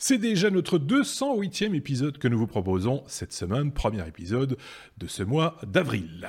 [0.00, 4.56] C'est déjà notre 208e épisode que nous vous proposons cette semaine, premier épisode
[4.96, 6.28] de ce mois d'avril.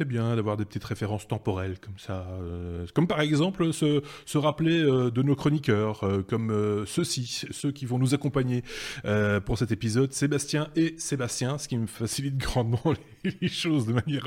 [0.00, 2.26] C'est bien d'avoir des petites références temporelles comme ça.
[2.40, 7.70] Euh, comme par exemple se, se rappeler euh, de nos chroniqueurs, euh, comme ceux-ci, ceux
[7.70, 8.62] qui vont nous accompagner
[9.44, 12.80] pour cet épisode, Sébastien et Sébastien, ce qui me facilite grandement
[13.24, 14.26] les, choses de manière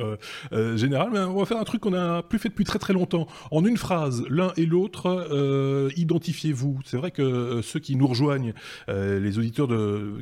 [0.76, 1.10] générale.
[1.12, 3.28] Mais on va faire un truc qu'on n'a plus fait depuis très très longtemps.
[3.50, 6.82] En une phrase, l'un et l'autre, identifiez-vous.
[6.86, 8.54] C'est vrai que ceux qui nous rejoignent,
[8.88, 9.70] les auditeurs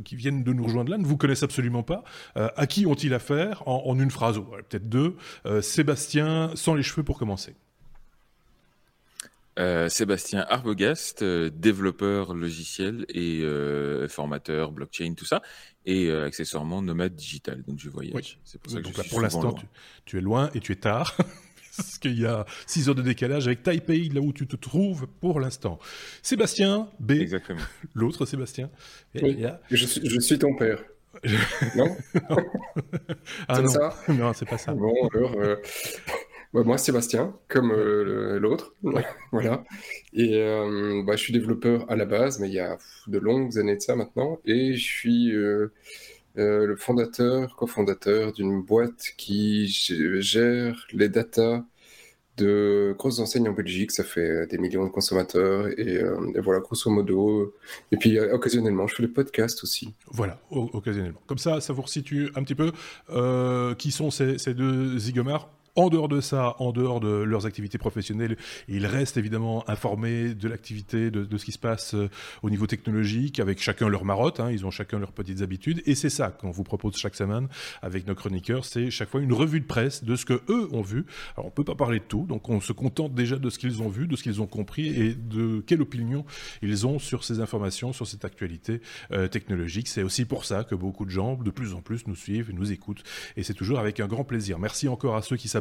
[0.05, 2.03] qui viennent de nous rejoindre là, ne vous connaissent absolument pas.
[2.35, 4.39] à qui ont-ils affaire en, une phrase,
[4.69, 5.15] peut-être deux
[5.61, 7.55] Sébastien, sans les cheveux pour commencer.
[9.59, 13.43] Euh, Sébastien Arbogast, euh, développeur logiciel et
[14.07, 15.41] formateur blockchain, tout ça,
[15.85, 17.63] et accessoirement nomade digital.
[17.67, 18.39] Donc je voyage.
[18.43, 19.55] C'est pour ça que pour l'instant,
[20.05, 21.15] tu, es loin et tu es tard.
[21.77, 25.07] Parce qu'il y a 6 heures de décalage avec Taipei, là où tu te trouves
[25.21, 25.79] pour l'instant.
[26.21, 27.11] Sébastien, B.
[27.11, 27.61] Exactement.
[27.93, 28.69] L'autre Sébastien.
[29.13, 30.83] je suis ton père.
[31.75, 31.95] Non,
[33.47, 34.73] ah C'est ça Non, c'est pas ça.
[34.73, 35.55] Bon, alors, euh,
[36.53, 38.75] bah, moi, Sébastien, comme euh, l'autre.
[39.31, 39.63] voilà.
[40.13, 43.57] Et euh, bah, je suis développeur à la base, mais il y a de longues
[43.57, 44.39] années de ça maintenant.
[44.45, 45.31] Et je suis
[46.35, 51.63] le fondateur, cofondateur d'une boîte qui gère les datas
[52.41, 56.89] de grosses enseignes en Belgique, ça fait des millions de consommateurs, et, euh, voilà, grosso
[56.89, 57.53] modo.
[57.91, 59.93] Et puis, euh, occasionnellement, je fais des podcasts aussi.
[60.11, 61.21] Voilà, occasionnellement.
[61.27, 62.71] Comme ça, ça vous resitue un petit peu
[63.11, 65.49] euh, qui sont ces, ces deux zigomars?
[65.75, 68.37] En dehors de ça, en dehors de leurs activités professionnelles,
[68.67, 72.09] ils restent évidemment informés de l'activité, de, ce qui se passe euh,
[72.43, 75.95] au niveau technologique, avec chacun leur marotte, hein, ils ont chacun leurs petites habitudes, et
[75.95, 77.47] c'est ça qu'on vous propose chaque semaine
[77.81, 80.81] avec nos chroniqueurs, c'est chaque fois une revue de presse de ce que eux ont
[80.81, 81.05] vu.
[81.37, 83.81] Alors on peut pas parler de tout, donc on se contente déjà de ce qu'ils
[83.81, 86.25] ont vu, de ce qu'ils ont compris, et de quelle opinion
[86.61, 88.81] ils ont sur ces informations, sur cette actualité
[89.11, 89.87] euh, technologique.
[89.87, 92.71] C'est aussi pour ça que beaucoup de gens, de plus en plus, nous suivent, nous
[92.71, 93.03] écoutent,
[93.37, 94.59] et c'est toujours avec un grand plaisir.
[94.59, 95.60] Merci encore à ceux qui s'abonnent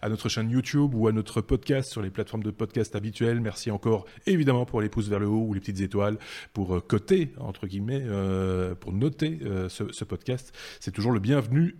[0.00, 3.40] à notre chaîne YouTube ou à notre podcast sur les plateformes de podcast habituelles.
[3.40, 6.18] Merci encore évidemment pour les pouces vers le haut ou les petites étoiles
[6.52, 10.52] pour euh, coter, entre guillemets, euh, pour noter euh, ce podcast.
[10.80, 11.76] C'est toujours le bienvenu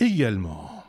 [0.00, 0.84] également.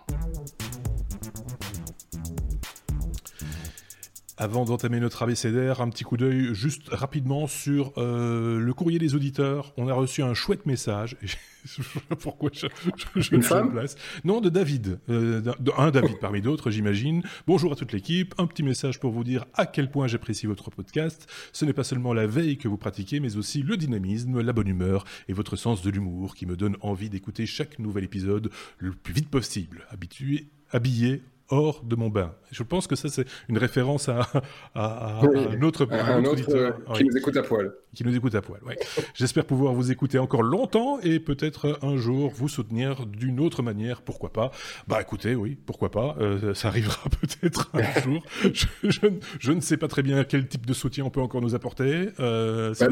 [4.39, 9.15] Avant d'entamer notre abécédaire, un petit coup d'œil juste rapidement sur euh, le courrier des
[9.15, 9.73] auditeurs.
[9.77, 11.17] On a reçu un chouette message.
[12.19, 12.67] Pourquoi je,
[13.15, 13.95] je, Une femme place
[14.25, 14.99] Non, de David.
[15.09, 15.41] Euh,
[15.75, 17.23] un David parmi d'autres, j'imagine.
[17.47, 18.35] Bonjour à toute l'équipe.
[18.37, 21.27] Un petit message pour vous dire à quel point j'apprécie votre podcast.
[21.51, 24.67] Ce n'est pas seulement la veille que vous pratiquez, mais aussi le dynamisme, la bonne
[24.67, 28.91] humeur et votre sens de l'humour qui me donne envie d'écouter chaque nouvel épisode le
[28.91, 29.87] plus vite possible.
[29.89, 32.33] Habitué, habillé hors de mon bain.
[32.51, 34.27] Je pense que ça, c'est une référence à,
[34.75, 37.73] à, un autre, un autre euh, qui nous écoute à poil.
[37.95, 38.77] Qui nous écoute à poil, ouais.
[39.13, 44.01] J'espère pouvoir vous écouter encore longtemps et peut-être un jour vous soutenir d'une autre manière,
[44.01, 44.51] pourquoi pas.
[44.87, 48.23] Bah écoutez, oui, pourquoi pas, euh, ça arrivera peut-être un jour.
[48.53, 49.07] Je,
[49.39, 52.09] je, ne sais pas très bien quel type de soutien on peut encore nous apporter.
[52.19, 52.87] Euh, bah,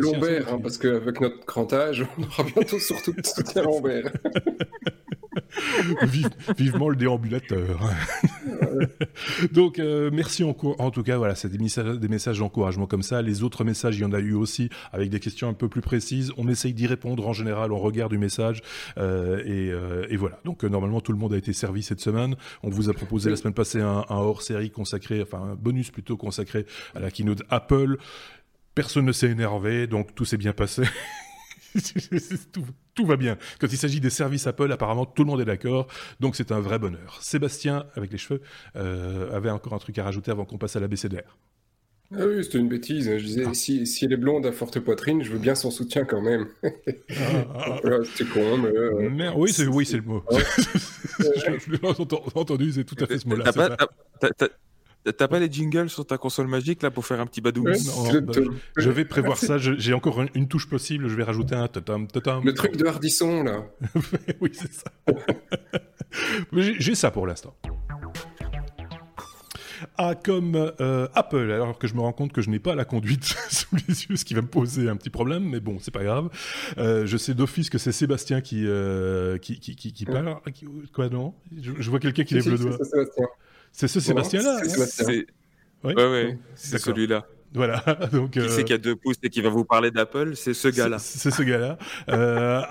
[0.52, 3.64] hein, parce qu'avec notre grand âge, on aura bientôt surtout de soutien
[5.88, 6.30] Lombert.
[6.58, 7.80] vivement le déambulateur.
[9.52, 11.18] Donc, euh, merci en, en, tout cas.
[11.18, 11.58] Voilà, c'est des
[12.08, 13.22] messages, d'encouragement comme ça.
[13.22, 15.82] Les autres messages, il y en a eu aussi avec des questions un peu plus
[15.82, 16.32] précises.
[16.38, 18.62] On essaye d'y répondre en général au regard du message.
[18.98, 20.40] Euh, et, euh, et, voilà.
[20.46, 22.36] Donc, normalement, tout le monde a été servi cette semaine.
[22.64, 26.18] On vous a proposé la semaine passée un, un hors-série consacré, enfin, un bonus plutôt
[26.18, 27.98] consacré à la keynote Apple.
[28.74, 30.84] Personne ne s'est énervé, donc tout s'est bien passé.
[32.52, 33.38] tout, tout, va bien.
[33.60, 35.88] Quand il s'agit des services Apple, apparemment tout le monde est d'accord,
[36.20, 37.18] donc c'est un vrai bonheur.
[37.22, 38.42] Sébastien, avec les cheveux,
[38.76, 41.38] euh, avait encore un truc à rajouter avant qu'on passe à la BCDR.
[42.14, 43.10] Ah oui, c'était une bêtise.
[43.18, 43.54] Je disais, ah.
[43.54, 46.48] si, si, elle est blonde à forte poitrine, je veux bien son soutien quand même.
[47.18, 47.90] Ah, ah, ah.
[48.16, 48.70] c'est con, mais...
[48.70, 49.32] Euh...
[49.36, 50.24] oui, c'est oui, le mot.
[51.20, 51.80] je l'ai
[52.36, 53.46] entendu, c'est tout à fait ce mot-là.
[55.12, 57.74] T'as pas les jingles sur ta console magique là pour faire un petit badou bah,
[58.78, 59.58] je, vais prévoir ça.
[59.58, 61.08] J'ai encore une, touche possible.
[61.08, 62.42] Je vais rajouter un totem, totem.
[62.44, 63.66] Le truc de Hardisson là.
[64.42, 64.92] oui, c'est ça.
[66.54, 67.56] J'ai ça pour l'instant.
[69.98, 72.86] Ah, comme euh, Apple, alors que je me rends compte que je n'ai pas la
[72.86, 75.92] conduite sous les yeux, ce qui va me poser un petit problème, mais bon, c'est
[75.92, 76.30] pas grave.
[76.78, 80.38] Euh, je sais d'office que c'est Sébastien qui, euh, qui, qui, qui, qui, parle.
[80.94, 81.34] Quoi, non?
[81.62, 82.78] Je, je, vois quelqu'un qui lève le doigt.
[83.76, 85.28] C'est ce Sébastien-là C'est
[85.84, 87.26] ouais, ouais, c'est celui-là.
[87.54, 87.84] Voilà.
[88.14, 90.70] Donc, qui c'est qui a deux pouces et qui va vous parler d'Apple C'est ce
[90.70, 90.98] gars-là.
[90.98, 91.78] C'est ce gars-là.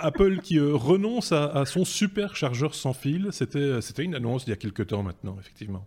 [0.01, 3.29] Apple qui renonce à, à, son super chargeur sans fil.
[3.33, 5.87] C'était une annonce il y a quelques temps maintenant, effectivement.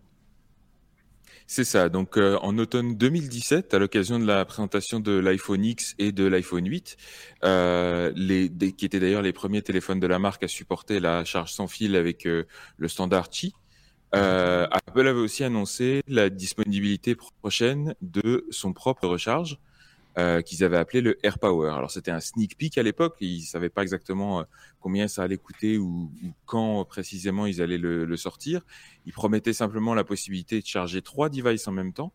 [1.49, 1.87] C'est ça.
[1.87, 6.25] Donc euh, en automne 2017, à l'occasion de la présentation de l'iPhone X et de
[6.25, 6.97] l'iPhone 8,
[7.45, 11.53] euh, les, qui étaient d'ailleurs les premiers téléphones de la marque à supporter la charge
[11.53, 12.43] sans fil avec euh,
[12.77, 13.53] le standard Qi,
[14.13, 19.59] Apple avait aussi annoncé la disponibilité prochaine de son propre recharge
[20.17, 21.69] euh, qu'ils avaient appelé le Air Power.
[21.69, 24.43] Alors c'était un sneak peek à l'époque, ils savaient pas exactement euh,
[24.79, 26.11] combien ça allait coûter ou,
[26.47, 28.61] quand précisément ils allaient le, sortir.
[29.05, 32.13] Ils promettaient simplement la possibilité de charger trois devices en même temps,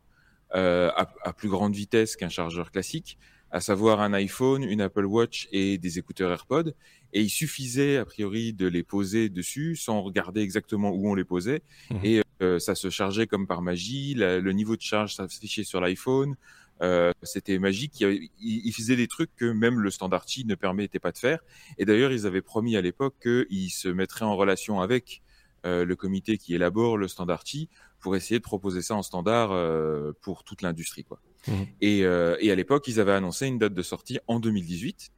[0.56, 3.18] euh, à, plus grande vitesse qu'un chargeur classique,
[3.52, 6.72] à savoir un iPhone, une Apple Watch et des écouteurs AirPods.
[7.12, 11.24] Et il suffisait a priori de les poser dessus sans regarder exactement où on les
[11.24, 11.62] posait.
[11.90, 11.96] Mmh.
[12.02, 12.22] Et
[12.58, 14.14] ça se chargeait comme par magie.
[14.16, 16.34] le niveau de charge s'affichait sur l'iPhone.
[16.82, 18.00] Euh, c'était magique.
[18.00, 21.40] Il, il, faisait des trucs que même le standard Qi ne permettait pas de faire.
[21.78, 25.22] Et d'ailleurs, ils avaient promis à l'époque qu'ils se mettraient en relation avec
[25.64, 27.68] euh, le comité qui élabore le standard Qi
[28.00, 31.04] pour essayer de proposer ça en standard euh, pour toute l'industrie.
[31.04, 31.20] Quoi.
[31.48, 31.52] Mmh.
[31.80, 35.10] Et, et, à l'époque, ils avaient annoncé une date de sortie en 2018.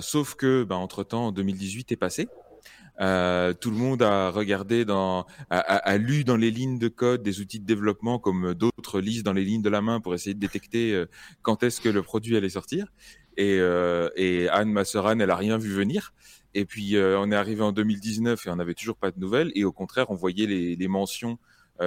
[0.00, 2.28] sauf que, ben, entre-temps, 2018 est passé.
[3.00, 7.22] Euh, tout le monde a regardé dans, a, a, lu dans les lignes de code
[7.22, 10.34] des outils de développement comme d'autres lisent dans les lignes de la main pour essayer
[10.34, 11.06] de détecter euh,
[11.42, 12.92] quand est-ce que le produit allait sortir.
[13.36, 16.12] Et, euh, et Anne Masseran, elle a rien vu venir.
[16.54, 19.52] Et puis euh, on est arrivé en 2019 et on n'avait toujours pas de nouvelles.
[19.54, 21.38] Et au contraire, on voyait les, les mentions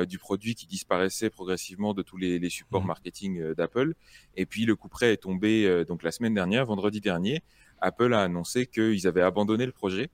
[0.08, 2.88] du produit qui disparaissaient progressivement de tous les, les supports mmh.
[2.88, 3.94] marketing d'Apple.
[4.36, 7.42] Et puis le coup près est tombé donc la semaine dernière, vendredi dernier.
[7.82, 10.10] Apple a annoncé qu'ils avaient abandonné le projet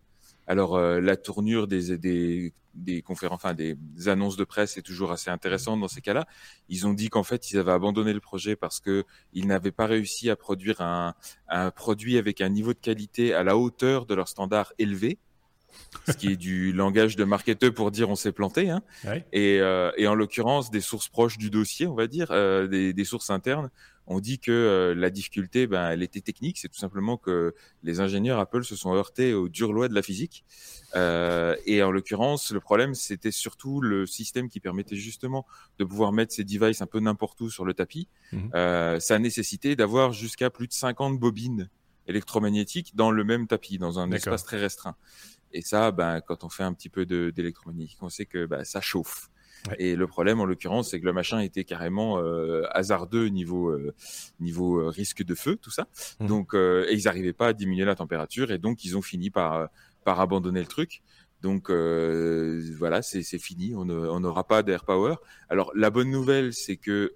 [0.48, 3.78] alors euh, la tournure des, des, des conférences, enfin des
[4.08, 6.26] annonces de presse est toujours assez intéressante dans ces cas-là.
[6.70, 9.04] Ils ont dit qu'en fait ils avaient abandonné le projet parce que
[9.34, 11.16] ils n'avaient pas réussi à produire un,
[11.50, 15.20] un produit avec un niveau de qualité à la hauteur de leur standard élevé
[16.08, 18.70] ce qui est du langage de marketeur pour dire on s'est planté.
[18.70, 18.82] Hein.
[19.32, 22.94] Et, euh, et, en l'occurrence, des sources proches du dossier, on va dire, euh, des,
[22.94, 23.70] des, sources internes,
[24.06, 26.58] on dit que euh, la difficulté, ben, elle était technique.
[26.58, 27.54] C'est tout simplement que
[27.84, 30.46] les ingénieurs Apple se sont heurtés aux dures lois de la physique.
[30.96, 35.46] Et en l'occurrence, le problème, c'était surtout le système qui permettait justement
[35.78, 38.08] de pouvoir mettre ces devices un peu n'importe où sur le tapis.
[38.56, 41.70] Euh, ça a nécessité d'avoir jusqu'à plus de 50 bobines
[42.08, 44.96] électromagnétiques dans le même tapis, dans un espace très restreint.
[45.54, 48.82] Et ça, ben, quand on fait un petit peu d'électromagnétique, on sait que ben, ça
[48.82, 49.30] chauffe.
[49.80, 53.94] Et le problème, en l'occurrence, c'est que le machin était carrément euh, hasardeux niveau euh,
[54.40, 55.88] niveau euh, risque de feu, tout ça.
[56.20, 56.28] Mmh.
[56.28, 59.70] Donc, et ils n'arrivaient pas à diminuer la température, et donc ils ont fini par
[60.04, 61.02] par abandonner le truc.
[61.42, 63.76] Donc voilà, c'est fini.
[63.76, 65.16] On n'aura pas d'Air Power.
[65.50, 67.14] Alors la bonne nouvelle, c'est que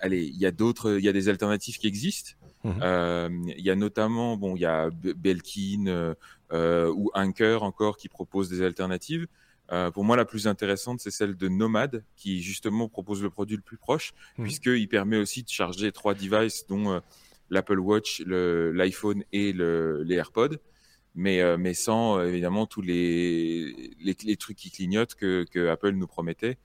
[0.00, 2.32] allez, il y a d'autres, il y a des alternatives qui existent.
[2.64, 3.42] Mmh.
[3.56, 6.14] Il y a notamment, bon, il y a Belkin
[6.52, 9.26] ou Anker encore qui proposent des alternatives.
[9.72, 13.56] Euh, pour moi, la plus intéressante, c'est celle de Nomad, qui justement propose le produit
[13.56, 14.42] le plus proche, mmh.
[14.42, 17.00] puisqu'il permet aussi de charger trois devices, dont euh,
[17.48, 20.56] l'Apple Watch, l'iPhone et le, les AirPods,
[21.14, 26.06] mais, euh, mais sans évidemment tous les, les, trucs qui clignotent que, que, Apple nous
[26.06, 26.58] promettait.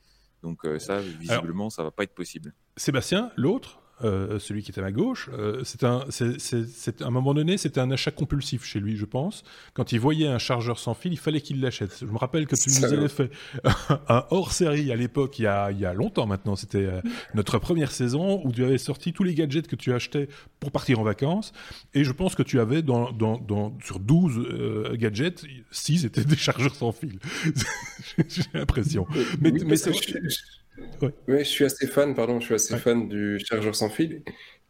[0.44, 2.54] Donc ça, visiblement, ça va pas être possible.
[2.76, 3.82] Sébastien, l'autre?
[4.04, 7.58] Euh, celui qui est à ma gauche, euh, c'est un, c'est, à un moment donné,
[7.58, 9.44] c'était un achat compulsif chez lui, je pense.
[9.74, 11.98] Quand il voyait un chargeur sans fil, il fallait qu'il l'achète.
[12.00, 13.32] Je me rappelle que tu nous avais fait
[14.08, 16.56] un hors-série à l'époque, il y a, il y a longtemps maintenant.
[16.56, 17.02] C'était euh,
[17.34, 21.00] notre première saison où tu avais sorti tous les gadgets que tu achetais pour partir
[21.00, 21.52] en vacances.
[21.96, 26.38] Et je pense que tu avais dans, dans, dans sur 12 gadgets, 6 étaient des
[26.38, 27.18] chargeurs sans fil.
[28.28, 29.08] J'ai l'impression.
[29.42, 29.92] Mais, mais c'est
[31.02, 34.24] oui, je suis assez fan, pardon, je suis assez fan du chargeur sans fil.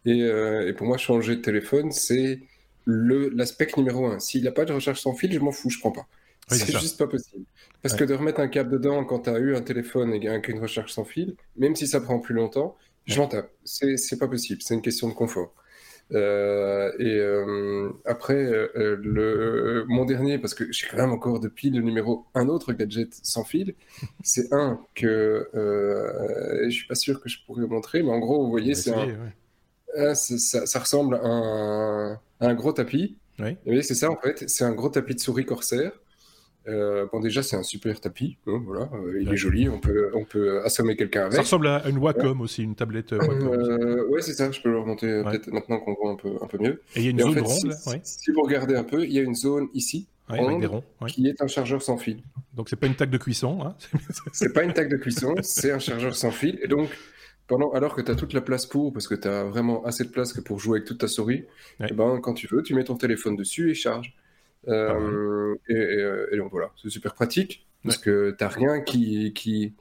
[0.05, 2.39] Et, euh, et, pour moi, changer de téléphone, c'est
[2.85, 4.19] l'aspect numéro un.
[4.19, 6.07] S'il n'a pas de recharge sans fil, je m'en fous, je prends pas.
[6.47, 7.45] c'est juste pas possible.
[7.81, 10.59] Parce que de remettre un câble dedans quand tu as eu un téléphone et une
[10.59, 13.51] recharge sans fil, même si ça prend plus longtemps, je m'en tape.
[13.63, 14.61] C'est pas possible.
[14.61, 15.53] C'est une question de confort.
[16.13, 21.69] Euh, et euh, après, euh, le, mon dernier, parce que j'ai quand même encore depuis
[21.69, 23.75] le numéro un autre gadget sans fil,
[24.23, 28.43] c'est un que je suis pas sûr que je pourrais vous montrer, mais en gros,
[28.43, 33.17] vous voyez, c'est un, ça, ça, ressemble à un, un gros tapis.
[33.39, 33.83] Oui.
[33.83, 35.91] c'est ça en fait, c'est un gros tapis de souris Corsair
[36.67, 38.37] euh, bon, déjà, c'est un super tapis.
[38.47, 39.69] Hein, voilà, euh, il est joli.
[39.69, 41.33] On peut, on peut assommer quelqu'un avec.
[41.33, 44.09] Ça ressemble à une Wacom aussi, une tablette euh, Wacom.
[44.11, 44.51] ouais, c'est ça.
[44.51, 46.81] Je peux le remonter peut-être maintenant qu'on voit un peu, un peu mieux.
[46.95, 47.73] Et il y a une zone ronde.
[47.73, 50.07] Si, si, vous regardez un peu, il y a une zone ici.
[50.27, 52.21] ronde, qui est un chargeur sans fil.
[52.53, 53.59] Donc c'est pas une taque de cuisson.
[53.63, 53.75] Hein
[54.33, 56.59] c'est pas une taque de cuisson, c'est un chargeur sans fil.
[56.61, 56.89] Et donc
[57.47, 60.03] pendant, alors que tu as toute la place pour, parce que tu as vraiment assez
[60.03, 61.45] de place que pour jouer avec toute ta souris,
[61.79, 64.13] et eh ben, quand tu veux, tu mets ton téléphone dessus et charge.
[64.67, 69.73] Euh, et, donc voilà, c'est super pratique, parce que tu n'as rien qui, qui,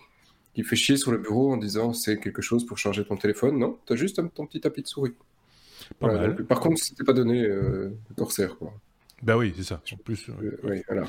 [0.54, 3.58] qui fait chier sur le bureau en disant c'est quelque chose pour charger ton téléphone.
[3.58, 5.14] Non, tu as juste ton petit tapis de souris.
[6.00, 8.56] par contre, c'était pas donné euh, Corsair.
[8.56, 8.72] Quoi.
[9.22, 9.82] Bah oui, c'est ça.
[9.92, 11.06] En plus, euh, oui, voilà.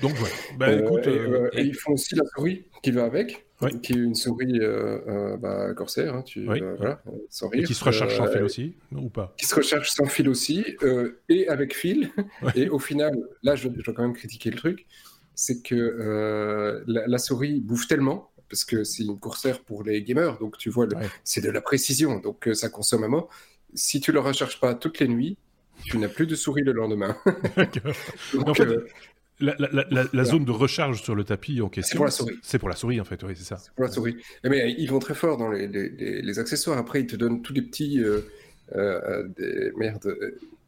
[0.00, 0.34] Donc voilà.
[0.56, 3.46] Bah, écoute, euh, et, ils font aussi la souris qui va avec,
[3.82, 4.58] qui est une souris
[5.38, 7.62] bah, Corsair, hein, tu, voilà, sans rire.
[7.62, 9.34] Et qui se recharge sans fil aussi, ou pas?
[9.36, 10.64] Qui se recharge sans fil aussi,
[11.28, 12.10] et avec fil.
[12.54, 14.86] Et au final, là, je, je dois quand même critiquer le truc
[15.38, 20.36] c'est que euh, la, souris bouffe tellement, parce que c'est une courseur pour les gamers,
[20.40, 20.88] donc tu vois,
[21.22, 23.28] c'est de la précision, donc euh, ça consomme à mort.
[23.72, 25.38] Si tu ne le recharges pas toutes les nuits,
[25.84, 27.16] tu n'as plus de souris le lendemain.
[28.46, 28.86] en fait, euh,
[29.40, 32.38] la, zone de recharge sur le tapis en question, c'est pour la souris.
[32.42, 33.56] C'est pour la souris, en fait, oui, c'est ça.
[33.56, 34.16] C'est pour la souris.
[34.44, 36.78] Mais ils vont très fort dans les, accessoires.
[36.78, 38.02] Après, ils te donnent tous les petits.
[38.74, 40.14] des, merde,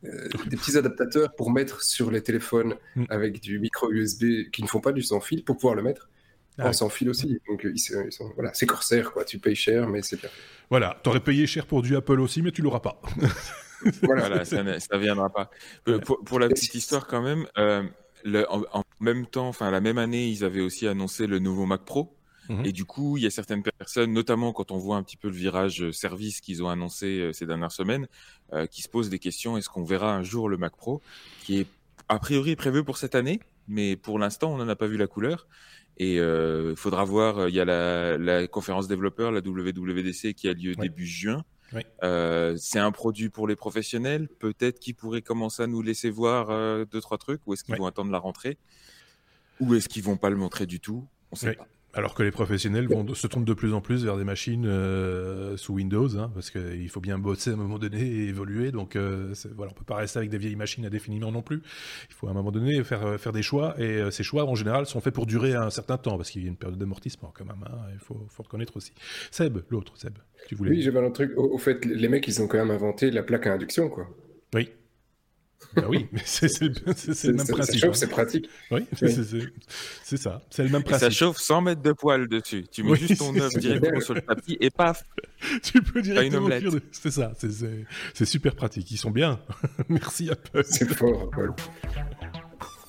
[0.02, 3.04] euh, des petits adaptateurs pour mettre sur les téléphones mm.
[3.10, 6.08] avec du micro USB qui ne font pas du sans fil pour pouvoir le mettre
[6.56, 7.38] ah en sans fil aussi.
[7.46, 9.24] Donc ils sont, voilà, c'est Corsair quoi.
[9.24, 10.30] Tu payes cher, mais c'est bien.
[10.70, 13.00] Voilà, t'aurais payé cher pour du Apple aussi, mais tu l'auras pas.
[14.02, 15.50] voilà, ça, ne viendra pas.
[15.88, 17.82] Euh, pour, la petite histoire quand même, euh,
[18.48, 21.84] en, en, même temps, enfin la même année, ils avaient aussi annoncé le nouveau Mac
[21.84, 22.16] Pro.
[22.48, 25.16] Mmh et du coup, il y a certaines personnes, notamment quand on voit un petit
[25.16, 28.08] peu le virage euh, service qu'ils ont annoncé ces dernières semaines,
[28.52, 29.56] euh, qui se posent des questions.
[29.56, 31.00] Est-ce qu'on verra un jour le Mac Pro,
[31.44, 31.66] qui est
[32.08, 35.06] a priori prévu pour cette année, mais pour l'instant, on n'en a pas vu la
[35.06, 35.46] couleur.
[35.96, 37.48] Et il faudra voir.
[37.48, 41.44] Il y a la, conférence développeur, la WWDC, qui a lieu début juin.
[42.56, 44.28] C'est un produit pour les professionnels.
[44.28, 46.48] Peut-être qu'ils pourraient commencer à nous laisser voir
[46.86, 48.58] deux trois trucs, ou est-ce qu'ils vont attendre la rentrée,
[49.60, 51.06] ou est-ce qu'ils vont pas le montrer du tout?
[51.32, 51.66] On sait pas.
[51.92, 55.56] Alors que les professionnels vont, se tournent de plus en plus vers des machines euh,
[55.56, 58.70] sous Windows, hein, parce qu'il faut bien bosser à un moment donné et évoluer.
[58.70, 61.62] Donc euh, voilà, on peut pas rester avec des vieilles machines indéfiniment non plus.
[62.08, 64.44] Il faut à un moment donné faire, euh, faire des choix, et euh, ces choix
[64.44, 66.78] en général sont faits pour durer un certain temps, parce qu'il y a une période
[66.78, 67.64] d'amortissement quand même.
[67.66, 68.92] Hein, il faut, faut reconnaître aussi.
[69.32, 70.16] Seb, l'autre, Seb,
[70.46, 70.70] tu voulais.
[70.70, 71.32] Oui, j'avais un truc.
[71.36, 74.08] Au, au, fait, les mecs, ils ont quand même inventé la plaque à induction, quoi.
[74.54, 74.70] Oui.
[75.74, 76.68] Bah oui, mais c'est le
[77.34, 77.74] même principe.
[77.74, 77.92] Ça chauffe, hein.
[77.94, 78.50] c'est pratique.
[78.70, 78.86] Oui,
[80.02, 80.42] c'est ça.
[80.50, 81.04] C'est le même principe.
[81.04, 82.64] ça chauffe sans mettre de poils dessus.
[82.70, 85.04] Tu mets juste ton œuf directement sur le tapis et paf
[85.62, 86.72] Tu peux directement cuire.
[86.92, 87.32] C'est ça,
[88.14, 88.90] c'est super pratique.
[88.90, 89.40] Ils sont bien.
[89.88, 90.64] Merci Apple.
[90.64, 91.52] C'est fort, Apple.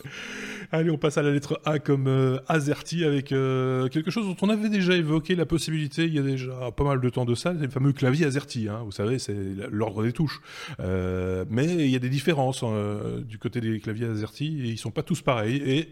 [0.74, 4.38] Allez, on passe à la lettre A comme euh, Azerty avec euh, quelque chose dont
[4.42, 7.36] on avait déjà évoqué la possibilité il y a déjà pas mal de temps de
[7.36, 8.70] ça, c'est le fameux clavier Azerty.
[8.70, 9.36] Hein, vous savez, c'est
[9.70, 10.40] l'ordre des touches.
[10.80, 14.78] Euh, mais il y a des différences hein, du côté des claviers Azerty et ils
[14.78, 15.58] sont pas tous pareils.
[15.58, 15.90] Et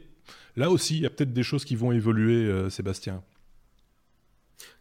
[0.55, 3.21] là aussi, il y a peut-être des choses qui vont évoluer, Sébastien.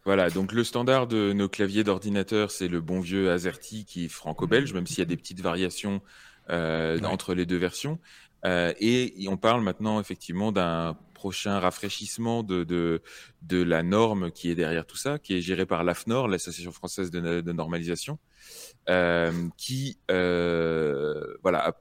[0.05, 4.09] Voilà, donc le standard de nos claviers d'ordinateur, c'est le bon vieux Azerty qui est
[4.09, 6.01] franco-belge, même s'il y a des petites variations
[6.47, 7.99] entre les deux versions.
[8.45, 13.01] Euh, et on parle maintenant effectivement d'un prochain rafraîchissement de, de,
[13.41, 17.11] de, la norme qui est derrière tout ça, qui est gérée par l'AFNOR, l'Association française
[17.11, 18.19] de, normalisation,
[18.87, 21.73] euh, qui euh, voilà, a,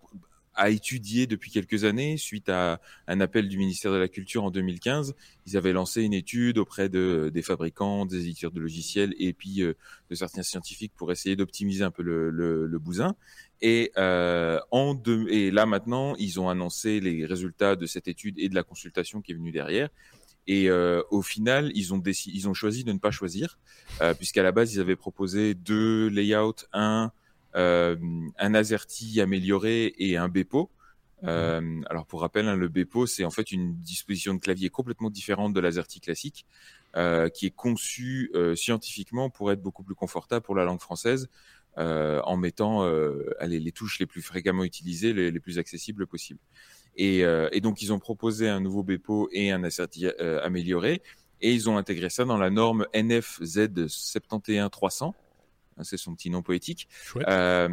[0.56, 4.50] a, étudié depuis quelques années, suite à un appel du ministère de la Culture en
[4.50, 5.14] 2015,
[5.46, 9.62] ils avaient lancé une étude auprès de, des fabricants, des éditeurs de logiciels et puis
[9.62, 9.74] euh,
[10.10, 13.14] de certains scientifiques pour essayer d'optimiser un peu le, le, le bousin.
[13.60, 18.38] Et, euh, en deux, et là maintenant, ils ont annoncé les résultats de cette étude
[18.38, 19.88] et de la consultation qui est venue derrière.
[20.46, 23.58] Et euh, au final, ils ont, décidé, ils ont choisi de ne pas choisir,
[24.00, 27.12] euh, puisqu'à la base, ils avaient proposé deux layouts, un,
[27.54, 27.96] euh,
[28.38, 30.70] un AZERTY amélioré et un Bepo.
[31.24, 35.10] Euh, alors pour rappel, hein, le Bepo, c'est en fait une disposition de clavier complètement
[35.10, 36.46] différente de l'AZERTY classique,
[36.96, 41.28] euh, qui est conçue euh, scientifiquement pour être beaucoup plus confortable pour la langue française.
[41.78, 46.40] Euh, en mettant euh, les touches les plus fréquemment utilisées, les, les plus accessibles possibles.
[46.96, 50.08] Et, euh, et, donc, ils ont proposé un nouveau Bepo et un asserti
[50.42, 51.02] amélioré,
[51.40, 55.14] et ils ont intégré ça dans la norme NFZ 71300.
[55.82, 56.88] C'est son petit nom poétique.
[57.16, 57.68] Euh,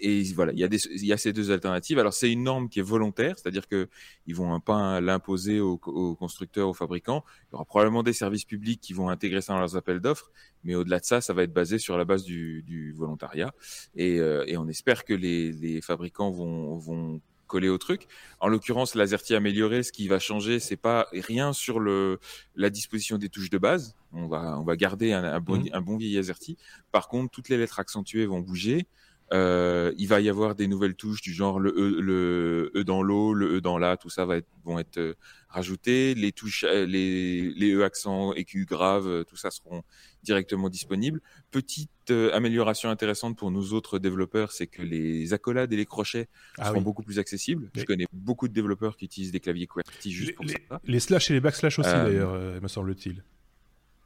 [0.00, 1.98] et voilà, il y, a des, il y a ces deux alternatives.
[1.98, 3.88] Alors c'est une norme qui est volontaire, c'est-à-dire que
[4.26, 7.24] ils vont pas l'imposer aux, constructeurs, aux fabricants.
[7.26, 10.30] Il y aura probablement des services publics qui vont intégrer ça dans leurs appels d'offres,
[10.64, 13.52] mais au-delà de ça, ça va être basé sur la base du, du volontariat.
[13.94, 18.06] Et, euh, et, on espère que les, les fabricants vont, vont coller au truc.
[18.38, 22.20] En l'occurrence, l'Azerty amélioré, ce qui va changer, c'est pas rien sur le,
[22.54, 23.96] la disposition des touches de base.
[24.12, 25.70] On va, on va garder un, un, bon, mmh.
[25.72, 26.56] un bon vieil Azerty.
[26.92, 28.86] Par contre, toutes les lettres accentuées vont bouger.
[29.32, 33.02] Euh, il va y avoir des nouvelles touches du genre le E, le e dans
[33.02, 35.14] l'eau, le E dans la, tout ça va être, vont être euh,
[35.48, 36.14] rajoutés.
[36.14, 39.82] Les touches, euh, les, les E accents, écus graves, tout ça seront
[40.22, 41.20] directement disponibles.
[41.50, 41.90] Petite
[42.32, 46.80] amélioration intéressante pour nous autres développeurs, c'est que les accolades et les crochets ah seront
[46.80, 47.70] beaucoup plus accessibles.
[47.74, 50.80] Je connais beaucoup de développeurs qui utilisent des claviers QWERTY juste pour ça.
[50.84, 52.32] Les slash et les backslash aussi d'ailleurs,
[52.62, 53.22] me semble-t-il.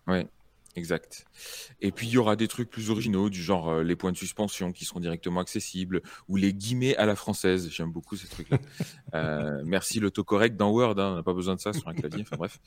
[0.09, 0.26] Oui,
[0.75, 1.26] Exact.
[1.83, 4.17] Et puis il y aura des trucs plus originaux, du genre euh, les points de
[4.17, 7.69] suspension qui seront directement accessibles, ou les guillemets à la française.
[7.71, 8.59] J'aime beaucoup ces trucs-là.
[9.14, 12.23] euh, merci l'autocorrect dans Word, hein, on n'a pas besoin de ça sur un clavier.
[12.23, 12.59] Enfin bref.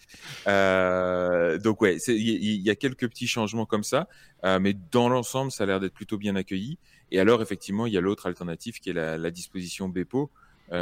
[0.47, 4.07] Euh, donc ouais, il y, a quelques petits changements comme ça,
[4.43, 6.77] mais dans l'ensemble, ça a l'air d'être plutôt bien accueilli.
[7.11, 10.29] Et alors effectivement, il y a l'autre alternative qui est la, la disposition Bepo,
[10.69, 10.73] qui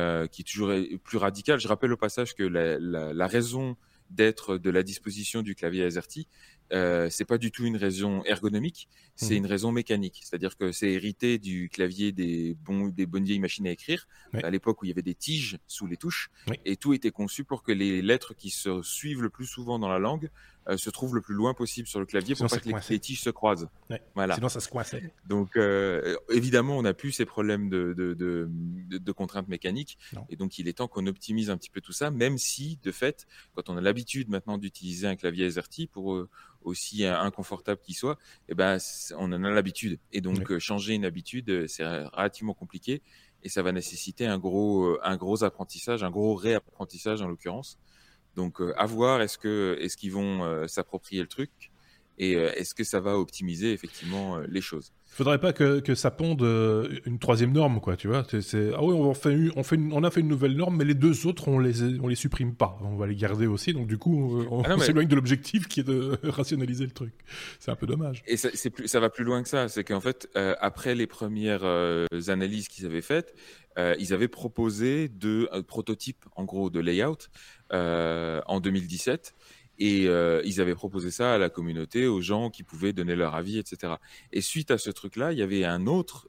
[0.42, 1.60] est toujours plus radicale.
[1.60, 3.78] Je rappelle au passage que la, la, la raison
[4.10, 6.28] d'être de la disposition du clavier AZERTY,
[6.74, 9.38] euh, c'est pas du tout une raison ergonomique, c'est mmh.
[9.38, 10.22] une raison mécanique.
[10.24, 14.50] C'est-à-dire que c'est hérité du clavier des, bons, des bonnes vieilles machines à écrire, à
[14.50, 16.32] l'époque où il y avait des tiges sous les touches,
[16.66, 19.90] et tout était conçu pour que les lettres qui se suivent le plus souvent dans
[19.90, 20.30] la langue
[20.70, 23.22] euh, se trouvent le plus loin possible sur le clavier pour pas que les, tiges
[23.22, 23.68] se croisent.
[24.16, 24.36] Voilà.
[24.36, 25.12] Sinon, ça se coinçait.
[25.28, 28.50] Donc, euh, évidemment, on n'a plus ces problèmes de, de, de,
[28.90, 29.98] de contraintes mécaniques,
[30.30, 32.92] et donc il est temps qu'on optimise un petit peu tout ça, même si, de
[32.92, 36.18] fait, quand on a l'habitude maintenant d'utiliser un clavier AZERTY pour
[36.64, 38.18] aussi inconfortable qu'il soit,
[38.50, 38.78] eh ben,
[39.18, 40.00] on en a l'habitude.
[40.12, 43.02] Et donc, euh, changer une habitude, euh, c'est relativement compliqué
[43.44, 47.78] et ça va nécessiter un gros, euh, un gros apprentissage, un gros réapprentissage en l'occurrence.
[48.36, 49.38] Donc, à voir, est-ce
[49.96, 51.72] qu'ils vont s'approprier le truc
[52.18, 56.42] et est-ce que ça va optimiser effectivement les choses faudrait pas que, que, ça ponde
[56.42, 58.26] euh, une troisième norme, quoi, tu vois.
[58.42, 60.96] C'est, ah oui, on, fait, on, fait on a fait une nouvelle norme, mais les
[60.96, 62.78] deux autres, on les, on les supprime pas.
[62.82, 65.82] On va les garder aussi, donc du coup, euh, on, ah s'éloigne de l'objectif qui
[65.82, 67.14] est de rationaliser le truc.
[67.60, 68.24] C'est un peu dommage.
[68.28, 69.68] Et ça, c'est plus, ça va plus loin que ça.
[69.68, 71.64] C'est qu'en fait, euh, après les premières
[72.28, 73.36] analyses qu'ils avaient faites,
[73.78, 77.18] ils avaient proposé deux prototypes, en gros, de layout
[77.72, 79.36] en 2017
[79.80, 83.36] et euh, ils avaient proposé ça à la communauté, aux gens qui pouvaient donner leur
[83.36, 83.94] avis, etc.
[84.32, 86.28] Et suite à ce truc-là, il y avait un autre,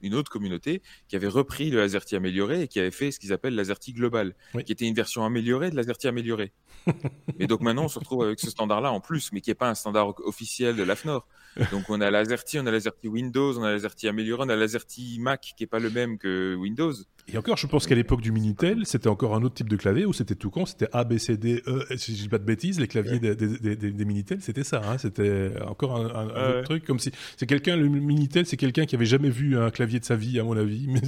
[0.00, 3.32] une autre communauté qui avait repris le Laserty amélioré et qui avait fait ce qu'ils
[3.32, 4.34] appellent Laserty global,
[4.64, 6.52] qui était une version améliorée de Laserty amélioré.
[7.38, 9.68] mais donc maintenant, on se retrouve avec ce standard-là en plus, mais qui n'est pas
[9.68, 11.26] un standard officiel de l'AFNOR.
[11.70, 15.18] Donc on a Laserty, on a Laserty Windows, on a Laserty amélioré, on a Laserty
[15.20, 16.92] Mac qui n'est pas le même que Windows.
[17.32, 20.04] Et encore, je pense qu'à l'époque du Minitel, c'était encore un autre type de clavier
[20.04, 22.44] où c'était tout con, c'était A, B, C, D, E, si je dis pas de
[22.44, 26.84] bêtises, les claviers des, des, des, Minitel, c'était ça, hein, c'était encore un, autre truc,
[26.84, 30.04] comme si c'est quelqu'un, le Minitel, c'est quelqu'un qui avait jamais vu un clavier de
[30.04, 31.00] sa vie, à mon avis, mais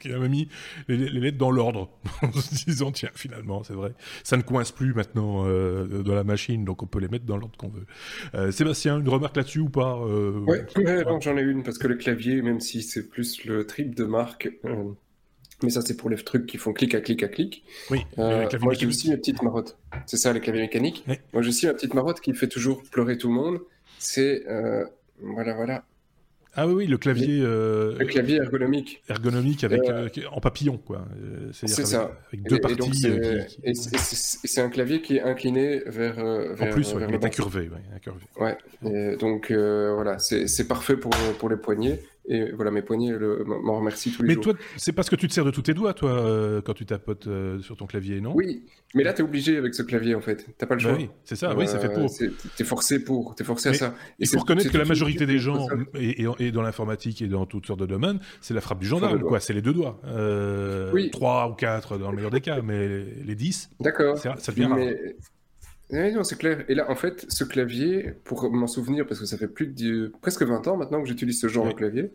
[0.00, 0.48] qui avait mis
[0.86, 1.90] les, lettres dans l'ordre,
[2.22, 6.24] en se disant, tiens, finalement, c'est vrai, ça ne coince plus maintenant euh, dans la
[6.24, 7.86] machine, donc on peut les mettre dans l'ordre qu'on veut.
[8.34, 10.64] Euh, Sébastien, une remarque là-dessus ou pas euh, Ouais,
[11.20, 14.48] j'en ai une, parce que le clavier, même si c'est plus le trip de marque,
[15.64, 17.64] mais ça, c'est pour les trucs qui font clic à clic à clic.
[17.90, 19.76] Oui, euh, moi, j'ai aussi ma petite marotte.
[20.06, 21.04] C'est ça, les claviers mécaniques.
[21.32, 23.60] Moi, j'ai aussi ma petite marotte qui fait toujours pleurer tout le monde.
[23.98, 24.46] C'est.
[24.48, 24.84] Euh,
[25.20, 25.84] voilà, voilà.
[26.56, 27.40] Ah oui, oui, le clavier.
[27.40, 29.02] Euh, le clavier ergonomique.
[29.08, 29.80] Ergonomique avec,
[30.30, 31.04] en papillon, quoi.
[31.52, 32.12] C'est ça.
[32.28, 33.06] Avec deux parties.
[33.64, 36.14] Et c'est un clavier qui est incliné vers.
[36.14, 37.70] vers en plus, vers il est incurvé.
[38.38, 38.56] Ouais.
[38.84, 42.00] Et donc, voilà, c'est parfait pour, pour les poignets.
[42.26, 43.12] Et voilà, mes poignets
[43.44, 44.46] m'en remercient tous les mais jours.
[44.46, 46.72] Mais toi, c'est parce que tu te sers de tous tes doigts, toi, euh, quand
[46.72, 48.32] tu tapotes euh, sur ton clavier, non?
[48.34, 50.46] Oui, mais là, tu es obligé avec ce clavier, en fait.
[50.56, 50.98] T'as pas le bah choix.
[50.98, 52.04] oui, c'est ça, oui, ça fait pour.
[52.04, 53.94] Euh, t'es forcé pour, es forcé à ça.
[54.18, 57.80] il faut reconnaître que la majorité des gens, et, dans l'informatique et dans toutes sortes
[57.80, 59.40] de domaines, c'est la frappe du gendarme, quoi.
[59.40, 60.00] C'est les deux doigts.
[60.92, 61.10] oui.
[61.10, 64.16] Trois ou quatre dans le meilleur des cas, mais les dix, D'accord.
[64.16, 64.78] ça devient rare.
[65.90, 66.64] Non, c'est clair.
[66.68, 70.12] Et là, en fait, ce clavier, pour m'en souvenir, parce que ça fait plus de
[70.22, 72.10] presque 20 ans maintenant que j'utilise ce genre de clavier,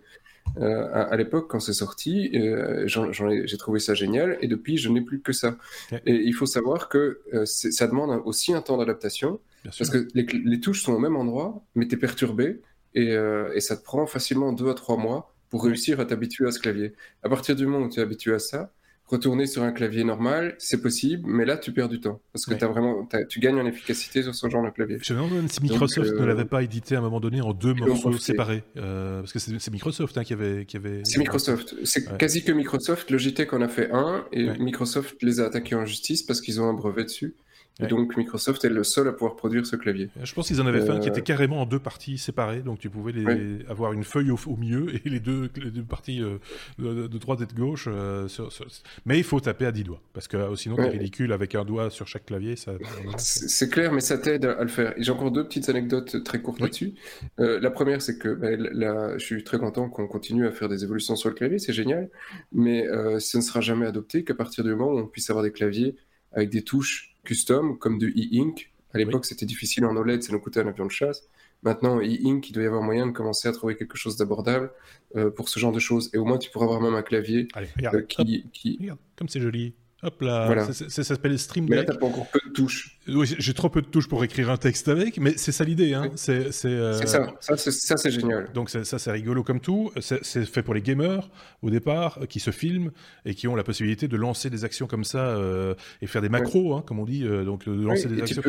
[0.58, 5.02] euh, à, l'époque, quand c'est sorti, euh, j'ai trouvé ça génial, et depuis, je n'ai
[5.02, 5.58] plus que ça.
[6.06, 10.60] Et il faut savoir que euh, ça demande aussi un temps d'adaptation, parce que les,
[10.60, 12.62] touches sont au même endroit, mais tu es perturbé,
[12.96, 13.14] et,
[13.54, 16.60] et, ça te prend facilement 2 à 3 mois pour réussir à t'habituer à ce
[16.60, 16.94] clavier.
[17.24, 18.72] À partir du moment où tu es habitué à ça,
[19.10, 22.22] retourner sur un clavier normal, c'est possible, mais là, tu perds du temps.
[22.32, 24.98] Parce que as vraiment, tu gagnes en efficacité sur ce genre de clavier.
[25.02, 27.54] Je me demande si Microsoft ne euh, l'avait pas édité à un moment donné en
[27.54, 28.64] deux morceaux séparés.
[28.78, 30.66] Euh, parce que c'est Microsoft hein, qui avait.
[30.66, 31.02] Qui avait...
[31.04, 31.76] C'est Microsoft.
[31.84, 33.10] C'est quasi que Microsoft.
[33.10, 36.70] Logitech en a fait un, et Microsoft les a attaqués en justice parce qu'ils ont
[36.70, 37.36] un brevet dessus.
[37.80, 40.10] Et donc Microsoft est le seul à pouvoir produire ce clavier.
[40.22, 42.80] Je pense qu'ils en avaient fait un qui était carrément en deux parties séparées, donc
[42.80, 43.66] tu pouvais les...
[43.70, 46.22] avoir une feuille au, milieu et les deux, les deux parties
[46.78, 47.88] de, droite et de gauche.
[49.06, 51.90] Mais il faut taper à 10 doigts, parce que sinon c'est ridicule avec un doigt
[51.90, 52.56] sur chaque clavier.
[52.56, 52.74] Ça...
[53.18, 54.94] C'est clair, mais ça t'aide à le faire.
[54.98, 56.94] J'ai encore deux petites anecdotes très courtes là-dessus.
[57.38, 60.84] la première, c'est que ben, là, je suis très content qu'on continue à faire des
[60.84, 62.10] évolutions sur le clavier, c'est génial,
[62.52, 62.86] mais
[63.20, 65.96] ce ne sera jamais adopté qu'à partir du moment où on puisse avoir des claviers
[66.32, 68.72] avec des touches custom, comme de e-ink.
[68.92, 71.30] À l'époque, c'était difficile en OLED, ça nous coûtait un avion de chasse.
[71.62, 74.72] Maintenant, e-ink, il doit y avoir moyen de commencer à trouver quelque chose d'abordable
[75.16, 76.10] euh, pour ce genre de choses.
[76.14, 78.90] Et au moins, tu pourras avoir même un clavier euh, qui, qui...
[79.16, 79.76] comme c'est joli.
[80.02, 81.70] Hop là, ça, s'appelle Stream Deck.
[81.70, 82.98] Mais là, t'as pas encore peu de touches.
[83.10, 85.94] Oui, j'ai trop peu de touches pour écrire un texte avec, mais c'est ça l'idée.
[85.94, 86.12] Hein.
[86.16, 88.50] C'est euh, ça, ça c'est génial.
[88.54, 89.92] Donc ça, c'est rigolo comme tout.
[90.00, 91.30] C'est fait pour les gamers,
[91.62, 92.92] au départ, qui se filment
[93.26, 96.30] et qui ont la possibilité de lancer des actions comme ça euh, et faire des
[96.30, 97.26] macros, hein, comme on dit.
[97.26, 98.42] Euh, donc de lancer des actions.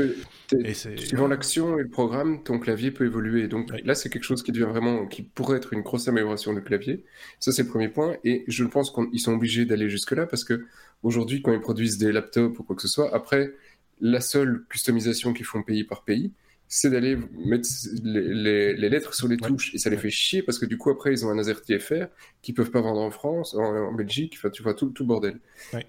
[0.64, 3.48] et suivant l'action et le programme, ton clavier peut évoluer.
[3.48, 6.62] Donc là, c'est quelque chose qui devient vraiment, qui pourrait être une grosse amélioration du
[6.62, 7.04] clavier.
[7.40, 8.14] Ça, c'est le premier point.
[8.22, 10.64] Et je pense qu'ils sont obligés d'aller jusque-là parce que
[11.02, 13.52] Aujourd'hui, quand ils produisent des laptops ou quoi que ce soit, après,
[14.00, 16.32] la seule customisation qu'ils font pays par pays,
[16.72, 17.68] c'est d'aller mettre
[18.04, 19.74] les, lettres sur les touches.
[19.74, 22.04] Et ça les fait chier parce que du coup, après, ils ont un AZERTY FR
[22.42, 25.40] qu'ils peuvent pas vendre en France, en, Belgique, enfin, tu vois, tout, tout bordel.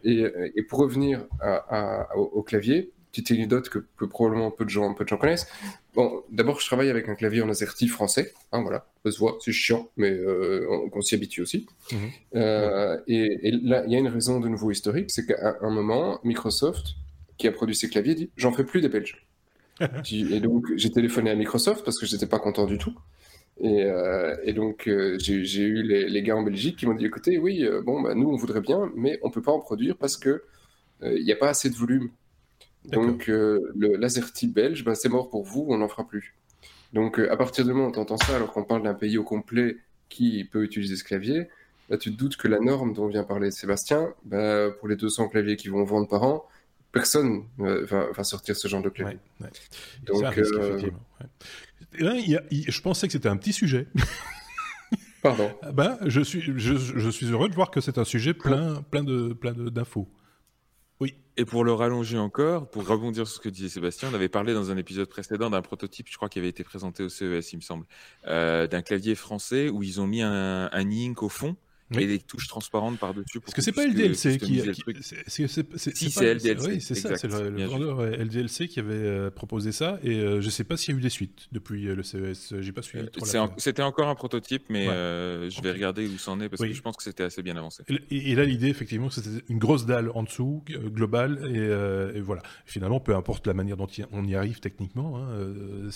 [0.04, 1.28] Et, et, pour revenir
[2.16, 5.48] au, clavier, petite anecdote que, que, probablement peu de gens, peu de gens connaissent.
[5.94, 8.34] Bon, d'abord, je travaille avec un clavier en AZERTY français.
[8.52, 11.68] Hein, voilà, ça se voit, c'est chiant, mais euh, on, s'y habitue aussi.
[11.92, 12.00] Mhm.
[12.36, 16.20] Euh, et, là, il y a une raison de nouveau historique, c'est qu'à un moment,
[16.24, 16.96] Microsoft,
[17.38, 19.28] qui a produit ces claviers, dit j'en fais plus des Belges.
[20.12, 22.96] et donc, j'ai téléphoné à Microsoft parce que je n'étais pas content du tout.
[23.60, 27.38] Et, euh, et donc, j'ai eu les, les, gars en Belgique qui m'ont dit écoutez,
[27.38, 30.44] oui, bon, bah, nous, on voudrait bien, mais on peut pas en produire parce que
[31.04, 32.12] il n'y a pas assez de volume.
[32.86, 36.36] Donc euh, le l'Azerty belge, bah, c'est mort pour vous, on n'en fera plus.
[36.94, 39.18] Donc euh, à partir du moment où tu entends ça, alors qu'on parle d'un pays
[39.18, 39.78] au complet
[40.10, 41.48] qui peut utiliser ce clavier,
[41.90, 45.30] là tu te doutes que la norme dont vient parler Sébastien, bah, pour les 200
[45.30, 46.46] claviers qui vont vendre par an,
[46.92, 49.20] personne euh, va, sortir ce genre de clavier.
[50.04, 50.24] Donc,
[51.94, 53.88] je pensais que c'était un petit sujet.
[55.22, 55.52] Pardon.
[55.74, 59.04] ben, je, suis, je, je, suis heureux de voir que c'est un sujet plein, plein
[59.04, 59.36] d'infos.
[59.36, 59.70] Plein de,
[61.02, 61.16] oui.
[61.36, 64.54] Et pour le rallonger encore, pour rebondir sur ce que disait Sébastien, on avait parlé
[64.54, 67.56] dans un épisode précédent d'un prototype, je crois, qui avait été présenté au CES, il
[67.56, 67.86] me semble,
[68.28, 71.58] euh, d'un clavier français où ils ont mis un, un ink au fond
[72.00, 73.40] et des touches transparentes par-dessus.
[73.40, 74.62] Parce que c'est pas LDLC qui.
[75.28, 76.68] Si, c'est LDLC.
[76.68, 80.00] Oui, c'est ça, c'est le, vendeur LDLC qui avait euh, proposé ça.
[80.04, 82.54] Et euh, je sais pas s'il y a eu des suites depuis euh, le CES.
[82.60, 83.08] J'ai pas suivi
[83.58, 86.98] C'était encore un prototype, mais je vais regarder où c'en est parce que je pense
[86.98, 87.84] que c'était assez bien avancé.
[88.10, 91.40] Et, là, l'idée, effectivement, c'était une grosse dalle en dessous, globale,
[92.16, 92.42] et, voilà.
[92.66, 95.90] Finalement, peu importe la manière dont on y arrive techniquement, hein, mhm.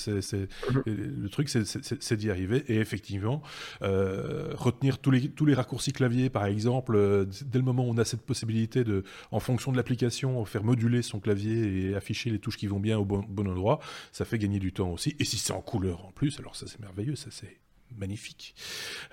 [0.85, 2.63] le truc, c'est d'y arriver.
[2.67, 3.41] Et effectivement,
[3.81, 7.97] retenir tous les, tous les raccourcis clavier, par exemple, euh, dès le moment où on
[7.97, 12.39] a cette possibilité de, en fonction de l'application, faire moduler son clavier et afficher les
[12.39, 13.79] touches qui vont bien au bon, endroit,
[14.11, 15.15] ça fait gagner du temps aussi.
[15.19, 17.59] Et si c'est en couleur en plus, alors ça c'est merveilleux, ça c'est
[17.97, 18.55] magnifique.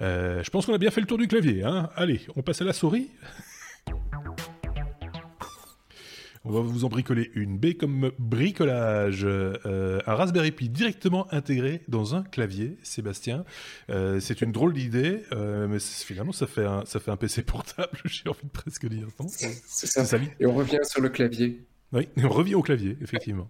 [0.00, 1.62] Euh, je pense qu'on a bien fait le tour du clavier.
[1.62, 3.11] Hein Allez, on passe à la souris.
[6.44, 7.57] On va vous en bricoler une.
[7.57, 9.24] B comme bricolage.
[9.24, 13.44] Euh, un Raspberry Pi directement intégré dans un clavier, Sébastien.
[13.90, 17.42] Euh, c'est une drôle d'idée, euh, mais finalement, ça fait, un, ça fait un PC
[17.42, 19.07] portable, j'ai envie de presque dire.
[19.28, 20.18] C'est ça.
[20.40, 21.64] Et on revient sur le clavier.
[21.92, 23.48] Oui, on revient au clavier, effectivement.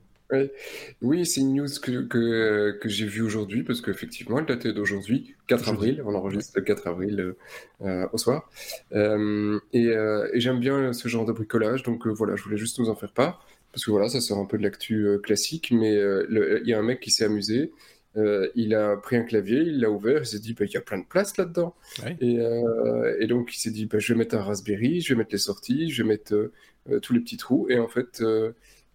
[1.02, 5.34] Oui, c'est une news que, que, que j'ai vue aujourd'hui, parce qu'effectivement, elle datait d'aujourd'hui,
[5.46, 7.36] 4 avril, on enregistre le 4 avril euh,
[7.82, 8.50] euh, au soir.
[8.92, 12.88] Euh, et, et j'aime bien ce genre de bricolage, donc voilà, je voulais juste nous
[12.88, 16.62] en faire part, parce que voilà, ça sort un peu de l'actu classique, mais il
[16.66, 17.72] y a un mec qui s'est amusé,
[18.16, 20.82] il a pris un clavier, il l'a ouvert, il s'est dit, bah, il y a
[20.82, 21.74] plein de place là-dedans.
[22.20, 22.38] Et,
[23.20, 25.38] et, donc, il s'est dit, bah, je vais mettre un Raspberry, je vais mettre les
[25.38, 26.50] sorties, je vais mettre
[27.02, 28.22] tous les petits trous, et en fait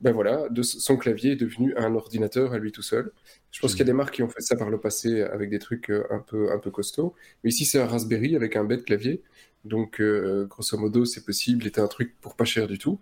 [0.02, 3.12] ben voilà, de son clavier est devenu un ordinateur à lui tout seul.
[3.52, 5.50] Je pense qu'il y a des marques qui ont fait ça par le passé avec
[5.50, 7.16] des trucs euh, un peu, un peu costauds.
[7.44, 9.24] Mais ici, c'est un Raspberry avec un bête clavier.
[9.66, 11.64] Donc, euh, grosso modo, c'est possible.
[11.64, 13.00] C'était un truc pour pas cher du tout.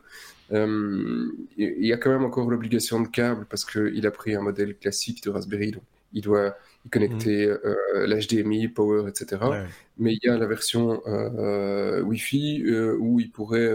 [0.54, 1.28] Euh,
[1.58, 4.78] il y a quand même encore l'obligation de câble parce qu'il a pris un modèle
[4.78, 5.72] classique de Raspberry.
[5.72, 6.56] Donc, il doit
[6.86, 8.06] y connecter mmh.
[8.06, 9.42] l'HDMI, Power, etc.
[9.98, 11.02] Mais il y a la version
[12.06, 12.64] Wi-Fi
[13.00, 13.70] où il pourrait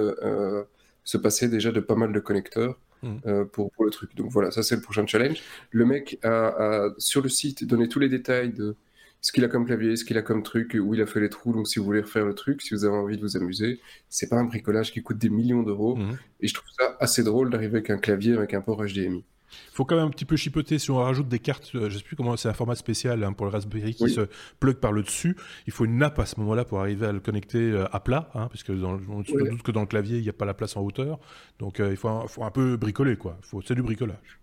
[1.05, 2.79] se passer déjà de pas mal de connecteurs.
[3.03, 3.17] Mm.
[3.27, 4.15] Euh, pour, pour, le truc.
[4.17, 5.43] Donc voilà, ça c'est le prochain challenge.
[5.71, 8.77] Le mec a, sur le site donné tous les détails de
[9.23, 11.29] ce qu'il a comme clavier, ce qu'il a comme truc, où il a fait les
[11.29, 11.53] trous.
[11.53, 14.29] Donc, si vous voulez refaire le truc, si vous avez envie de vous amuser, c'est
[14.29, 15.97] pas un bricolage qui coûte des millions d'euros.
[15.97, 16.19] Mhm.
[16.41, 19.25] Et je trouve ça assez drôle d'arriver avec un clavier avec un port HDMI.
[19.73, 21.71] Il faut quand même un petit peu chipoter si on rajoute des cartes.
[21.75, 24.13] euh, Je sais plus comment c'est un format spécial hein, pour le Raspberry qui Oui.
[24.13, 24.23] se
[24.61, 25.37] plug par le dessus.
[25.67, 28.31] Il faut une nappe à ce moment-là pour arriver à le connecter euh, à plat,
[28.35, 29.51] hein, puisque dans, on se Oui.
[29.51, 31.19] doute que dans le clavier il n'y a pas la place en hauteur.
[31.59, 33.39] Donc euh, il faut un, faut un peu bricoler quoi.
[33.43, 34.39] Faut, c'est du bricolage.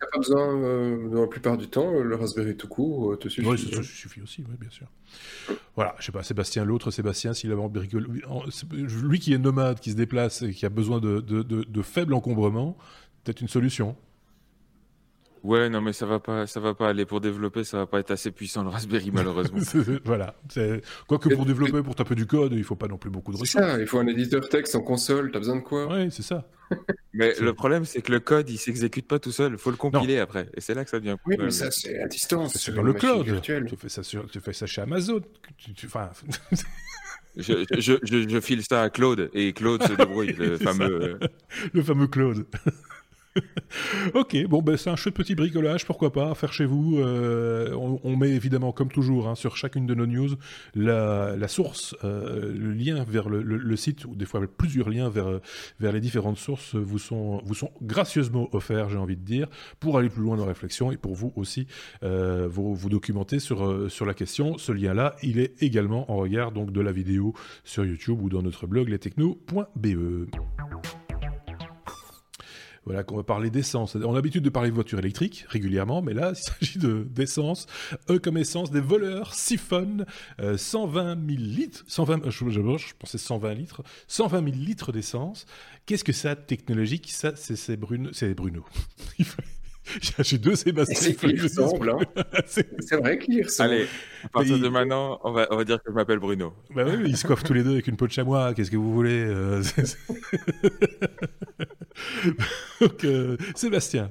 [0.00, 3.48] T'as pas besoin, euh, dans la plupart du temps, le Raspberry tout court te suffit.
[3.48, 4.86] Oui, ça, ça suffit aussi, oui, bien sûr.
[5.74, 8.06] Voilà, je sais pas, Sébastien, l'autre Sébastien, s'il avait bricolé,
[9.02, 11.82] lui qui est nomade, qui se déplace et qui a besoin de, de, de, de
[11.82, 12.76] faible encombrement,
[13.24, 13.96] peut-être une solution.
[15.42, 18.00] Ouais, non, mais ça va pas, ça va pas aller pour développer, ça va pas
[18.00, 19.58] être assez puissant le Raspberry malheureusement.
[20.04, 20.34] Voilà.
[21.06, 23.42] Quoique pour développer, pour taper du code, il faut pas non plus beaucoup de C'est
[23.58, 23.64] ressources.
[23.64, 25.86] ça, il faut un éditeur texte en console, t'as besoin de quoi?
[25.92, 26.48] Oui, c'est ça.
[27.14, 30.18] mais le problème, c'est que le code, il s'exécute pas tout seul, faut le compiler
[30.18, 31.16] après, et c'est là que ça devient.
[31.26, 32.52] Oui, mais ça, c'est à distance.
[32.52, 33.24] C'est sur une le cloud.
[33.24, 33.66] virtuelle.
[33.68, 35.20] Tu fais ça, sur, tu fais ça chez Amazon.
[35.56, 36.10] Tu- tu- Enfin,
[37.36, 41.00] Je, je, je, je file ça à Claude et Claude se débrouille, le fameux.
[41.02, 41.18] euh,
[41.72, 42.44] le fameux Claude.
[44.14, 46.98] ok, bon, ben, c'est un chouette petit bricolage, pourquoi pas, faire chez vous.
[46.98, 50.30] euh, on, met évidemment, comme toujours, hein, sur chacune de nos news,
[50.74, 55.40] la, source, euh, le lien vers le, site, ou des fois plusieurs liens vers,
[55.80, 57.42] les différentes sources vous sont,
[57.82, 59.48] gracieusement offerts, j'ai envie de dire,
[59.80, 61.66] pour aller plus loin dans la réflexion et pour vous aussi
[62.02, 64.58] euh, vous, documenter sur, sur la question.
[64.58, 68.42] Ce lien-là, il est également en regard donc, de la vidéo sur YouTube ou dans
[68.42, 71.07] notre blog lestechno.be.
[72.88, 73.94] Voilà qu'on va parler d'essence.
[73.96, 77.66] On a l'habitude de parler de voitures électriques régulièrement, mais là, il s'agit de d'essence.
[78.08, 80.06] Eux, comme essence, des voleurs siphonnent
[80.40, 81.84] euh, 120 000 litres.
[81.86, 83.82] 120, euh, je, je- je pensais 120 litres.
[84.06, 85.44] 120 000 litres d'essence.
[85.84, 87.10] Qu'est-ce que ça, technologique?
[87.12, 88.08] Ça, c'est c'est Bruno.
[88.14, 88.64] C'est Bruno.
[90.20, 90.96] J'ai deux Sébastien.
[90.96, 92.22] C'est qu'il ressemble, hein.
[92.46, 93.70] C'est- C'est vrai qu'il ressemble.
[93.72, 93.86] Allez,
[94.24, 96.52] à partir de maintenant, on va, on va dire que je m'appelle Bruno.
[96.74, 98.52] Bah oui, ils se coiffent tous les deux avec une peau de chamois.
[98.54, 99.62] Qu'est-ce que vous voulez euh,
[102.80, 104.10] Donc, euh, Sébastien.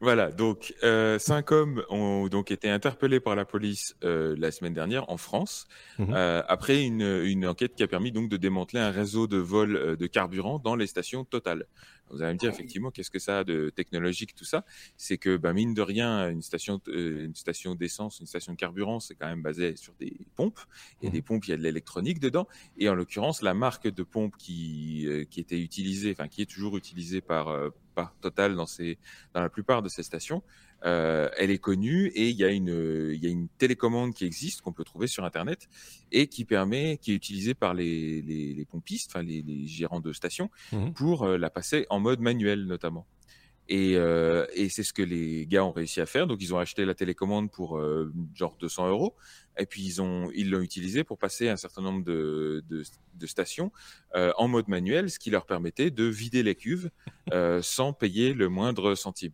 [0.00, 4.74] Voilà, donc euh, cinq hommes ont donc été interpellés par la police euh, la semaine
[4.74, 5.66] dernière en France
[5.98, 6.12] Mhm.
[6.12, 9.76] euh, après une, une enquête qui a permis donc de démanteler un réseau de vol
[9.76, 11.64] euh, de carburant dans les stations Total.
[12.10, 14.64] Vous allez me dire effectivement qu'est-ce que ça a de technologique tout ça?
[14.96, 18.56] C'est que bah, mine de rien une station euh, une station d'essence, une station de
[18.58, 20.60] carburant, c'est quand même basé sur des pompes.
[21.00, 21.10] Et Mhm.
[21.10, 22.46] des pompes il y a de l'électronique dedans.
[22.76, 26.50] Et en l'occurrence la marque de pompe qui euh, qui était utilisée, enfin qui est
[26.50, 28.98] toujours utilisée par euh, par Total dans ces
[29.34, 30.42] dans la plupart de ces stations,
[30.84, 34.24] euh, elle est connue et il y a une il y a une télécommande qui
[34.24, 35.68] existe qu'on peut trouver sur internet
[36.12, 40.00] et qui permet qui est utilisée par les les, les pompistes, enfin les, les gérants
[40.00, 40.92] de stations Mhm.
[40.94, 43.06] pour euh, la passer en mode manuel notamment.
[43.66, 46.26] Et, euh, et c'est ce que les gars ont réussi à faire.
[46.26, 49.14] Donc ils ont acheté la télécommande pour euh, genre 200 euros.
[49.56, 52.82] Et puis ils ont ils l'ont utilisé pour passer un certain nombre de, de,
[53.14, 53.70] de stations
[54.14, 56.90] euh, en mode manuel, ce qui leur permettait de vider les cuves
[57.32, 59.32] euh, sans payer le moindre centime.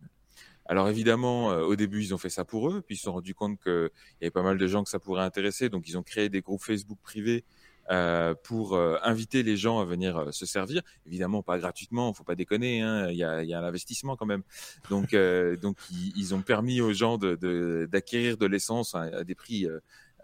[0.67, 3.13] Alors évidemment, euh, au début, ils ont fait ça pour eux, puis ils se sont
[3.13, 3.89] rendus compte qu'il
[4.21, 6.41] y avait pas mal de gens que ça pourrait intéresser, donc ils ont créé des
[6.41, 7.43] groupes Facebook privés
[7.89, 10.81] euh, pour euh, inviter les gens à venir euh, se servir.
[11.07, 14.27] Évidemment, pas gratuitement, faut pas déconner, hein, il y, a, y a un investissement quand
[14.27, 14.43] même.
[14.89, 15.77] Donc, euh, donc
[16.15, 19.67] ils, ont permis aux gens de- de- d'acquérir de, l'essence à, à des prix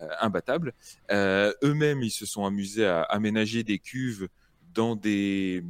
[0.02, 0.74] euh, imbattables.
[1.12, 4.28] Euh, Eux-mêmes, ils se sont amusés à aménager des cuves
[4.74, 5.64] dans des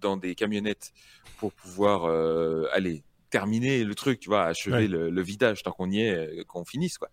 [0.00, 0.92] dans des camionnettes
[1.38, 4.88] pour pouvoir euh, aller terminer le truc, tu vois, achever Ouais.
[4.88, 7.08] le, le vidage tant qu'on y est, qu'on finisse quoi,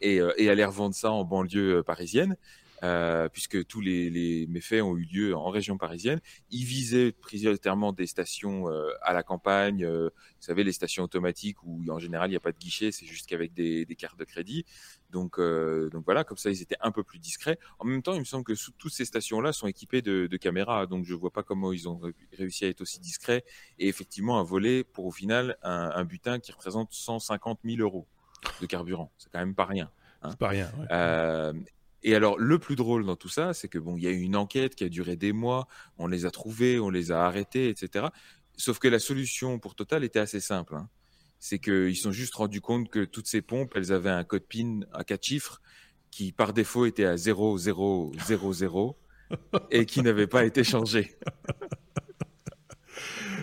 [0.00, 2.36] et, euh, et aller revendre ça en banlieue parisienne.
[2.84, 6.20] Euh, puisque tous les, les méfaits ont eu lieu en région parisienne.
[6.50, 11.62] Ils visaient prioritairement des stations euh, à la campagne, euh, vous savez, les stations automatiques
[11.64, 14.18] où en général il n'y a pas de guichet, c'est juste qu'avec des, des cartes
[14.18, 14.64] de crédit.
[15.10, 17.58] Donc, donc voilà, comme ça ils étaient un peu plus discrets.
[17.78, 20.36] En même temps, il me semble que sous- toutes ces stations-là sont équipées de, de
[20.36, 23.44] caméras, donc je vois pas comment ils ont ré- réussi à être aussi discrets
[23.78, 28.06] et effectivement à voler pour au final un, un butin qui représente 150 000 euros
[28.60, 29.10] de carburant.
[29.16, 29.90] C'est quand même pas rien.
[30.30, 30.70] C'est pas rien.
[30.78, 30.86] ouais.
[30.90, 31.52] Euh,
[32.04, 34.20] et alors, le plus drôle dans tout ça, c'est que bon, il y a eu
[34.20, 35.66] une enquête qui a duré des mois,
[35.98, 38.06] on les a trouvés, on les a arrêtés, etc.
[38.56, 40.76] Sauf que la solution pour Total était assez simple.
[40.76, 40.88] hein.
[41.40, 44.46] C'est qu'ils se sont juste rendus compte que toutes ces pompes, elles avaient un code
[44.46, 45.60] PIN à quatre chiffres
[46.10, 47.58] qui, par défaut, était à 0000
[49.70, 51.16] et qui n'avait pas été changé.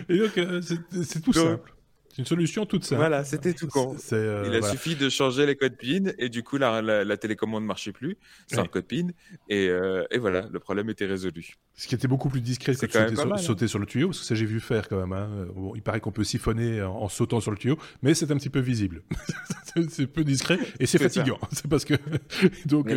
[0.08, 1.74] Et donc, euh, c'est c'est tout Donc, simple.
[2.12, 3.00] C'est une solution toute simple.
[3.00, 3.96] Voilà, c'était tout con.
[4.12, 7.62] Euh, il a suffi de changer les codes PIN et du coup la, la, télécommande
[7.62, 8.18] ne marchait plus
[8.52, 9.08] sans code PIN
[9.48, 11.54] et, euh, et, voilà, le problème était résolu.
[11.74, 14.34] Ce qui était beaucoup plus discret que de sauter, sur, le tuyau, parce que ça
[14.34, 15.14] j'ai vu faire quand même.
[15.14, 15.46] Hein.
[15.54, 18.50] Bon, il paraît qu'on peut siphonner en, sautant sur le tuyau, mais c'est un petit
[18.50, 19.02] peu visible.
[19.88, 21.38] c'est peu discret et c'est fatigant.
[21.52, 21.94] C'est parce que
[22.66, 22.90] donc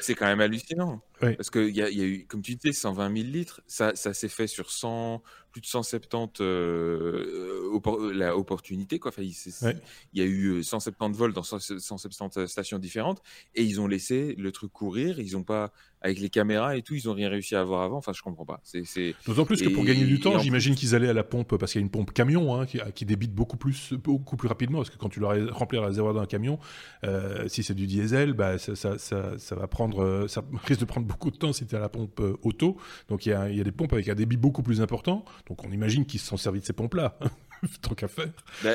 [0.00, 1.02] c'est quand même hallucinant.
[1.20, 3.62] Parce qu'il y, y, a eu, comme tu disais, 120 000 litres.
[3.66, 5.22] Ça, ça s'est fait sur 100,
[5.54, 8.98] plus de 170 euh, euh, la opportunité.
[8.98, 9.10] Quoi.
[9.10, 9.78] Enfin, il,
[10.12, 13.22] y a eu 170 vols dans 170 stations différentes
[13.54, 15.20] et ils ont laissé le truc courir.
[15.20, 15.72] Ils n'ont pas,
[16.04, 17.96] avec les caméras et tout, ils n'ont rien réussi à avoir avant.
[17.96, 18.60] Enfin, je comprends pas.
[18.62, 21.72] C'est, D'autant plus que pour gagner du temps, j'imagine qu'ils allaient à la pompe parce
[21.72, 24.78] qu'il y a une pompe camion hein, qui, qui, débite beaucoup plus, beaucoup plus rapidement.
[24.78, 26.58] Parce que quand tu leur remplir la réservoir d'un camion,
[27.04, 31.06] euh, si c'est du diesel, bah, ça, ça, ça, va prendre, ça risque de prendre
[31.06, 32.76] beaucoup de temps si tu es à la pompe auto.
[33.08, 35.24] Donc il y, a, il y a des pompes avec un débit beaucoup plus important.
[35.48, 37.18] Donc on imagine qu'ils se sont servis de ces pompes-là.
[37.82, 38.30] Tant qu'à faire.
[38.62, 38.74] Bah,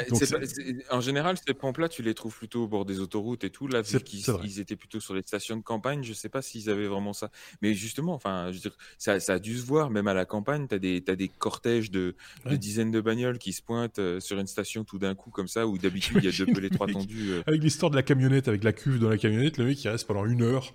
[0.91, 3.67] en général, ces pompes-là, tu les trouves plutôt au bord des autoroutes et tout.
[3.67, 6.69] Là, vu qu'ils étaient plutôt sur les stations de campagne, je ne sais pas s'ils
[6.69, 7.31] avaient vraiment ça.
[7.61, 10.67] Mais justement, enfin, je veux dire, ça, a dû se voir, même à la campagne,
[10.67, 12.15] tu as des, as des cortèges de,
[12.45, 15.67] dizaines de bagnoles qui se pointent euh, sur une station tout d'un coup, comme ça,
[15.67, 17.31] où d'habitude, il y a deux pelés, trois tendus.
[17.31, 17.43] Euh.
[17.47, 20.07] Avec l'histoire de la camionnette, avec la cuve dans la camionnette, le mec, il reste
[20.07, 20.73] pendant une heure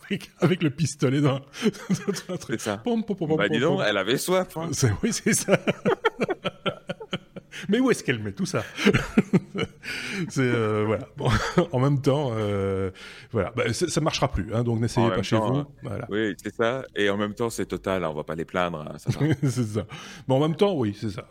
[0.40, 1.40] avec, le pistolet dans.
[2.46, 2.82] c'est ça.
[3.36, 4.56] bah, dis donc, elle avait soif.
[4.56, 4.70] Hein.
[5.02, 5.58] Oui, c'est ça.
[7.68, 8.64] Mais où est-ce qu'elle met tout ça
[10.28, 11.08] C'est euh, voilà.
[11.16, 11.28] Bon,
[11.72, 12.90] en même temps, euh,
[13.32, 14.54] voilà, bah, ça marchera plus.
[14.54, 15.42] Hein, donc n'essayez pas chez vous.
[15.42, 15.68] Hein.
[15.82, 16.06] Voilà.
[16.10, 16.84] Oui, c'est ça.
[16.94, 18.04] Et en même temps, c'est total.
[18.04, 18.80] On va pas les plaindre.
[18.80, 19.86] Hein, c'est ça.
[20.26, 21.28] Bon, en même temps, oui, c'est ça.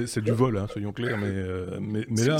[0.00, 1.18] C'est du vol, hein, soyons clairs.
[1.18, 2.38] Mais euh, mais, mais là,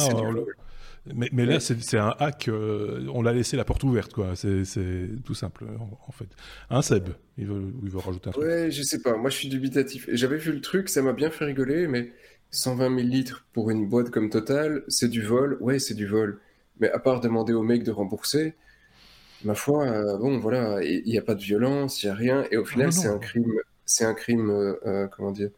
[1.14, 2.50] mais, mais là, c'est un hack.
[2.52, 4.34] on l'a laissé la porte ouverte, quoi.
[4.34, 5.64] C'est tout simple,
[6.08, 6.28] en, fait.
[6.70, 8.44] Un Seb, il veut, il veut rajouter un truc?
[8.44, 9.16] Ouais, je sais pas.
[9.16, 10.08] Moi, je suis dubitatif.
[10.12, 12.12] J'avais vu le truc, ça m'a bien fait rigoler, mais
[12.50, 15.56] 120 000 litres pour une boîte comme Total, c'est du vol.
[15.60, 16.40] Ouais, c'est du vol.
[16.80, 18.54] Mais à part demander au mec de rembourser,
[19.44, 22.44] ma foi, euh, bon, voilà, il n'y a pas de violence, il n'y a rien.
[22.50, 23.52] Et au ah final, c'est un crime,
[23.84, 25.50] c'est un crime, euh, euh, comment dire,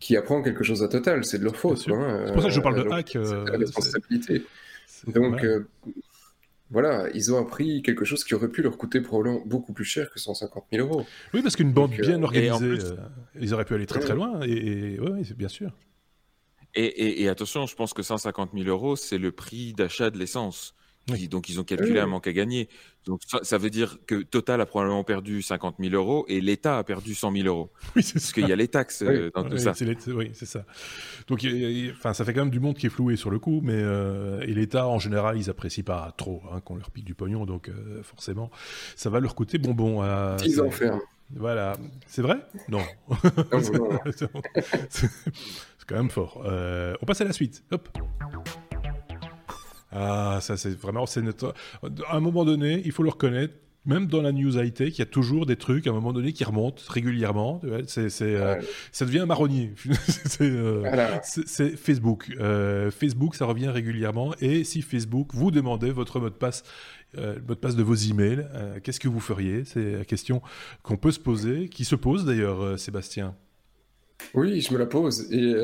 [0.00, 1.24] qui apprend quelque chose à Total.
[1.24, 1.86] C'est de leur faute.
[1.88, 3.14] Hein, c'est pour ça que je parle de hack.
[3.14, 4.44] la responsabilité.
[5.06, 5.44] Donc,
[6.70, 10.10] voilà, ils ont appris quelque chose qui aurait pu leur coûter probablement beaucoup plus cher
[10.10, 11.06] que 150 000 euros.
[11.32, 12.78] Oui, parce qu'une bande bien organisée,
[13.40, 14.40] ils auraient pu aller très très loin.
[14.42, 15.72] Et, oui, c'est bien sûr.
[16.74, 20.74] Et, attention, je pense que 150 000 euros, c'est le prix d'achat de l'essence.
[21.30, 22.68] Donc, ils ont calculé un manque à gagner.
[23.06, 26.84] Donc, ça, veut dire que Total a probablement perdu 50 000 euros et l'État a
[26.84, 27.70] perdu 100 000 euros.
[27.96, 29.72] Oui, Parce qu'il y a les taxes euh, dans tout ça.
[30.08, 30.66] Oui, c'est ça.
[31.26, 31.46] Donc,
[31.92, 34.40] enfin, ça fait quand même du monde qui est floué sur le coup, mais euh,
[34.42, 37.70] et l'État, en général, ils apprécient pas trop hein, qu'on leur pique du pognon, donc
[37.70, 38.50] euh, forcément,
[38.94, 40.02] ça va leur coûter bonbon.
[40.02, 40.36] À...
[40.44, 41.00] Ils enferment.
[41.34, 41.76] Voilà.
[42.06, 42.38] C'est vrai?
[42.68, 42.82] Non.
[44.88, 45.08] c'est
[45.86, 46.42] quand même fort.
[46.46, 47.62] Euh, on passe à la suite.
[47.70, 47.88] Hop.
[49.90, 51.06] Ah, ça c'est vraiment...
[51.06, 51.54] c'est notre...
[52.08, 53.54] À un moment donné, il faut le reconnaître,
[53.88, 56.32] même dans la news high-tech, il y a toujours des trucs à un moment donné
[56.32, 57.60] qui remontent régulièrement.
[57.86, 58.60] C'est, euh,
[58.92, 59.72] ça devient un marronnier.
[60.40, 62.30] Euh, c'est, Facebook.
[62.90, 64.34] Facebook, ça revient régulièrement.
[64.40, 66.62] Et si Facebook vous demandait votre mot de passe
[67.16, 68.46] euh, le mot de passe de vos emails.
[68.54, 69.64] Euh, qu'est-ce que vous feriez?
[69.64, 70.42] C'est la question
[70.82, 73.34] qu'on peut se poser, qui se pose d'ailleurs, euh, Sébastien.
[74.34, 75.32] Oui, je me la pose.
[75.32, 75.54] Et,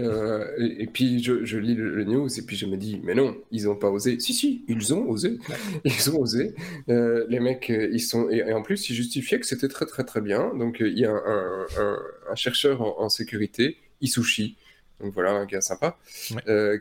[0.82, 3.76] et, puis je, lis le, news et puis je me dis, mais non, ils n'ont
[3.76, 4.18] pas osé.
[4.20, 5.38] Si, si, ils ont osé.
[5.84, 6.54] Ils ont osé.
[6.86, 8.30] les mecs, ils sont.
[8.30, 10.54] Et, en plus, ils justifiaient que c'était très, très, très bien.
[10.54, 14.56] Donc il y a un, chercheur en, sécurité, Isushi,
[15.00, 15.98] donc voilà, un gars sympa,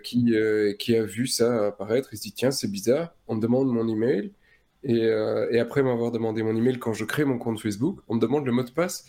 [0.03, 0.33] qui,
[0.79, 2.09] qui a vu ça apparaître.
[2.13, 4.31] Il se dit, tiens, c'est bizarre, on me demande mon email.
[4.89, 8.19] Euh, et, après m'avoir demandé mon email quand je crée mon compte Facebook, on me
[8.19, 9.05] demande le mot de passe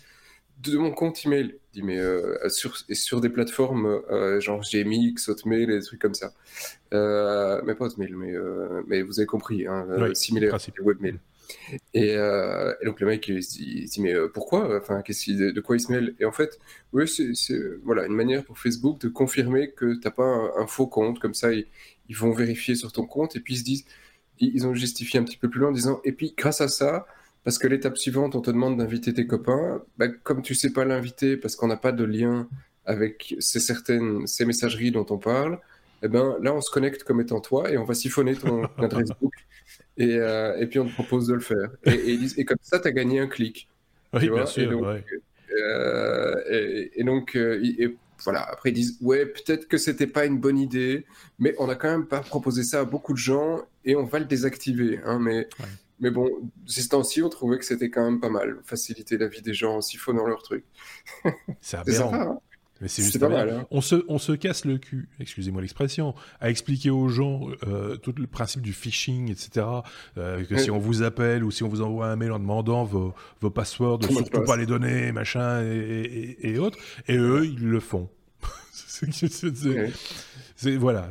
[0.59, 1.55] de mon compte email.
[1.73, 6.13] Dis, mais euh, sur, sur des plateformes euh, genre GMX, Hotmail et des trucs comme
[6.13, 6.33] ça.
[6.91, 8.33] mais pas Hotmail, mais,
[8.87, 11.19] mais vous avez compris, hein, similaire, webmail.
[11.93, 14.77] Et, et, donc le mec il se dit, mais pourquoi?
[14.77, 16.15] Enfin qu'est-ce de quoi il se mêle?
[16.19, 16.59] Et en fait
[16.91, 20.87] oui c'est voilà une manière pour Facebook de confirmer que t'as pas un, un, faux
[20.87, 21.67] compte comme ça ils,
[22.09, 23.85] ils, vont vérifier sur ton compte et puis ils se disent
[24.39, 27.05] ils ont justifié un petit peu plus loin en disant et puis grâce à ça
[27.45, 29.81] parce que l'étape suivante on te demande d'inviter tes copains.
[29.97, 32.49] Bah, comme tu sais pas l'inviter parce qu'on n'a pas de lien
[32.83, 35.59] avec ces certaines ces messageries dont on parle
[36.03, 39.09] eh ben là on se connecte comme étant toi et on va siphonner ton adresse
[39.21, 39.33] book
[39.97, 41.69] et, euh, et, puis on te propose de le faire.
[41.85, 43.69] Et, et, comme ça tu as gagné un clic.
[44.13, 44.95] Oui bien sûr et donc,
[45.51, 50.57] euh, et, donc euh, voilà, après ils disent ouais, peut-être que c'était pas une bonne
[50.57, 51.05] idée,
[51.39, 54.19] mais on a quand même pas proposé ça à beaucoup de gens et on va
[54.19, 54.99] le désactiver.
[55.05, 55.47] Hein, mais,
[55.99, 56.29] mais bon,
[56.65, 59.77] ces temps-ci, on trouvait que c'était quand même pas mal, faciliter la vie des gens
[59.77, 60.65] en siphonnant leur truc.
[61.61, 62.11] C'est aberrant.
[62.11, 62.39] Sympa, hein
[62.81, 63.49] Mais c'est juste pas mal.
[63.49, 63.67] Hein.
[63.71, 68.13] On, se, on se casse le cul, excusez-moi l'expression, à expliquer aux gens euh, tout
[68.17, 69.65] le principe du phishing, etc.
[70.17, 72.83] Euh, que si on vous appelle ou si on vous envoie un mail en demandant
[72.83, 76.77] vos, vos passwords, de surtout pas les donner, machin et, et, autres.
[77.07, 78.09] Et eux, ils le font.
[80.55, 81.09] c'est, voilà.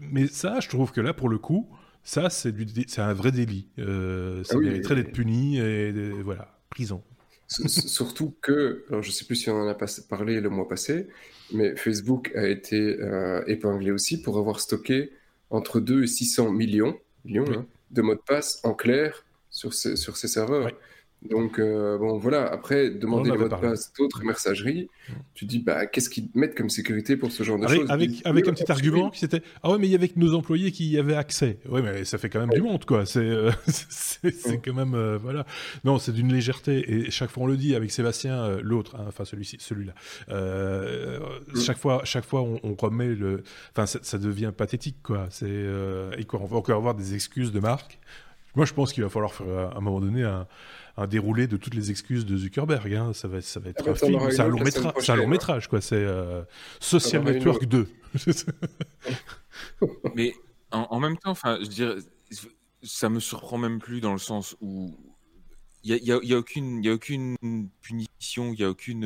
[0.00, 1.68] Mais ça, je trouve que là, pour le coup,
[2.02, 2.52] ça, c'est,
[2.98, 3.68] un vrai délit.
[3.78, 7.02] Euh, ça ah mériterait d'être puni et, voilà, prison.
[7.48, 9.76] Surtout que, alors je sais plus si on en a
[10.08, 11.08] parlé le mois passé,
[11.52, 15.10] mais Facebook a été euh, épinglé aussi pour avoir stocké
[15.50, 19.96] entre 2 et 600 millions, millions hein, de mots de passe en clair sur ses,
[19.96, 20.70] sur ses serveurs.
[21.28, 22.50] Donc, euh, bon, voilà.
[22.50, 24.88] Après, demander les mots de passe d'autres messageries,
[25.34, 27.90] tu dis, bah, qu'est-ce qu'ils mettent comme sécurité pour ce genre de avec, choses?
[27.90, 30.34] Avec, avec un petit argument qui c'était, ah ouais, mais il y avait que nos
[30.34, 31.58] employés qui y avaient accès.
[31.68, 33.04] Ouais, mais ça fait quand même du monde, quoi.
[33.04, 33.50] C'est euh,
[34.64, 35.44] quand même, euh, voilà.
[35.84, 36.90] Non, c'est d'une légèreté.
[36.90, 39.92] Et chaque fois, on le dit avec Sébastien, l'autre, hein, enfin celui-ci, celui-là.
[40.28, 41.60] Mm.
[41.60, 43.42] Chaque fois, chaque fois, on, on remet le.
[43.72, 45.26] Enfin, ça, ça, devient pathétique, quoi.
[45.28, 45.66] C'est
[46.16, 47.98] et quoi, on va encore avoir des excuses de marque.
[48.56, 50.46] Moi, je pense qu'il va falloir faire à un moment donné un
[51.00, 52.94] un déroulé de toutes les excuses de Zuckerberg.
[52.94, 53.12] Hein.
[53.14, 55.68] Ça va, ça va être ah, un film, c'est un, long métrage, un long métrage,
[55.68, 55.80] quoi.
[55.80, 56.42] C'est euh,
[56.78, 57.88] Social Network 2.
[60.14, 60.34] Mais
[60.70, 61.96] en, même temps, enfin, je dirais,
[62.82, 64.94] ça me surprend même plus dans le sens où
[65.82, 67.36] il n'y a, y a, aucune, y a aucune
[67.80, 69.04] punition, il n'y a aucune.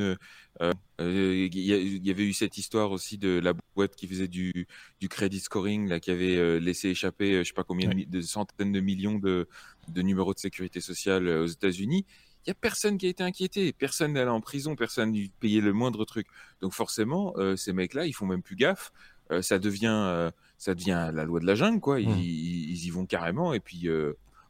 [0.60, 4.66] Euh, euh, il y, avait eu cette histoire aussi de la boîte qui faisait du,
[5.00, 8.80] du credit scoring, là, qui avait laissé échapper, je sais pas combien de centaines de
[8.80, 9.48] millions de,
[9.88, 12.04] de numéros de sécurité sociale euh, aux États-Unis,
[12.46, 15.20] il y a personne qui a été inquiété, personne n'est allé en prison, personne n'a
[15.40, 16.26] payé le moindre truc.
[16.60, 18.92] Donc forcément, euh, ces mecs-là, ils font même plus gaffe.
[19.30, 22.00] Euh, ça devient, ça devient la loi de la jungle, quoi.
[22.00, 22.20] Ils, mmh.
[22.20, 23.54] y vont carrément.
[23.54, 23.88] Et puis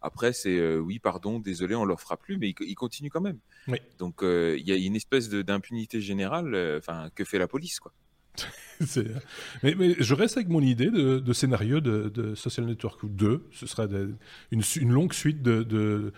[0.05, 3.39] après, c'est oui, pardon, désolé, on leur fera plus, mais ils, continuent quand même.
[3.99, 6.55] Donc il y a une espèce d'impunité générale.
[6.79, 7.93] Enfin, que fait la police, quoi
[9.63, 13.49] mais, je reste avec mon idée de, scénario de, Social Network 2.
[13.53, 13.87] Ce sera
[14.51, 16.13] une, longue suite de,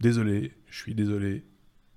[0.00, 1.44] Désolé, je suis désolé.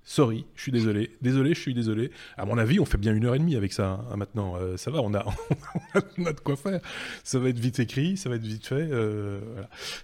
[0.08, 1.10] Sorry, je suis désolé.
[1.20, 2.10] Désolé, je suis désolé.
[2.38, 4.56] À mon avis, on fait bien une heure et demie avec ça hein, maintenant.
[4.56, 5.22] Euh, ça va, on a,
[6.18, 6.80] on a de quoi faire.
[7.24, 8.88] Ça va être vite écrit, ça va être vite fait.
[8.90, 9.38] Euh,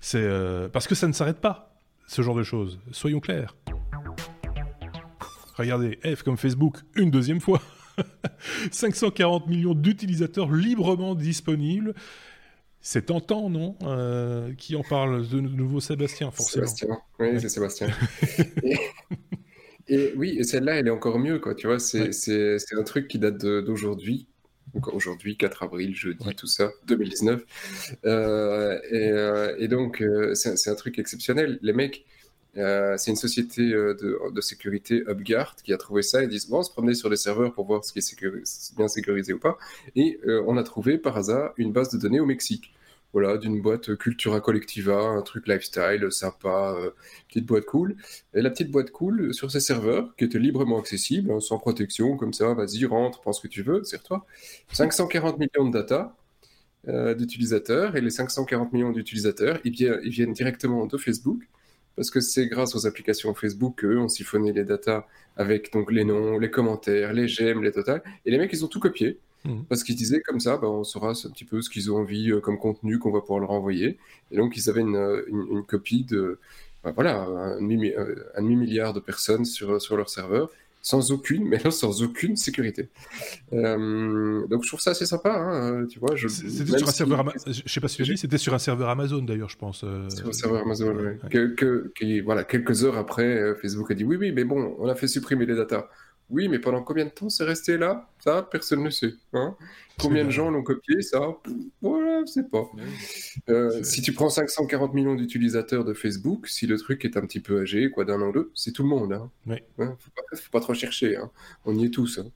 [0.02, 1.74] C'est euh, parce que ça ne s'arrête pas,
[2.06, 2.78] ce genre de choses.
[2.92, 3.56] Soyons clairs.
[5.54, 7.62] Regardez, F comme Facebook, une deuxième fois.
[8.72, 11.94] 540 millions d'utilisateurs librement disponibles.
[12.82, 13.78] C'est tentant, non
[14.58, 16.66] Qui en parle de nouveau Sébastien, forcément.
[16.66, 17.88] Sébastien, oui, c'est Sébastien.
[19.88, 21.54] et, oui, celle-là, elle est encore mieux, quoi.
[21.54, 22.10] Tu vois, c'est
[22.72, 24.26] un truc qui date d'aujourd'hui.
[24.92, 27.42] Aujourd'hui, 4 avril, jeudi, tout ça, 2019.
[28.06, 30.02] Euh, et, euh, et, donc,
[30.34, 31.58] c'est un truc exceptionnel.
[31.62, 32.04] Les mecs,
[32.56, 36.22] euh, c'est une société euh, de, sécurité UpGuard qui a trouvé ça.
[36.22, 38.88] Ils disent bon, on se promenait sur les serveurs pour voir ce qui est bien
[38.88, 39.58] sécurisé ou pas.
[39.96, 42.72] Et euh, on a trouvé par hasard une base de données au Mexique.
[43.14, 46.76] Voilà, d'une boîte Cultura Collectiva, un truc lifestyle, sympa,
[47.28, 47.96] petite boîte cool.
[48.34, 52.16] Et la petite boîte cool sur ces serveurs, qui était librement accessible, hein, sans protection,
[52.18, 54.26] comme ça, vas-y, rentre, prends ce que tu veux, c'est toi
[54.72, 56.16] 540 millions de data
[57.16, 61.48] d'utilisateurs, et les 540 millions d'utilisateurs, ils, ils viennent directement de Facebook
[61.96, 65.06] parce que c'est grâce aux applications Facebook qu'eux ont siphonné les datas
[65.36, 68.02] avec donc les noms, les commentaires, les j'aime, les totales.
[68.24, 69.18] Et les mecs, ils ont tout copié.
[69.44, 69.62] Mmh.
[69.68, 72.30] Parce qu'ils disaient comme ça, bah, on saura un petit peu ce qu'ils ont envie
[72.30, 73.98] euh, comme contenu qu'on va pouvoir leur envoyer.
[74.30, 76.38] Et donc, ils avaient une, une, copie de,
[76.82, 80.50] bah, voilà, un demi-milliard de personnes sur, sur leur serveur
[80.84, 82.88] sans aucune, mais là, sans aucune sécurité.
[83.52, 86.14] Euh, donc je trouve ça assez sympa, hein, tu vois.
[86.16, 89.48] C'était sur un serveur, je sais pas si tu c'était sur un serveur Amazon d'ailleurs,
[89.48, 89.82] je pense.
[89.82, 91.54] Euh, sur un serveur Amazon, oui.
[91.56, 94.94] Que, voilà, quelques heures après, euh, Facebook a dit oui, oui, mais bon, on a
[94.94, 95.88] fait supprimer les datas.
[96.30, 98.10] Oui, mais pendant combien de temps c'est resté là?
[98.18, 99.14] Ça, personne ne sait.
[99.32, 99.56] Hein
[99.98, 101.20] combien de gens l'ont copié Ça,
[101.80, 102.64] voilà, je sais pas.
[103.48, 107.40] Euh, si tu prends 540 millions d'utilisateurs de Facebook, si le truc est un petit
[107.40, 109.12] peu âgé, quoi, d'un an ou deux, c'est tout le monde.
[109.12, 109.30] Hein.
[109.46, 109.56] Oui.
[109.78, 111.16] Hein, faut, pas, faut, pas, trop chercher.
[111.16, 111.30] Hein.
[111.64, 112.18] On y est tous.
[112.18, 112.30] Hein.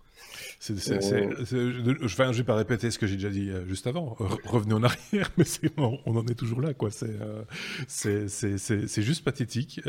[0.70, 1.45] Euh...
[1.47, 4.16] je ne vais pas répéter ce que j'ai déjà dit euh, juste avant.
[4.45, 5.45] revenez en arrière, mais
[5.76, 6.74] on, on, en est toujours là.
[6.74, 6.91] Quoi.
[6.91, 7.07] C'est,
[8.07, 8.26] euh,
[8.86, 9.80] juste pathétique.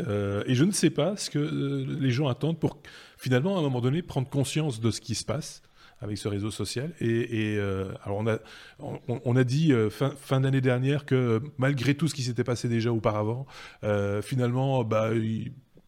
[0.46, 2.78] Et je ne sais pas ce que les gens attendent pour
[3.20, 5.62] finalement, à un moment donné, prendre conscience de ce qui se passe
[6.00, 6.94] avec ce réseau social.
[7.00, 7.58] Et,
[8.04, 8.38] alors on a,
[8.78, 12.90] on, a dit fin, fin d'année dernière que malgré tout ce qui s'était passé déjà
[12.90, 13.44] auparavant,
[14.22, 15.10] finalement, bah,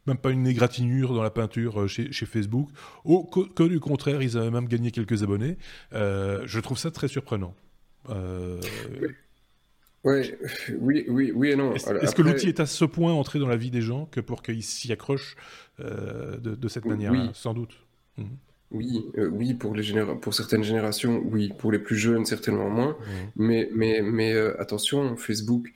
[0.06, 2.68] même pas une égratignure dans la peinture euh, chez, Facebook.
[3.04, 5.56] Au, que, du contraire, ils avaient même gagné quelques abonnés.
[5.92, 7.54] Euh, je trouve ça très surprenant.
[10.04, 10.22] Euh...
[10.80, 11.74] oui, oui, oui et non.
[11.74, 14.42] Est-ce que l'outil est à ce point entré dans la vie des gens que pour
[14.42, 15.36] qu'ils s'y accrochent
[15.80, 17.76] euh, de, cette manière Sans doute?
[18.18, 18.26] Mhm.
[18.72, 22.70] Oui, euh, oui, pour les généra- pour certaines générations, oui, pour les plus jeunes, certainement
[22.70, 22.92] moins.
[22.92, 23.12] Mmh.
[23.36, 25.70] Mais, mais, mais euh, attention, Facebook,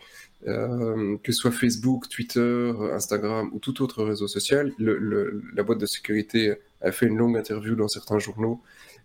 [0.48, 5.62] euh, que ce soit Facebook, Twitter, Instagram ou tout autre réseau social, le- le- la
[5.62, 8.62] boîte de sécurité a fait une longue interview dans certains journaux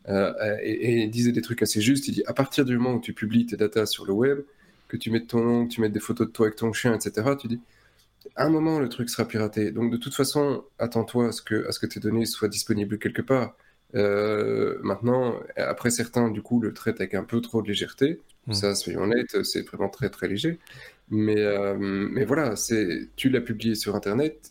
[0.07, 2.07] et, et disait des trucs assez justes.
[2.07, 4.39] Il dit à partir du moment où tu publies tes datas sur le web,
[4.91, 6.93] que tu mets ton nom, que tu mets des photos de toi avec ton chien,
[6.93, 7.61] etc., tu dis
[8.35, 9.71] à un moment le truc sera piraté.
[9.71, 12.99] Donc de toute façon, attends-toi à ce que, à ce que tes données soient disponibles
[12.99, 13.55] quelque part.
[13.95, 18.21] Euh, maintenant, après certains, du coup, le traitent avec un peu trop de légèreté.
[18.47, 18.53] Mm.
[18.53, 20.59] Ça, soyons honnêtes, c'est vraiment très très léger.
[21.13, 22.53] Mais, euh, mais voilà,
[23.17, 24.49] tu l'as publié sur Internet,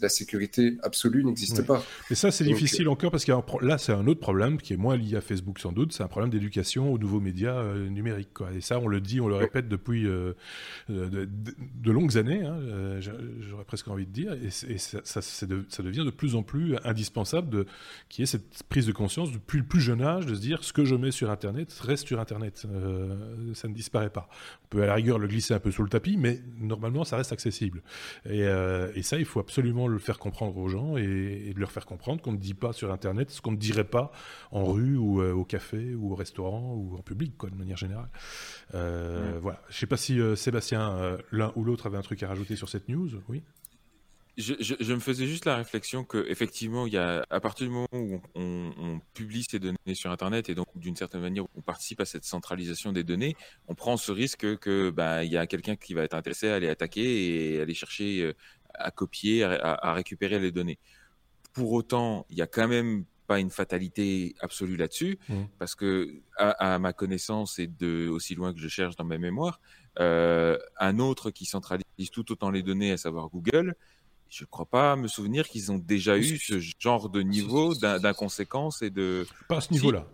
[0.00, 1.64] la sécurité absolue n'existe Oui.
[1.64, 1.84] pas.
[2.08, 4.96] Et ça, c'est difficile encore parce que là, c'est un autre problème qui est moins
[4.96, 5.92] lié à Facebook sans doute.
[5.92, 8.32] C'est un problème d'éducation aux nouveaux médias euh, numériques.
[8.32, 8.52] Quoi.
[8.52, 10.34] Et ça, on le dit, on le répète depuis euh,
[10.90, 14.34] euh, de, longues années, hein, euh, j'a- j'aurais presque envie de dire.
[14.34, 17.64] Et, ça, ça, c'est de- ça devient de plus en plus indispensable
[18.08, 20.62] qu'il y ait cette prise de conscience depuis le plus jeune âge de se dire
[20.62, 22.62] ce que je mets sur Internet reste sur Internet.
[22.72, 24.28] Euh, ça ne disparaît pas.
[24.64, 27.16] On peut à la rigueur le glisser un peu sous le tapis, mais normalement, ça
[27.16, 27.82] reste accessible.
[28.24, 31.58] Et, euh, et ça, il faut absolument le faire comprendre aux gens et, et de
[31.60, 34.12] leur faire comprendre qu'on ne dit pas sur Internet ce qu'on ne dirait pas
[34.52, 37.76] en rue ou euh, au café ou au restaurant ou en public, quoi, de manière
[37.76, 38.08] générale.
[38.74, 39.60] Euh, Voilà.
[39.68, 42.68] Je ne sais pas si Sébastien, l'un ou l'autre avait un truc à rajouter sur
[42.68, 43.08] cette news.
[43.28, 43.42] Oui?
[44.36, 47.66] Je, je- je me faisais juste la réflexion que effectivement, il y a à partir
[47.66, 51.44] du moment où on, on publie ces données sur Internet et donc d'une certaine manière
[51.56, 53.34] on participe à cette centralisation des données,
[53.66, 56.56] on prend ce risque que bah, il y a quelqu'un qui va être intéressé à
[56.56, 58.34] aller attaquer et aller chercher euh,
[58.74, 60.78] à copier, à, récupérer les données.
[61.54, 65.48] Pour autant, il y a quand même pas une fatalité absolue là-dessus, Mhm.
[65.58, 69.16] parce que à, à ma connaissance et de aussi loin que je cherche dans ma
[69.16, 69.60] mémoire,
[69.98, 73.74] euh, un autre qui centralise tout autant les données, à savoir Google,
[74.28, 77.98] je ne crois pas me souvenir qu'ils ont déjà eu ce genre de niveau d'in-
[77.98, 79.26] d'inconséquence et de.
[79.48, 80.06] Pas à ce niveau-là.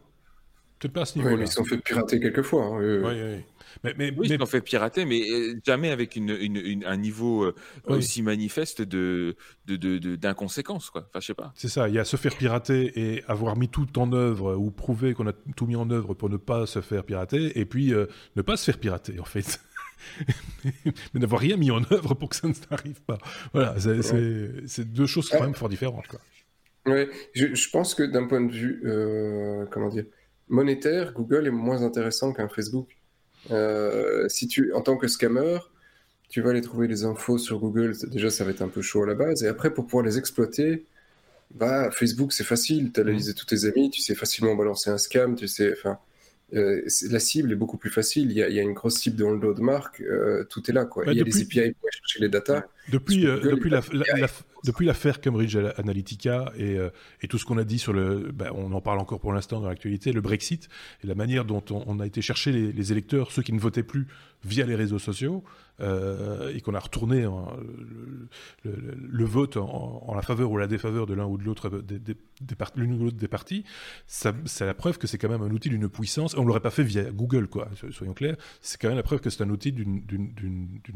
[0.79, 1.37] Peut-être pas à ce niveau-là.
[1.37, 2.65] mais ils se sont fait pirater quelquefois.
[2.65, 3.03] hein, eux.
[3.05, 3.45] Oui, oui.
[3.85, 6.85] Mais, mais, Oui, mais- ils l'ont fait pirater, mais euh, jamais avec une, une- une-
[6.85, 7.55] un niveau euh,
[7.89, 7.99] Oui.
[7.99, 9.35] aussi manifeste de
[9.67, 11.07] de- de- de- d'inconséquence, quoi.
[11.09, 11.53] Enfin, je sais pas.
[11.55, 14.71] C'est ça, il y a se faire pirater et avoir mis tout en œuvre ou
[14.73, 17.95] prouver qu'on a tout mis en œuvre pour ne pas se faire pirater et puis
[17.95, 18.07] euh,
[18.37, 19.61] ne pas se faire pirater en fait.
[20.65, 23.19] Mais n'avoir rien mis en œuvre pour que ça ne s'arrive pas.
[23.53, 26.07] Voilà, c'est deux choses quand même fort différentes.
[26.09, 26.21] Quoi.
[26.87, 30.05] Ouais, je, je pense que d'un point de vue, euh, comment dire,
[30.49, 32.89] monétaire, Google est moins intéressant qu'un Facebook.
[33.51, 35.59] Euh, si tu, en tant que scammer,
[36.29, 39.03] tu vas aller trouver les infos sur Google, déjà ça va être un peu chaud
[39.03, 40.85] à la base, et après pour pouvoir les exploiter,
[41.55, 43.17] bah Facebook c'est facile, tu as la Mhm.
[43.19, 45.99] liste de tous tes amis, tu sais facilement balancer un scam, tu sais, enfin,
[46.55, 48.97] euh, la cible est beaucoup plus facile, il y a, il y a une grosse
[48.97, 51.05] cible dans le dos de marque, euh, tout est là quoi.
[51.05, 52.65] Bah, il y a depuis- des API pour aller chercher les datas.
[52.91, 53.81] Depuis, euh, Google, depuis, la,
[54.65, 56.77] depuis l'affaire Cambridge Analytica et,
[57.23, 59.61] et tout ce qu'on a dit sur le, ben, on en parle encore pour l'instant
[59.61, 60.69] dans l'actualité, le Brexit
[61.03, 63.61] et la manière dont on, on a été chercher les, les électeurs, ceux qui ne
[63.61, 64.07] votaient plus
[64.45, 65.45] via les réseaux sociaux,
[65.81, 67.57] euh, et qu'on a retourné en-
[68.65, 71.45] le, le- le vote en, en la faveur ou la défaveur de l'un ou de
[71.45, 73.65] l'autre des, des, des part- l'une ou l'autre des partis,
[74.07, 74.35] c'est
[74.67, 76.35] la preuve que c'est quand même un outil d'une puissance.
[76.37, 77.69] On l'aurait pas fait via Google, quoi.
[77.91, 78.37] Soyons clairs.
[78.61, 80.03] C'est quand même la preuve que c'est un outil d'une-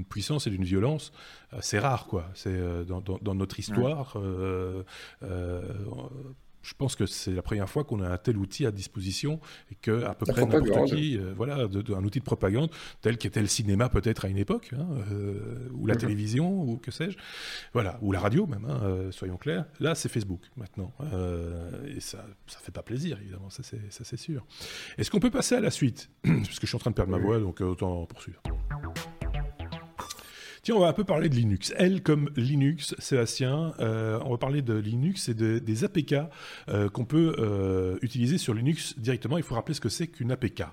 [0.09, 1.13] puissance et d'une violence
[1.51, 2.29] assez rare, quoi.
[2.35, 4.15] C'est euh, dans, dans- dans notre histoire.
[4.17, 4.83] euh,
[5.23, 5.63] euh,
[6.67, 9.41] je pense que c'est la première fois qu'on a un tel outil à disposition
[9.71, 12.25] et que à peu La près n'importe qui, euh, voilà, de- de- un outil de
[12.25, 16.01] propagande tel qu'était le cinéma peut-être à une époque, hein, euh, ou la Mhm.
[16.01, 17.17] télévision, ou que sais-je,
[17.73, 19.65] voilà, ou la radio même, hein, euh, soyons clairs.
[19.81, 24.03] Là, c'est Facebook maintenant, Euh, et ça, ça fait pas plaisir évidemment, ça c'est ça
[24.05, 24.45] c'est sûr.
[24.99, 27.13] Est-ce qu'on peut passer à la suite, parce que je suis en train de perdre
[27.13, 28.43] ma voix, donc autant poursuivre.
[30.67, 31.73] Tiens, on va un peu parler de Linux.
[31.77, 36.17] Elle comme Linux, Sébastien, euh, on va parler de Linux et de- des APK
[36.69, 39.37] euh, qu'on peut euh, utiliser sur Linux directement.
[39.39, 40.65] Il faut rappeler ce que c'est qu'une APK.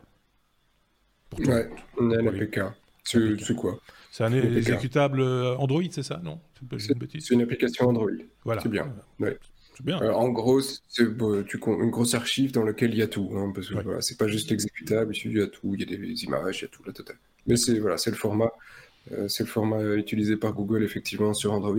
[1.29, 1.69] Pour Ouais,
[1.99, 2.59] on a l'APK.
[3.03, 3.43] C'est APK.
[3.45, 3.79] c'est quoi?
[4.09, 6.19] C'est un exécutable euh, Android, c'est ça?
[6.23, 6.39] Non
[6.79, 8.09] C'est une application Android.
[8.45, 8.63] Voilà.
[8.63, 8.91] c'est bien.
[9.19, 9.37] Ouais.
[9.83, 10.01] Bien.
[10.01, 13.29] Euh, en gros, c'est euh, une grosse archive dans laquelle il y a tout.
[13.35, 13.83] Hein, parce que Ouais.
[13.83, 16.61] voilà, c'est pas juste l'exécutable, il y a tout, il y a des images, il
[16.63, 17.17] y a tout la totale.
[17.45, 18.51] Mais c'est voilà, le format,
[19.27, 21.77] c'est le format euh, utilisé par Google effectivement sur Android.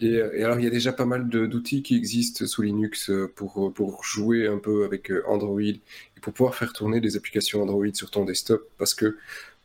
[0.00, 3.10] Et, euh, et alors, il y a déjà pas mal d'outils qui existent sous Linux
[3.10, 5.80] euh, pour, pour jouer un peu avec euh, Android et
[6.22, 8.68] pour pouvoir faire tourner des applications Android sur ton desktop.
[8.78, 9.16] Parce que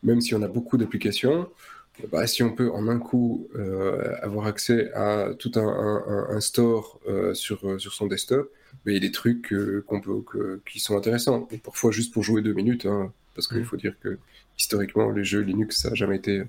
[0.04, 1.50] même si on a beaucoup d'applications,
[2.12, 7.00] bah, si on peut en un coup euh, avoir accès à tout un, un- store
[7.08, 8.52] euh, sur, euh, sur son desktop,
[8.86, 11.48] mais il y a des trucs euh, qu'on peut, que- qui sont intéressants.
[11.52, 14.18] Et parfois, juste pour jouer deux minutes, hein, parce qu'il faut dire que
[14.58, 16.44] historiquement, les jeux Linux, ça n'a jamais été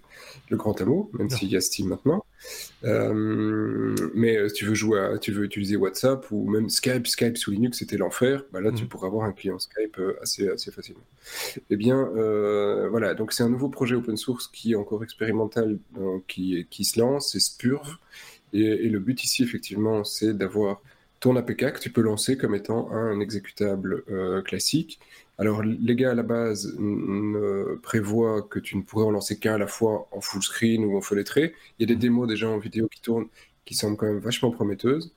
[0.48, 2.24] le grand amour, même s'il y a Steam maintenant.
[2.84, 7.07] Euh, mais euh, si tu veux jouer, à, tu veux utiliser WhatsApp ou même Skype,
[7.07, 8.44] Skype sous Linux, c'était l'enfer.
[8.52, 8.88] Bah là, tu mhm.
[8.88, 11.04] pourras avoir un client Skype euh, assez, assez facilement.
[11.70, 12.09] Eh bien,
[12.90, 13.14] voilà.
[13.14, 15.78] Donc, c'est un nouveau projet open source qui est encore expérimental,
[16.28, 17.96] qui, qui se lance, c'est Spurv.
[18.52, 20.80] Et, et, le but ici, effectivement, c'est d'avoir
[21.18, 24.04] ton APK que tu peux lancer comme étant un exécutable
[24.44, 25.00] classique
[25.39, 29.55] alors, les gars à la base ne prévoient que tu ne pourrais en lancer qu'un
[29.55, 31.55] à la fois en full screen ou en fenêtré.
[31.78, 33.28] Il y a des démos déjà en vidéo qui tournent
[33.66, 35.12] qui semblent quand même vachement prometteuses.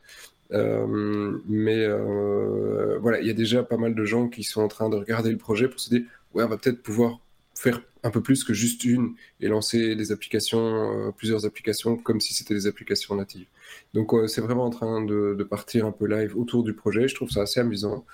[0.52, 4.68] Euh, mais euh, voilà, il y a déjà pas mal de gens qui sont en
[4.68, 6.02] train de regarder le projet pour se dire
[6.34, 7.20] ouais, on va peut-être pouvoir
[7.56, 12.20] faire un peu plus que juste une et lancer des applications, euh, plusieurs applications comme
[12.20, 13.47] si c'était des applications natives.
[13.93, 17.08] Donc euh, c'est vraiment en train de, partir un peu live autour du projet.
[17.08, 18.06] Je trouve ça assez amusant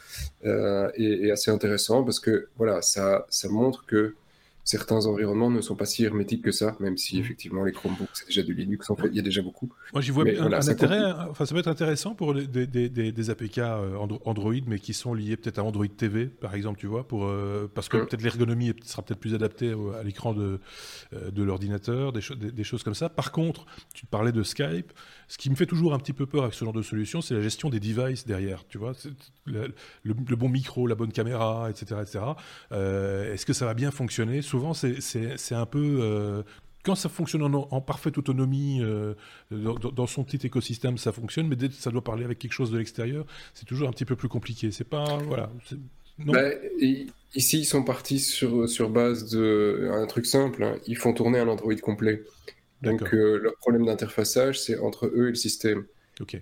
[0.45, 4.15] euh, et, et, assez intéressant parce que voilà, ça, ça montre que
[4.65, 7.21] certains environnements ne sont pas si hermétiques que ça, même si mhm.
[7.21, 9.71] effectivement les Chromebooks c'est déjà du Linux, en fait, il y a déjà beaucoup.
[9.93, 13.59] Moi j'y vois un, intérêt, enfin ça peut être intéressant pour des, des, des, APK
[13.59, 13.95] euh,
[14.25, 17.71] Android, mais qui sont liés peut-être à Android TV, par exemple, tu vois, pour, euh,
[17.73, 20.59] parce que peut-être l'ergonomie sera peut-être plus adaptée à l'écran de,
[21.13, 23.07] euh, de l'ordinateur, des, des, choses comme ça.
[23.07, 24.91] Par contre, tu parlais de Skype,
[25.27, 27.35] ce qui me fait toujours un petit peu peur avec ce genre de solution, c'est
[27.35, 28.93] la gestion des devices derrière, tu vois,
[29.45, 32.01] le, le, bon micro, la bonne caméra, etc.
[32.01, 32.25] etc.
[32.71, 34.41] Est-ce que ça va bien fonctionner?
[34.55, 36.43] Souvent, c'est un peu euh,
[36.83, 39.13] quand ça fonctionne en, parfaite autonomie euh,
[39.51, 42.71] dans, son petit écosystème, ça fonctionne, mais dès que ça doit parler avec quelque chose
[42.71, 44.71] de l'extérieur, c'est toujours un petit peu plus compliqué.
[44.71, 45.51] C'est pas voilà.
[46.19, 46.51] Bah,
[47.33, 50.63] ici, ils sont partis sur, sur base de un truc simple.
[50.63, 50.77] Hein.
[50.87, 52.23] Ils font tourner un Android complet.
[52.81, 55.85] Donc euh, leur problème d'interfaçage, c'est entre eux et le système.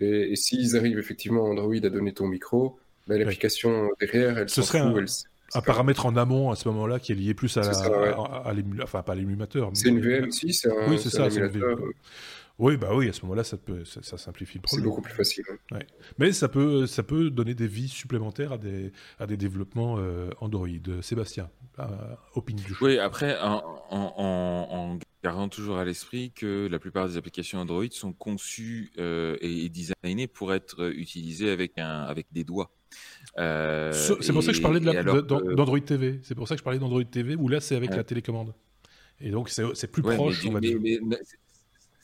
[0.02, 4.80] Et, s'ils arrivent effectivement Android à donner ton micro, bah, l'application derrière, elle Ce serait
[4.80, 4.94] un
[5.62, 9.14] paramètre en amont à ce moment-là qui est lié plus à, à, l'émulateur, enfin pas
[9.14, 9.70] à l'émulateur.
[9.74, 11.28] C'est une VM aussi, c'est un, oui, c'est ça,
[12.60, 14.84] Oui, bah oui, à ce moment-là, ça, peut, ça, simplifie le problème.
[14.84, 15.44] C'est beaucoup plus facile.
[16.18, 20.30] Mais ça peut, ça peut donner des vies supplémentaires à des, à des développements euh,
[20.40, 20.68] Android.
[21.02, 21.50] Sébastien,
[21.80, 21.86] euh,
[22.36, 27.60] opinion du Oui, après, en, en, gardant toujours à l'esprit que la plupart des applications
[27.60, 32.72] Android sont conçues euh, et, designées pour être utilisées avec, un, avec des doigts.
[33.40, 36.20] Euh, c'est pour ça que je parlais d'Android TV.
[36.24, 38.54] C'est pour ça que je parlais d'Android TV où là c'est avec la télécommande.
[39.20, 40.46] Et donc c'est plus proche,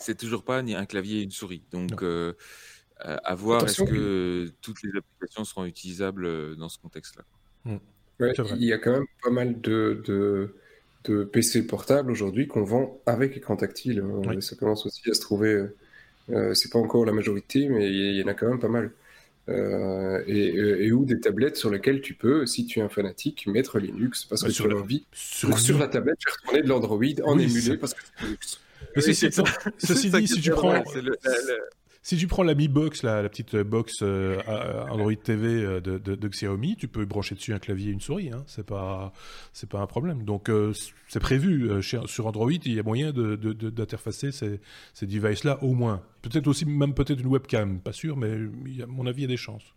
[0.01, 1.61] c'est toujours pas ni un clavier et une souris.
[1.71, 2.33] Donc euh,
[2.99, 7.23] à voir est-ce que toutes les applications seront utilisables euh, dans ce contexte-là?
[7.65, 7.77] Hmm.
[8.55, 10.55] il y a quand même pas mal de, de,
[11.03, 14.03] de PC portables aujourd'hui qu'on vend avec écran tactile.
[14.39, 15.65] Ça commence aussi à se trouver.
[16.53, 18.91] c'est pas encore la majorité, mais il y en a quand même pas mal.
[19.49, 23.47] Euh, et, et, ou des tablettes sur lesquelles tu peux, si tu es un fanatique,
[23.47, 25.05] mettre Linux parce que tu as envie.
[25.11, 28.59] Sur, sur, la tablette, tu retourner de l'Android en émulé parce que c'est Linux.
[29.77, 30.83] ceci dit, si tu prends.
[32.01, 34.39] Si tu prends la Mi Box, la, petite box euh,
[34.89, 38.31] Android TV euh, de, Xiaomi, tu peux brancher dessus un clavier et une souris.
[38.31, 38.43] Hein.
[38.47, 39.11] C'est pas,
[39.51, 40.23] c'est pas un problème.
[40.23, 40.73] Donc euh,
[41.07, 42.51] c'est prévu sur Android.
[42.51, 44.61] Il y a moyen d'interfacer ces,
[44.93, 46.01] ces devices-là au moins.
[46.21, 48.31] Peut-être aussi même peut-être une webcam, pas sûr, mais
[48.81, 49.73] à mon avis il y a des chances.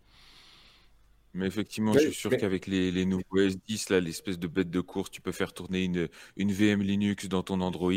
[1.33, 4.81] Mais effectivement, je suis sûr qu'avec les, les nouveaux S10, là, l'espèce de bête de
[4.81, 6.07] course, tu peux faire tourner une,
[6.37, 7.91] une VM Linux dans ton Android,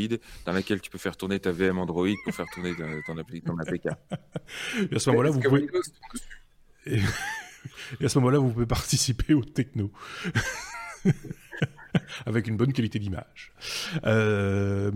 [0.47, 3.89] dans laquelle tu peux faire tourner ta VM Android pour faire tourner ton, APK.
[4.91, 5.67] Et à ce moment-là, vous pouvez.
[6.87, 8.05] Et...
[8.05, 9.93] à ce moment-là, vous pouvez participer au techno.
[12.27, 13.53] avec une bonne qualité d'image.
[14.05, 14.91] Euh...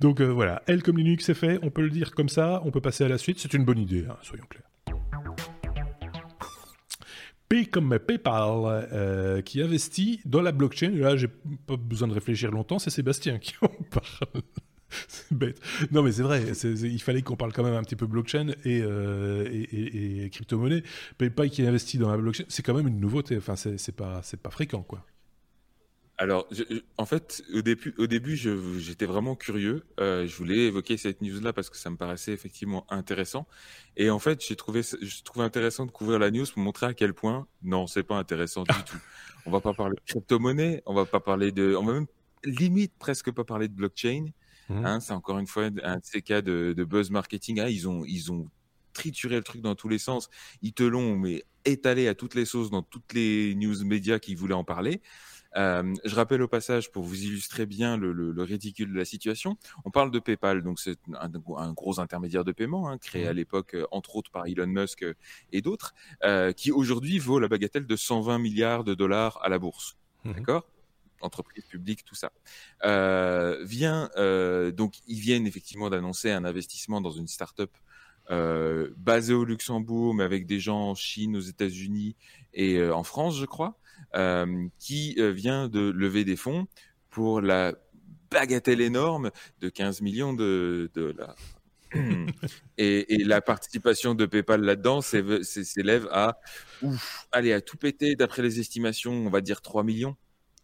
[0.00, 2.70] Donc euh, voilà, L comme Linux c'est fait, on peut le dire comme ça, on
[2.70, 4.71] peut passer à la suite, c'est une bonne idée, hein, soyons clairs
[7.70, 10.90] comme PayPal, euh, qui investit dans la blockchain.
[10.90, 14.42] Là, j'ai pas besoin de réfléchir longtemps, c'est Sébastien qui en parle.
[15.08, 15.60] c'est bête.
[15.90, 18.82] Non, mais c'est vrai, il fallait qu'on parle quand même un petit peu blockchain et,
[18.82, 20.82] euh, et crypto-monnaie.
[21.18, 23.36] PayPal qui investit dans la blockchain, c'est quand même une nouveauté.
[23.36, 25.04] Enfin, c'est pas, pas fréquent, quoi.
[26.22, 26.48] Alors,
[26.98, 29.82] en fait, au début, au début j'étais vraiment curieux.
[29.98, 33.48] Euh, je voulais évoquer cette news-là parce que ça me paraissait effectivement intéressant.
[33.96, 37.12] Et en fait, j'ai trouvé, je intéressant de couvrir la news pour montrer à quel
[37.12, 38.98] point, non, c'est pas intéressant du tout.
[39.46, 42.06] On va pas parler de crypto-monnaie, on va pas parler de, on va même
[42.44, 44.26] limite presque pas parler de blockchain.
[44.68, 44.86] Mmh.
[44.86, 47.58] Hein, c'est encore une fois un de ces cas de, buzz marketing.
[47.58, 48.48] Ah, ils ont, ils ont
[48.92, 50.30] trituré le truc dans tous les sens.
[50.62, 54.36] Ils te l'ont mais étalé à toutes les sauces dans toutes les news médias qui
[54.36, 55.02] voulaient en parler.
[55.56, 59.04] Euh, je rappelle au passage, pour vous illustrer bien le, le, le, ridicule de la
[59.04, 63.26] situation, on parle de PayPal, donc c'est un, un, gros intermédiaire de paiement, hein, créé
[63.26, 63.36] à mmh.
[63.36, 65.14] l'époque, euh, entre autres, par Elon Musk euh,
[65.52, 65.94] et d'autres,
[66.24, 69.96] euh, qui aujourd'hui vaut la bagatelle de 120 milliards de dollars à la bourse.
[70.24, 70.32] Mmh.
[70.32, 70.66] D'accord?
[71.20, 72.32] Entreprises publiques, tout ça.
[73.62, 74.10] vient
[74.72, 77.70] donc ils viennent effectivement d'annoncer un investissement dans une start-up
[78.96, 82.16] basée au Luxembourg, mais avec des gens en Chine, aux États-Unis
[82.54, 83.78] et en France, je crois,
[84.78, 86.66] qui vient de lever des fonds
[87.10, 87.74] pour la
[88.30, 89.30] bagatelle énorme
[89.60, 91.36] de 15 millions de dollars.
[92.78, 96.40] et, et, la participation de PayPal là-dedans s'élève à,
[96.80, 100.16] ouf, allez, à tout péter, d'après les estimations, on va dire 3 millions.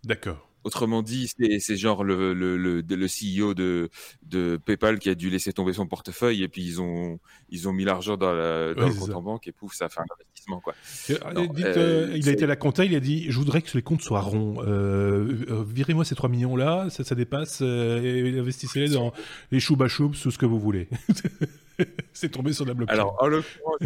[0.04, 0.47] D'accord.
[0.64, 1.30] Autrement dit,
[1.60, 3.88] c'est genre le, le, le, le, CEO de,
[4.22, 7.72] de PayPal qui a dû laisser tomber son portefeuille et puis ils ont, ils ont
[7.72, 10.60] mis l'argent dans, la, dans le compte en banque et pouf, ça fait un investissement.
[10.60, 10.74] Quoi.
[11.10, 11.18] Euh,
[11.64, 14.02] euh, il a été à la compta, il a dit Je voudrais que les comptes
[14.02, 14.62] soient ronds.
[14.66, 19.12] Euh, virez-moi ces 3 millions-là, ça, ça dépasse, et investissez-les dans
[19.50, 20.88] les chouba tout ce que vous voulez.
[22.12, 22.94] c'est tombé sur la blockchain.
[22.94, 23.78] Alors, en l'occurrence,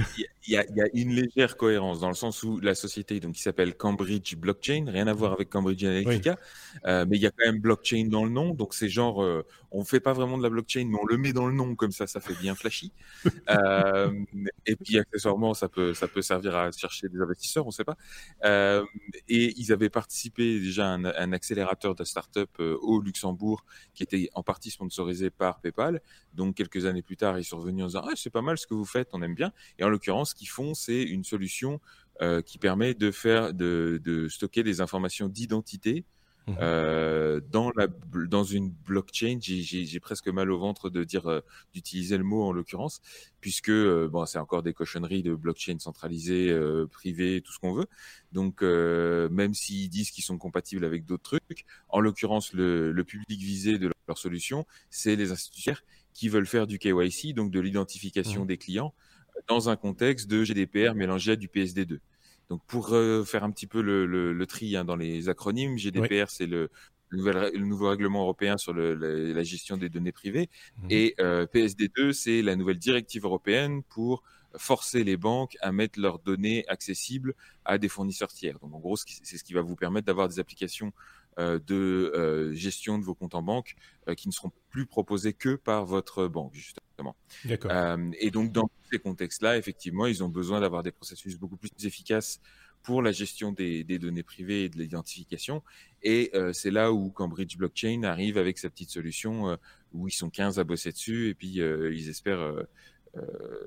[0.47, 0.64] il y, a
[0.95, 5.07] une légère cohérence dans le sens où la société donc, qui s'appelle Cambridge Blockchain, rien
[5.07, 6.36] à voir avec Cambridge Analytica,
[6.86, 8.55] euh, mais il y a quand même blockchain dans le nom.
[8.55, 11.16] Donc, c'est genre, euh, on ne fait pas vraiment de la blockchain, mais on le
[11.16, 12.93] met dans le nom, comme ça, ça fait bien flashy.
[13.51, 14.12] euh,
[14.66, 17.84] et puis, accessoirement, ça peut, ça peut servir à chercher des investisseurs, on ne sait
[17.84, 17.97] pas.
[19.28, 23.64] Et ils avaient participé déjà à un, un accélérateur de start-up au Luxembourg
[23.95, 26.01] qui était en partie sponsorisé par PayPal.
[26.34, 28.66] Donc, quelques années plus tard, ils sont revenus en disant ah, c'est pas mal ce
[28.66, 29.53] que vous faites, on aime bien.
[29.78, 31.80] Et en l'occurrence, ce qu'ils font, c'est une solution
[32.20, 36.05] euh, qui permet de faire de, de stocker des informations d'identité
[36.49, 36.55] Mmh.
[36.61, 37.87] Euh, dans, la,
[38.26, 41.41] dans une blockchain, j'ai presque mal au ventre de dire euh,
[41.72, 43.01] d'utiliser le mot en l'occurrence,
[43.41, 46.53] puisque euh, bon, c'est encore des cochonneries de blockchain centralisée,
[46.91, 47.87] privée, tout ce qu'on veut.
[48.33, 53.41] Donc même s'ils disent qu'ils sont compatibles avec d'autres trucs, en l'occurrence le, le, public
[53.41, 55.74] visé de leur, solution, c'est les institutions
[56.15, 58.47] qui veulent faire du KYC, donc de l'identification mmh.
[58.47, 58.95] des clients,
[59.49, 61.99] dans un contexte de GDPR mélangé à du PSD2.
[62.49, 65.79] Donc pour euh, faire un petit peu le, le, le tri hein, dans les acronymes,
[65.79, 66.71] GDPR c'est le,
[67.09, 70.49] le, nouveau règlement européen sur la, gestion des données privées
[70.79, 70.87] mmh.
[70.91, 74.23] et euh, PSD2 c'est la nouvelle directive européenne pour
[74.57, 77.35] forcer les banques à mettre leurs données accessibles
[77.65, 78.59] à des fournisseurs tiers.
[78.59, 80.91] Donc en gros c'est ce qui va vous permettre d'avoir des applications euh,
[81.59, 83.74] de euh, gestion de vos comptes en banque
[84.09, 87.16] euh, qui ne seront plus proposées que par votre banque justement.
[88.20, 92.41] et donc dans ces contextes-là, effectivement, ils ont besoin d'avoir des processus beaucoup plus efficaces
[92.83, 95.62] pour la gestion des, des données privées et de l'identification.
[96.03, 99.57] Et euh, c'est là où Cambridge Blockchain arrive avec sa petite solution euh,
[99.93, 102.55] où ils sont 15 à bosser dessus et puis euh, ils espèrent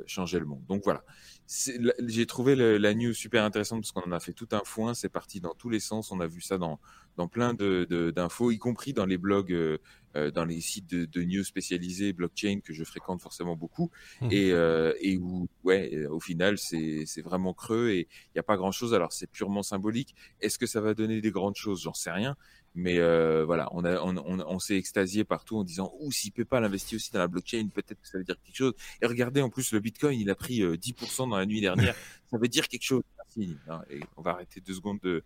[0.06, 0.66] changer le monde.
[0.68, 1.04] Donc voilà,
[1.48, 4.94] j'ai trouvé le, la news super intéressante parce qu'on en a fait tout un foin,
[4.94, 6.80] c'est parti dans tous les sens, on a vu ça dans,
[7.18, 9.78] dans plein d'infos, de, y compris dans les blogs, euh,
[10.16, 13.92] euh, dans les sites de, de, news spécialisés blockchain que je fréquente forcément beaucoup,
[14.22, 14.28] mmh.
[14.32, 18.58] et, euh, et où, ouais, au final, c'est vraiment creux et il n'y a pas
[18.58, 18.94] grand-chose.
[18.94, 20.16] Alors c'est purement symbolique.
[20.42, 21.82] Est-ce que ça va donner des grandes choses?
[21.82, 22.36] J'en sais rien.
[22.76, 26.32] Mais euh, voilà, on, a, on, on, on s'est extasié partout en disant «Ouh, si
[26.32, 29.42] PayPal investit aussi dans la blockchain, peut-être que ça veut dire quelque chose.» Et regardez,
[29.42, 31.96] en plus, le Bitcoin, il a pris 10% dans la nuit dernière.
[32.32, 33.04] ça veut dire quelque chose.
[33.38, 33.58] Merci.
[33.90, 35.24] Et on va arrêter deux secondes de,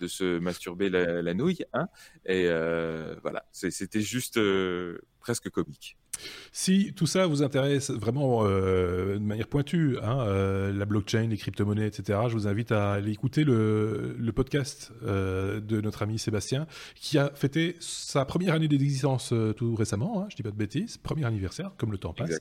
[0.00, 1.64] de se masturber la, la nouille.
[1.72, 1.88] Hein
[2.24, 5.96] et euh, voilà, c'était juste euh, presque comique.
[6.54, 11.38] Si tout ça vous intéresse vraiment euh, de manière pointue, hein, euh, la blockchain, les
[11.38, 16.18] crypto-monnaies, etc., je vous invite à aller écouter le, le podcast euh, de notre ami
[16.18, 20.56] Sébastien, qui a fêté sa première année d'existence tout récemment, hein, je dis pas de
[20.56, 22.38] bêtises, premier anniversaire, comme le temps passe.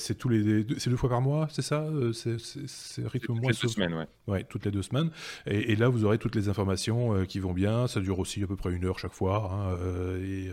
[0.00, 3.68] C'est tous les c'est deux fois par mois, c'est ça C'est rythme Toutes les deux
[3.68, 4.06] semaines, ouais.
[4.26, 5.10] Ouais, toutes les deux semaines.
[5.46, 7.86] Et, et là, vous aurez toutes les informations qui vont bien.
[7.88, 9.76] Ça dure aussi à peu près une heure chaque fois, hein,
[10.22, 10.50] et,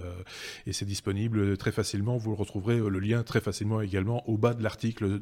[0.66, 4.37] et c'est disponible très facilement vous le retrouverez euh, le lien très facilement également au
[4.37, 5.19] bas de l'article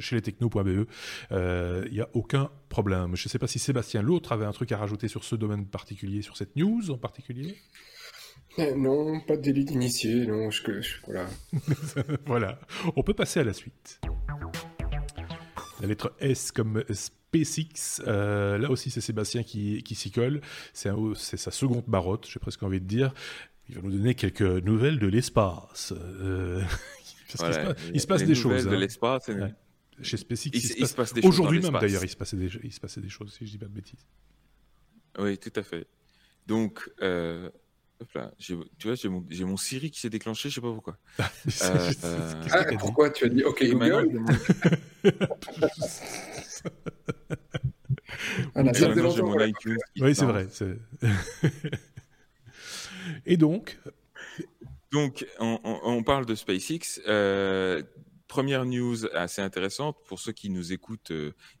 [0.00, 0.86] chez lestechno.be.
[1.32, 3.16] Euh, il n'y a aucun problème.
[3.16, 5.66] Je ne sais pas si Sébastien l'autre avait un truc à rajouter sur ce domaine
[5.66, 7.56] particulier, sur cette news en particulier.
[8.58, 10.62] Euh, non, pas de délit d'initié, non, je,
[11.06, 11.26] voilà.
[12.26, 12.60] voilà.
[12.96, 14.00] On peut passer à la suite.
[15.80, 20.40] La lettre S comme SpaceX, là aussi c'est Sébastien qui, qui s'y colle,
[20.74, 20.90] c'est
[21.36, 23.14] sa seconde barotte, j'ai presque envie de dire.
[23.70, 25.92] Il va nous donner quelques nouvelles de l'espace.
[25.96, 26.62] Euh...
[27.38, 28.64] Voilà, il, se passe des choses.
[28.64, 28.76] De hein.
[28.76, 29.28] l'espace.
[29.28, 29.54] Ouais.
[30.02, 30.90] Chez SpaceX, il, il, se, passe...
[30.90, 32.50] se passe des Aujourd'hui même, d'ailleurs, il, se passait des...
[32.64, 34.04] il se passait des choses, si je dis pas de bêtises.
[35.16, 35.86] Oui, tout à fait.
[36.48, 37.48] Donc, euh...
[38.00, 40.96] Hop là, tu vois, j'ai mon, mon, Siri qui s'est déclenché, je sais pas pourquoi.
[41.20, 42.42] euh, euh...
[42.50, 44.08] Ah, pourquoi tu as dit OK Google
[49.22, 49.76] mon iTunes.
[50.00, 50.48] Oui, c'est vrai.
[53.30, 53.78] Et donc
[54.92, 57.00] Donc, on, parle de SpaceX.
[57.06, 57.80] Euh,
[58.26, 61.12] première news assez intéressante pour ceux qui nous écoutent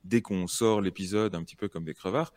[0.02, 2.34] dès qu'on sort l'épisode un petit peu comme des crevards.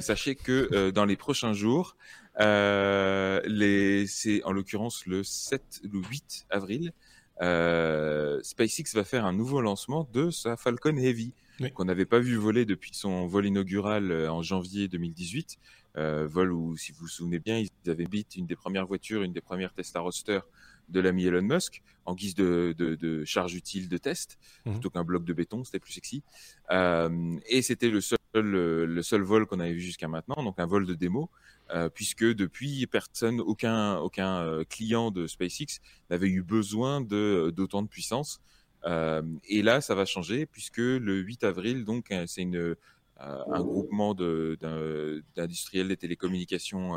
[0.00, 1.96] sachez que dans les prochains jours,
[2.38, 6.92] les, c'est en l'occurrence le 7, le 8 avril,
[8.42, 11.34] SpaceX va faire un nouveau lancement de sa Falcon Heavy
[11.74, 15.58] qu'on n'avait pas vu voler depuis son vol inaugural euh, en janvier 2018.
[15.96, 19.22] Euh, vol où, si vous vous souvenez bien, ils avaient bit une des premières voitures,
[19.22, 20.40] une des premières Tesla Roadster
[20.88, 24.74] de l'ami Elon Musk en guise de, de, charge utile de test, mhm.
[24.74, 26.22] plutôt qu'un bloc de béton, c'était plus sexy.
[26.70, 30.66] Euh, et c'était le seul, le seul vol qu'on avait vu jusqu'à maintenant, donc un
[30.66, 31.28] vol de démo,
[31.92, 38.40] puisque depuis, personne, aucun, aucun client de SpaceX n'avait eu besoin d'autant de puissance.
[38.88, 42.74] Euh, et là, ça va changer puisque le 8 avril, donc, euh, c'est euh,
[43.18, 46.94] un groupement d'industriels des télécommunications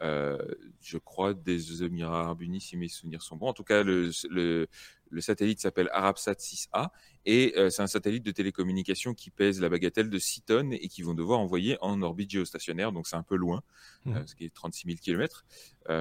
[0.00, 0.38] euh,
[0.80, 3.48] je crois, des Émirats Arabes Unis, si mes souvenirs sont bons.
[3.48, 4.68] En tout cas, le, le,
[5.10, 6.90] le satellite s'appelle Arabsat 6A
[7.26, 10.88] et euh, c'est un satellite de télécommunication qui pèse la bagatelle de 6 tonnes et
[10.88, 13.62] qui vont devoir envoyer en orbite géostationnaire, donc c'est un peu loin,
[14.04, 14.16] mmh.
[14.16, 15.44] euh, ce qui est 36 000 km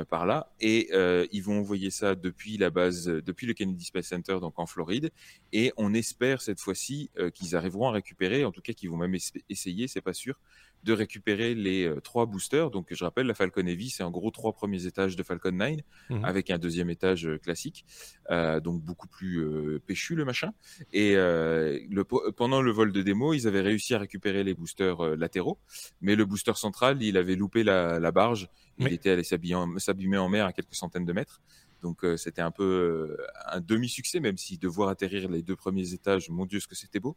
[0.10, 0.52] par là.
[0.60, 0.90] Et
[1.32, 5.12] ils vont envoyer ça depuis la base, depuis le Kennedy Space Center, donc en Floride.
[5.54, 9.16] Et on espère cette fois-ci qu'ils arriveront à récupérer, en tout cas qu'ils vont même
[9.48, 10.42] essayer, c'est pas sûr,
[10.84, 12.72] de récupérer les euh, trois boosters.
[12.72, 15.78] Donc, je rappelle, la Falcon Heavy, c'est en gros trois premiers étages de Falcon 9
[16.10, 16.26] mhm.
[16.26, 17.86] avec un deuxième étage euh, classique,
[18.32, 20.54] euh, donc beaucoup plus péchu le machin.
[20.94, 25.60] Et le, pendant le vol de démo, ils avaient réussi à récupérer les boosters latéraux,
[26.02, 28.50] mais le booster central, il avait loupé la, barge.
[28.80, 31.42] Il était allé s'abîmer en mer à quelques centaines de mètres.
[31.82, 35.56] Donc euh, c'était un peu euh, un demi-succès, même si de voir atterrir les deux
[35.56, 37.16] premiers étages, mon Dieu, ce que c'était beau.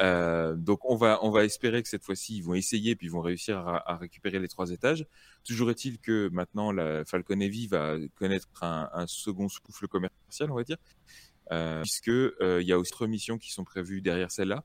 [0.00, 3.10] Euh, donc on va, on va espérer que cette fois-ci, ils vont essayer, puis ils
[3.10, 5.06] vont réussir à, récupérer les trois étages.
[5.44, 10.64] Toujours est-il que maintenant, la Falcon Heavy va connaître un, second souffle commercial, on va
[10.64, 10.78] dire,
[11.82, 14.64] puisqu'il y a aussi trois missions qui sont prévues derrière celle-là,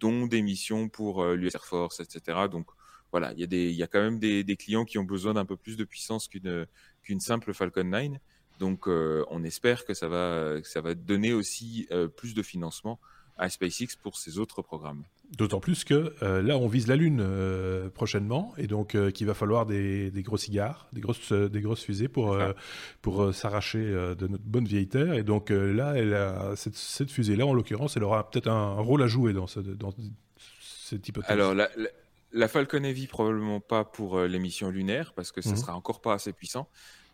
[0.00, 2.48] dont des missions pour l'US Air Force, etc.
[2.50, 2.66] Donc
[3.12, 5.04] voilà, il y, a des, il y a quand même des, des clients qui ont
[5.04, 6.66] besoin d'un peu plus de puissance qu'une
[7.02, 8.12] qu'une simple Falcon 9.
[8.58, 12.42] Donc, euh, on espère que ça va, que ça va donner aussi euh, plus de
[12.42, 13.00] financement
[13.38, 15.02] à SpaceX pour ses autres programmes.
[15.38, 17.24] D'autant plus que euh, là, on vise la Lune
[17.94, 22.08] prochainement, et donc qu'il va falloir des, des, gros cigares, des grosses, des grosses fusées
[22.08, 22.36] pour,
[23.00, 25.14] pour s'arracher de notre bonne vieille Terre.
[25.14, 29.02] Et donc là, elle a, cette, cette fusée-là, en l'occurrence, elle aura peut-être un rôle
[29.02, 29.94] à jouer dans, ce, dans
[30.60, 31.30] cette hypothèse.
[31.30, 31.88] Alors, la, la
[32.48, 35.60] Falcon Heavy, probablement pas pour euh, les missions lunaires, parce que ce ne mhm.
[35.60, 36.68] sera encore pas assez puissant.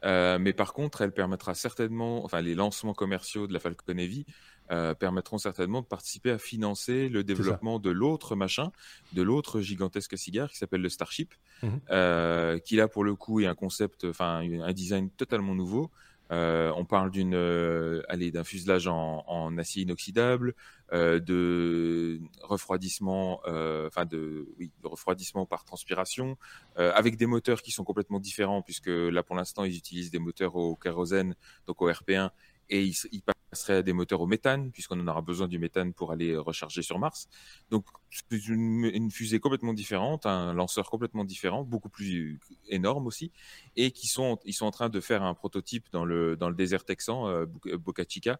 [0.05, 4.27] Euh, mais par contre, elle permettra certainement, enfin, les lancements commerciaux de la Falcon Heavy
[4.71, 8.73] euh, permettront certainement de participer à financer le développement de l'autre machin,
[9.15, 12.61] de l'autre gigantesque cigare qui s'appelle le Starship, mhm.
[12.61, 15.91] qui là pour le coup est un concept, enfin un design totalement nouveau,
[16.33, 20.55] euh, on parle d'une, euh, allez, d'un fuselage en, en, acier inoxydable,
[20.93, 26.37] euh, de refroidissement, euh, enfin de, oui, de refroidissement par transpiration,
[26.79, 30.19] euh, avec des moteurs qui sont complètement différents puisque là pour l'instant ils utilisent des
[30.19, 31.35] moteurs au kérosène,
[31.67, 32.31] donc au RP1,
[32.69, 35.93] et ils, ils passerait à des moteurs au méthane, puisqu'on en aura besoin du méthane
[35.93, 37.29] pour aller recharger sur Mars.
[37.71, 42.39] Donc, c'est une, fusée complètement différente, un lanceur complètement différent, beaucoup plus
[42.69, 43.33] énorme aussi,
[43.77, 46.55] et qui sont, ils sont en train de faire un prototype dans le, dans le
[46.57, 47.47] désert texan, euh,
[47.79, 48.39] Boca Chica,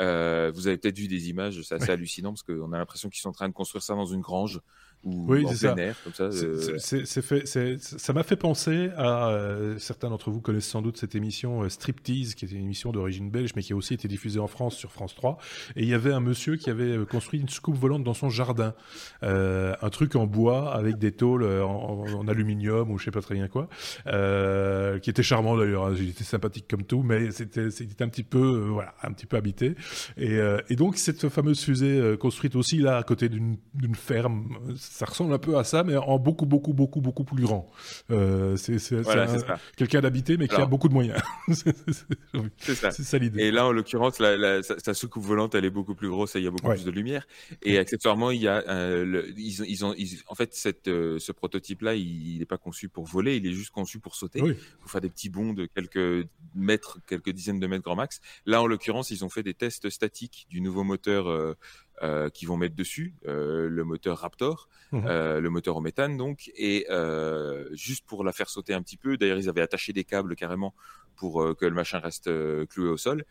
[0.00, 3.20] euh, vous avez peut-être vu des images, c'est assez hallucinant parce qu'on a l'impression qu'ils
[3.20, 4.60] sont en train de construire ça dans une grange
[5.04, 6.24] ou oui, en plein air, comme ça.
[6.24, 6.78] Euh.
[6.78, 7.46] C'est fait,
[7.78, 12.34] ça m'a fait penser à euh, certains d'entre vous connaissent sans doute cette émission Striptease,
[12.34, 14.90] qui était une émission d'origine belge, mais qui a aussi été diffusée en France sur
[14.90, 15.38] France 3.
[15.76, 18.74] Et il y avait un monsieur qui avait construit une scoop volante dans son jardin,
[19.22, 23.48] un truc en bois avec des tôles en, aluminium ou je sais pas très bien
[23.48, 23.68] quoi,
[25.00, 25.86] qui était charmant d'ailleurs.
[25.86, 25.94] Hein.
[25.96, 27.68] Il était sympathique comme tout, mais c'était
[28.02, 29.74] un petit peu, voilà, un petit peu habité.
[30.18, 33.58] Euh, et, donc cette fameuse fusée euh, construite aussi là à côté d'une
[33.94, 34.58] ferme,
[34.90, 37.70] ça ressemble un peu à ça, mais en beaucoup beaucoup beaucoup beaucoup plus grand.
[38.10, 38.78] Euh, c'est
[39.76, 41.20] quelqu'un d'habité mais qui a beaucoup de moyens.
[42.58, 42.90] c'est ça.
[42.90, 43.42] ça l'idée.
[43.44, 46.44] Et là en l'occurrence, la, sa, soucoupe volante elle est beaucoup plus grosse et il
[46.44, 47.26] y a beaucoup plus de lumière.
[47.62, 48.64] Et accessoirement il y a
[49.36, 49.94] ils, ils, ont
[50.26, 53.70] en fait cette, ce prototype là il n'est pas conçu pour voler, il est juste
[53.70, 54.42] conçu pour sauter,
[54.80, 58.20] pour faire des petits bonds de quelques mètres, quelques dizaines de mètres grand max.
[58.46, 61.56] Là en l'occurrence ils ont fait des tests statique du nouveau moteur
[62.02, 65.06] euh, euh, qu'ils vont mettre dessus, euh, le moteur Raptor, mhm.
[65.06, 66.86] le moteur au méthane donc, et
[67.72, 69.16] juste pour la faire sauter un petit peu.
[69.16, 70.74] D'ailleurs, ils avaient attaché des câbles carrément
[71.16, 72.30] pour que le machin reste
[72.68, 73.24] cloué au sol.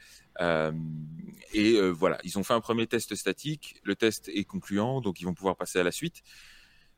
[1.53, 3.81] et voilà, ils ont fait un premier test statique.
[3.83, 6.23] Le test est concluant, donc ils vont pouvoir passer à la suite.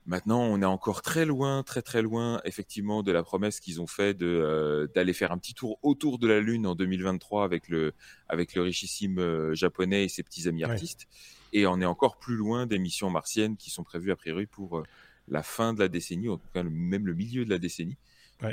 [0.10, 3.86] Maintenant, on est encore très loin, très très loin, effectivement, de la promesse qu'ils ont
[3.86, 7.70] fait de euh, d'aller faire un petit tour autour de la Lune en 2023 avec
[7.70, 7.94] le
[8.28, 11.08] avec le richissime euh, japonais et ses petits amis artistes.
[11.54, 14.84] Et on est encore plus loin des missions martiennes qui sont prévues a priori pour
[15.28, 17.98] la fin de la décennie, en tout cas même le milieu de la décennie.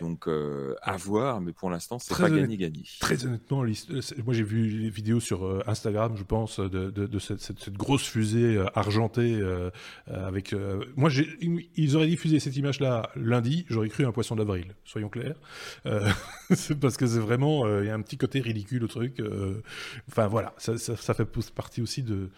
[0.00, 2.82] Donc, euh, à voir, mais pour l'instant, c'est pas gagné-gagné.
[2.98, 3.64] Très honnêtement,
[4.24, 8.04] moi j'ai vu les vidéos sur euh, Instagram, je pense, de, de, cette, cette, grosse
[8.04, 9.40] fusée euh, argentée
[10.06, 10.54] avec.
[10.96, 11.10] moi,
[11.76, 15.36] ils auraient diffusé cette image-là lundi, j'aurais cru un poisson d'avril, soyons clairs.
[16.80, 17.66] parce que c'est vraiment.
[17.80, 19.22] Il y a un petit côté ridicule au truc.
[20.08, 22.28] Enfin, voilà, ça, ça, ça, fait partie aussi de,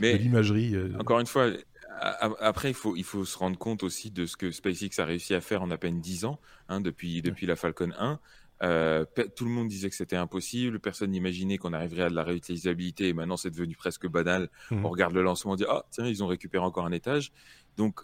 [0.00, 0.74] de l'imagerie.
[0.98, 1.50] Encore une fois,
[1.98, 5.34] après, il faut, il faut se rendre compte aussi de ce que SpaceX a réussi
[5.34, 8.20] à faire en à peine 10 ans, hein, depuis, depuis la Falcon 1.
[8.62, 12.24] Euh, tout le monde disait que c'était impossible, personne n'imaginait qu'on arriverait à de la
[12.24, 14.48] réutilisabilité et maintenant c'est devenu presque banal.
[14.70, 14.84] Mmh.
[14.84, 17.32] On regarde le lancement, on dit Ah, tiens, ils ont récupéré encore un étage.
[17.76, 18.00] Donc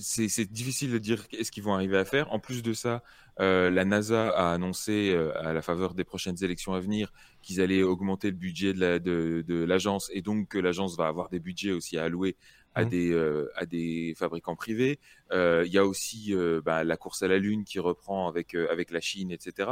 [0.00, 2.32] c'est difficile de dire qu'est-ce qu'ils vont arriver à faire.
[2.32, 3.02] En plus de ça,
[3.40, 7.12] euh, la NASA a annoncé euh, à la faveur des prochaines élections à venir
[7.42, 11.72] qu'ils allaient augmenter le budget de l'agence et donc que l'agence va avoir des budgets
[11.72, 12.36] aussi à allouer
[12.78, 12.88] à, mmh.
[12.88, 14.98] des, euh, à des fabricants privés.
[15.32, 19.00] Il y a aussi bah, la course à la Lune qui reprend avec, avec la
[19.00, 19.70] Chine, etc.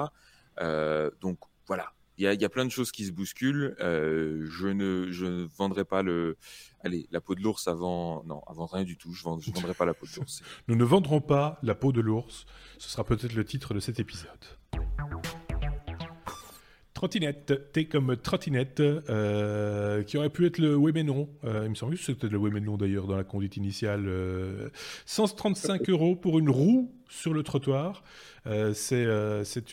[1.20, 3.74] donc voilà, il y, a, plein de choses qui se bousculent.
[3.78, 6.36] je ne je ne vendrai pas le
[6.82, 9.12] allez la peau de l'ours avant non avant rien du tout.
[9.12, 10.42] Je ne vendrai pas la peau de l'ours.
[10.68, 12.46] Nous ne vendrons pas la peau de l'ours.
[12.78, 14.44] Ce sera peut-être le titre de cet épisode.
[16.97, 21.28] Trottinette, T comme trottinette, euh, qui aurait pu être le oui mais non.
[21.44, 24.11] Euh, il me semble que c'était le oui mais non d'ailleurs dans la conduite initiale.
[25.05, 28.03] 135 euh, euros pour une roue sur le trottoir.
[28.72, 29.05] c'est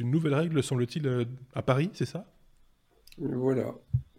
[0.02, 2.26] une nouvelle règle, semble-t-il, à Paris, c'est ça?
[3.18, 3.74] Voilà.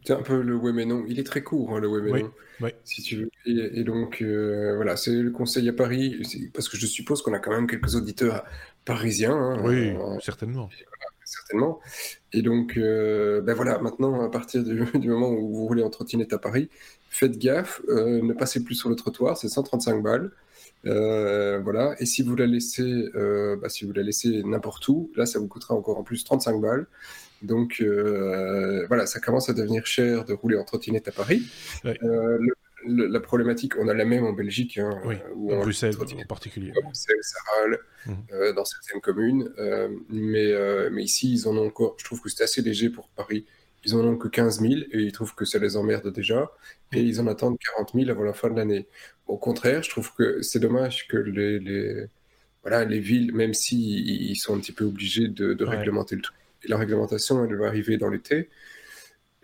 [0.07, 1.05] C'est un peu le oui mais non.
[1.07, 2.31] Il est très court, hein, le oui mais non,
[2.63, 2.71] oui.
[2.85, 3.31] si tu veux.
[3.45, 6.23] Et, donc, voilà, c'est le conseil à Paris,
[6.55, 8.45] parce que je suppose qu'on a quand même quelques auditeurs
[8.87, 9.37] parisiens.
[9.37, 9.93] Hein, oui,
[10.23, 10.71] certainement
[11.35, 11.81] certainement.
[12.33, 14.63] Et donc, euh, ben voilà, maintenant, à partir
[14.95, 16.69] du, moment où vous roulez en trottinette à Paris,
[17.11, 20.31] faites gaffe, euh, ne passez plus sur le trottoir, c'est 135 balles.
[20.87, 23.09] Euh, voilà, et si vous la laissez,
[23.61, 26.61] bah, si vous la laissez n'importe où, là, ça vous coûtera encore en plus 35
[26.61, 26.87] balles.
[27.43, 27.83] Donc
[28.89, 31.43] voilà, ça commence à devenir cher de rouler en trottinette à Paris.
[31.85, 32.55] Le,
[32.87, 34.79] la problématique, on a la même en Belgique.
[34.79, 35.01] Hein,
[35.35, 36.73] ou en Bruxelles en particulier.
[36.83, 37.17] Bruxelles,
[37.57, 38.17] râle mhm.
[38.33, 39.51] euh, dans certaines communes.
[39.59, 41.97] Euh, mais, euh, mais ici, ils en ont encore.
[41.99, 43.47] Je trouve que c'est assez léger pour Paris.
[43.85, 46.51] Ils en ont que 15 000 et ils trouvent que ça les emmerde déjà.
[46.93, 48.87] Et ils en attendent 40 000 avant la fin de l'année.
[49.27, 52.07] Au contraire, je trouve que c'est dommage que les, les,
[52.63, 56.37] voilà, les villes, même s'ils ils sont un petit peu obligés de, réglementer le truc,
[56.65, 58.49] et la réglementation, elle va arriver dans l'été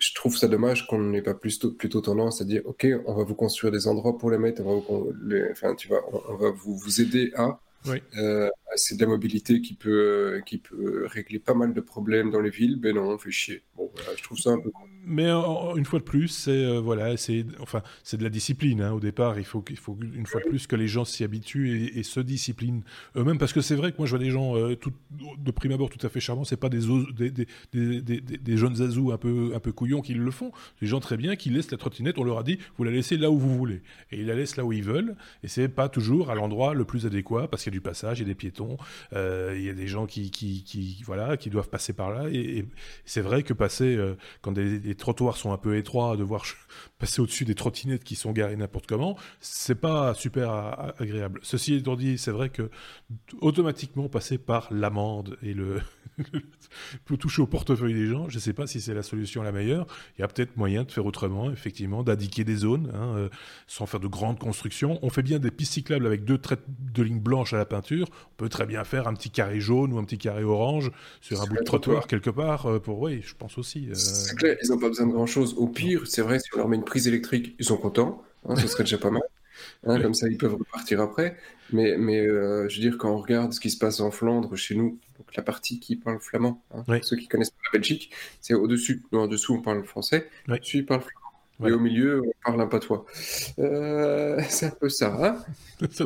[0.01, 3.23] je trouve ça dommage qu'on n'ait pas plutôt, plutôt tendance à dire ok on va
[3.23, 6.77] vous construire des endroits pour les mettre on va, enfin tu vois on, va vous,
[6.77, 11.73] vous aider à euh, c'est de la mobilité qui peut qui peut régler pas mal
[11.73, 14.61] de problèmes dans les villes ben non on fait chier bon je trouve ça un
[14.61, 14.71] peu
[15.05, 18.83] mais une fois de plus, c'est euh, voilà, c'est enfin c'est de la discipline.
[18.83, 18.93] Hein.
[18.93, 21.91] Au départ, il faut qu'il faut une fois de plus que les gens s'y habituent
[21.97, 22.83] et, se disciplinent
[23.17, 24.93] eux-mêmes, parce que c'est vrai que moi je vois des gens euh, tout,
[25.39, 26.45] de prime abord tout à fait charmants.
[26.45, 26.81] C'est pas des,
[27.13, 30.53] des, des, des, des, jeunes azous un peu un peu couillons qui le font.
[30.81, 32.19] Des gens très bien qui laissent la trottinette.
[32.19, 34.57] On leur a dit vous la laissez là où vous voulez et ils la laissent
[34.57, 35.17] là où ils veulent.
[35.43, 38.25] Et c'est pas toujours à l'endroit le plus adéquat parce qu'il du passage, il y
[38.25, 38.77] a des piétons,
[39.13, 42.29] euh, il y a des gens qui, qui, voilà qui doivent passer par là.
[42.31, 42.65] Et,
[43.05, 43.99] c'est vrai que passer
[44.43, 46.45] quand des les trottoirs sont un peu étroits, de voir
[46.99, 51.41] passer au-dessus des trottinettes qui sont garées n'importe comment, c'est pas super agréable.
[51.43, 52.71] Ceci étant dit, c'est vrai que
[53.41, 55.81] automatiquement passer par l'amende et le
[57.05, 59.53] peut toucher au portefeuille des gens, je ne sais pas si c'est la solution la
[59.53, 59.87] meilleure.
[60.17, 63.29] Il y a peut-être moyen de faire autrement, effectivement, d'indiquer des zones, hein, euh,
[63.67, 64.99] sans faire de grandes constructions.
[65.03, 68.07] On fait bien des pistes cyclables avec deux traits de lignes blanches à la peinture.
[68.11, 70.91] On peut très bien faire un petit carré jaune ou un petit carré orange
[71.21, 72.67] sur un bout de trottoir quelque part.
[72.67, 73.89] Euh, pour oui, je pense aussi.
[73.91, 75.55] Euh, c'est clair, ils n'ont pas besoin de grand-chose.
[75.57, 78.23] Au pire, c'est vrai, si on leur met une prise électrique, ils sont contents.
[78.49, 79.23] Hein, ce serait déjà pas mal.
[79.87, 81.37] Hein, comme ça, ils peuvent repartir après.
[81.73, 84.57] Mais, mais euh, je veux dire, quand on regarde ce qui se passe en Flandre,
[84.57, 88.13] chez nous, donc la partie qui parle flamand, hein, ceux qui connaissent pas la Belgique,
[88.41, 89.03] c'est au-dessus.
[89.13, 90.29] En dessous, on parle français.
[90.49, 91.21] Au-dessus, ils parlent flamand.
[91.69, 93.05] Et au milieu, on parle un patois.
[93.59, 95.45] Euh, c'est un peu ça.
[95.91, 96.05] ça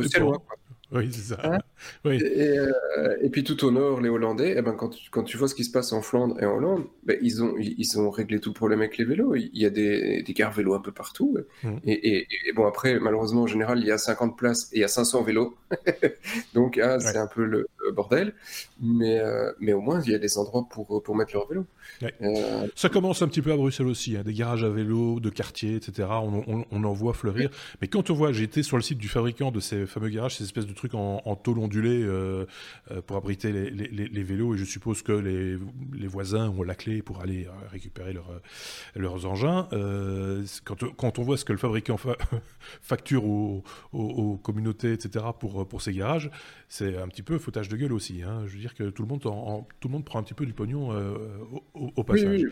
[0.92, 1.58] oui, c'est ça.
[2.04, 2.22] oui.
[2.22, 5.48] Euh, et, puis tout au nord, les Hollandais, eh ben, quand, tu, quand tu vois
[5.48, 8.40] ce qui se passe en Flandre et en Hollande, ben, ils, ont, ils ont réglé
[8.40, 9.34] tout le problème avec les vélos.
[9.34, 11.36] Il y a des, des gares vélos un peu partout.
[11.62, 11.76] Mmh.
[11.84, 14.84] Et, et, bon, après, malheureusement, en général, il y a 50 places et il y
[14.84, 15.56] a 500 vélos.
[16.54, 18.34] Donc, ah, c'est un peu le, bordel.
[18.80, 21.66] Mais, euh, mais au moins, il y a des endroits pour, pour mettre leur vélo.
[22.02, 25.30] Euh, Ça commence un petit peu à Bruxelles aussi, hein, des garages à vélo, de
[25.30, 26.08] quartier, etc.
[26.10, 27.50] On, on, en voit fleurir.
[27.80, 30.44] Mais quand on voit, été sur le site du fabricant de ces fameux garages, ces
[30.44, 32.46] espèces de trucs en, en tôle ondulée euh,
[32.90, 35.56] euh, pour abriter les, les, les, vélos, et je suppose que les,
[35.94, 38.28] les, voisins ont la clé pour aller récupérer leur,
[38.96, 39.68] leurs engins.
[40.64, 41.96] quand, quand, on voit ce que le fabricant
[42.82, 43.62] facture aux,
[43.92, 45.24] aux, communautés, etc.
[45.38, 46.30] pour, pour ces garages,
[46.68, 48.22] c'est un petit peu foutage de gueule aussi.
[48.22, 48.42] Hein.
[48.46, 50.52] Je veux dire que tout le monde, tout le monde prend un petit peu du
[50.52, 50.90] pognon
[51.74, 52.42] au, au, passage.
[52.44, 52.46] Oui,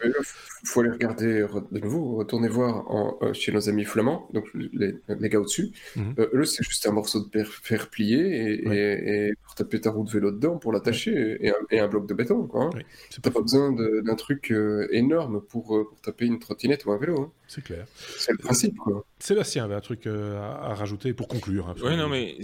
[0.63, 4.47] il faut aller regarder de nouveau, retourner voir en, euh, chez nos amis flamands, donc
[4.55, 5.73] les, les gars au-dessus.
[5.97, 10.05] Euh, eux, c'est juste un morceau de fer plié et, et, pour taper ta roue
[10.05, 11.39] de vélo dedans, pour l'attacher,
[11.71, 12.47] et, un bloc de béton.
[12.47, 12.71] Quoi, hein.
[13.23, 17.21] T'as pas besoin d'un truc euh, énorme pour, pour, taper une trottinette ou un vélo.
[17.21, 17.33] Hein.
[17.49, 17.87] C'est clair.
[17.97, 18.77] C'est le principe.
[18.77, 19.05] Quoi.
[19.19, 21.69] Sébastien avait un truc à, rajouter pour conclure.
[21.69, 22.39] Hein, oui, non, mais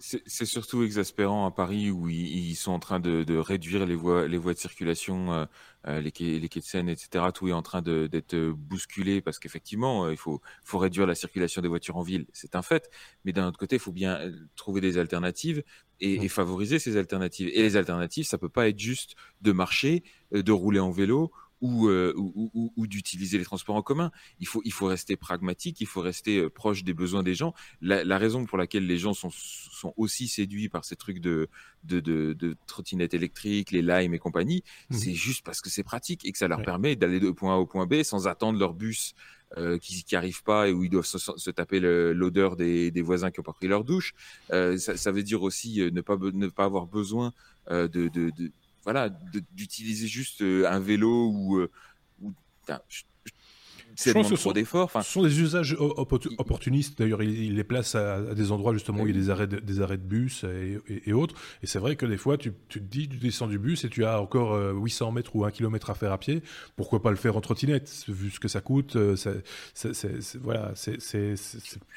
[0.00, 4.26] c'est surtout exaspérant à Paris où ils, sont en train de, de, réduire les voies,
[4.26, 5.46] les voies de circulation
[5.86, 7.24] euh, les, quais, les quais de Seine, etc.
[7.32, 11.62] Tout est en train d'être bousculé parce qu'effectivement, euh, il faut, faut réduire la circulation
[11.62, 12.90] des voitures en ville, c'est un fait.
[13.24, 15.62] Mais d'un autre côté, il faut bien euh, trouver des alternatives
[16.00, 17.48] et, et, favoriser ces alternatives.
[17.54, 21.32] Et les alternatives, ça peut pas être juste de marcher, de rouler en vélo
[21.62, 24.10] euh, ou, ou, ou, d'utiliser les transports en commun.
[24.38, 27.54] Il faut, il faut rester pragmatique, il faut rester euh, proche des besoins des gens.
[27.82, 31.48] La, la, raison pour laquelle les gens sont, sont aussi séduits par ces trucs de,
[31.84, 34.94] de, de, de trottinettes électriques, les Lime et compagnie, mmh.
[34.94, 37.58] c'est juste parce que c'est pratique et que ça leur permet d'aller de point A
[37.58, 39.14] au point B sans attendre leur bus
[39.56, 43.02] euh, qui qui arrivent pas et où ils doivent se, se taper l'odeur des, des,
[43.02, 44.14] voisins qui ont pas pris leur douche.
[44.52, 47.32] Euh, ça, ça, veut dire aussi euh, ne pas ne pas avoir besoin
[47.70, 48.52] euh, de, de, de,
[48.84, 49.10] voilà,
[49.52, 51.70] d'utiliser juste euh, un vélo ou, euh,
[53.96, 54.90] c'est trop d'efforts.
[54.92, 56.98] Ce sont des usages opportunistes.
[56.98, 59.58] D'ailleurs, il, les place à, des endroits justement où il y a des arrêts de,
[59.58, 60.44] des arrêts de bus
[61.06, 61.34] et, autres.
[61.62, 64.04] Et c'est vrai que des fois, tu, te dis, tu descends du bus et tu
[64.04, 66.42] as encore 800 euh, mètres ou 1 km à faire à pied.
[66.76, 71.34] Pourquoi pas le faire en trottinette Vu ce que ça coûte, c'est, voilà, c'est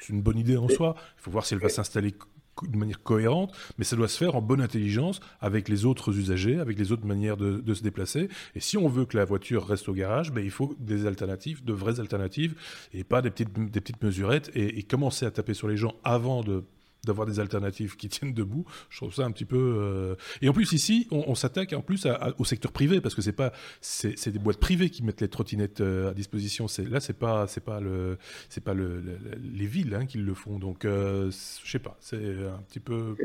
[0.08, 0.96] une bonne idée en soi.
[1.18, 2.14] Il faut voir si elle va s'installer
[2.62, 6.58] de manière cohérente, mais ça doit se faire en bonne intelligence avec les autres usagers,
[6.58, 8.28] avec les autres manières de, se déplacer.
[8.54, 11.64] Et si on veut que la voiture reste au garage, ben, il faut des alternatives,
[11.64, 12.54] de vraies alternatives,
[12.92, 16.42] et pas des petites, des petites mesurettes, et commencer à taper sur les gens avant
[16.42, 16.64] de
[17.04, 18.64] d'avoir des alternatives qui tiennent debout.
[18.90, 19.56] Je trouve ça un petit peu.
[19.56, 22.06] Euh, et en plus ici, on, s'attaque en plus
[22.38, 25.80] au secteur privé parce que c'est pas c'est des boîtes privées qui mettent les trottinettes
[25.80, 26.66] euh, à disposition.
[26.90, 29.02] Là, c'est pas c'est pas le c'est pas le,
[29.42, 30.58] les villes hein, qui le font.
[30.58, 31.30] Donc euh,
[31.64, 33.16] je sais pas, c'est un petit peu.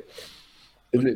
[0.91, 1.13] Les,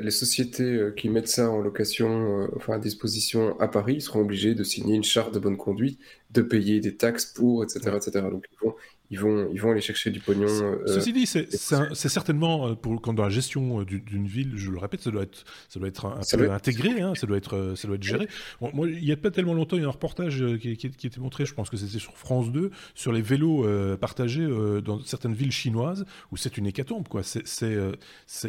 [0.00, 4.64] les, sociétés qui mettent ça en location, enfin à disposition à Paris, seront obligées de
[4.64, 6.00] signer une charte de bonne conduite,
[6.30, 8.24] de payer des taxes pour, etc., etc.
[8.30, 8.74] Donc ils vont,
[9.10, 10.46] ils vont, ils vont aller chercher du pognon.
[10.48, 11.48] Euh, Ceci dit, c'est
[11.92, 15.24] certainement, euh, pour, quand dans la gestion euh, d'une ville, je le répète, ça doit
[15.24, 18.28] être, ça doit être un, peu intégré, hein, ça, doit être, ça doit être géré.
[18.60, 21.06] moi, il n'y a pas tellement longtemps, il y a un reportage qui, qui, qui
[21.08, 23.66] était montré, je pense que c'était sur France 2, sur les vélos
[23.98, 24.46] partagés
[24.84, 27.08] dans certaines villes chinoises, où c'est une hécatombe.
[27.08, 27.22] Quoi.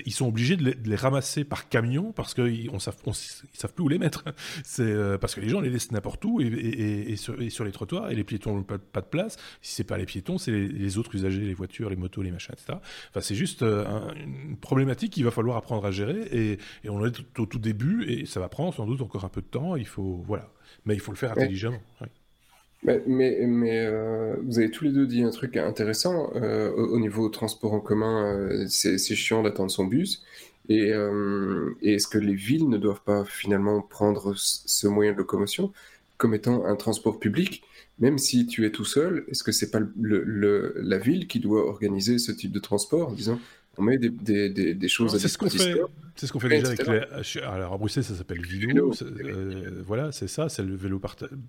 [0.05, 2.97] ils sont obligés de les, ramasser par camion parce qu'ils ne savent,
[3.53, 4.23] savent plus où les mettre.
[4.63, 7.71] C'est parce que les gens les laissent n'importe où et, et, et, sur, sur, les
[7.71, 9.37] trottoirs, et les piétons n'ont pas, pas de place.
[9.61, 12.53] Si c'est pas les piétons, c'est les, autres usagers, les voitures, les motos, les machins,
[12.53, 12.79] etc.
[13.09, 13.85] Enfin, c'est juste euh,
[14.15, 18.25] une problématique qu'il va falloir apprendre à gérer et, on est au tout début et
[18.25, 19.75] ça va prendre sans doute encore un peu de temps.
[19.75, 20.49] Il faut, voilà.
[20.85, 21.81] Mais il faut le faire intelligemment.
[22.83, 26.31] Mais, mais, euh, vous avez tous les deux dit un truc intéressant.
[26.35, 30.23] Euh, au, niveau transport en commun, c'est chiant d'attendre son bus.
[30.69, 30.91] Et,
[31.81, 35.71] et est-ce que les villes ne doivent pas finalement prendre ce moyen de locomotion
[36.21, 37.63] comme étant un transport public
[38.01, 41.65] même si tu es tout seul, est-ce que c'est pas le, la ville qui doit
[41.67, 43.39] organiser ce type de transport en disant
[43.77, 45.75] on met des, des, des, choses à C'est ce qu'on fait,
[46.15, 47.41] c'est ce qu'on fait déjà avec les...
[47.41, 48.91] Alors à Bruxelles, ça s'appelle Vélo.
[49.01, 50.99] Euh, voilà, c'est ça, c'est le vélo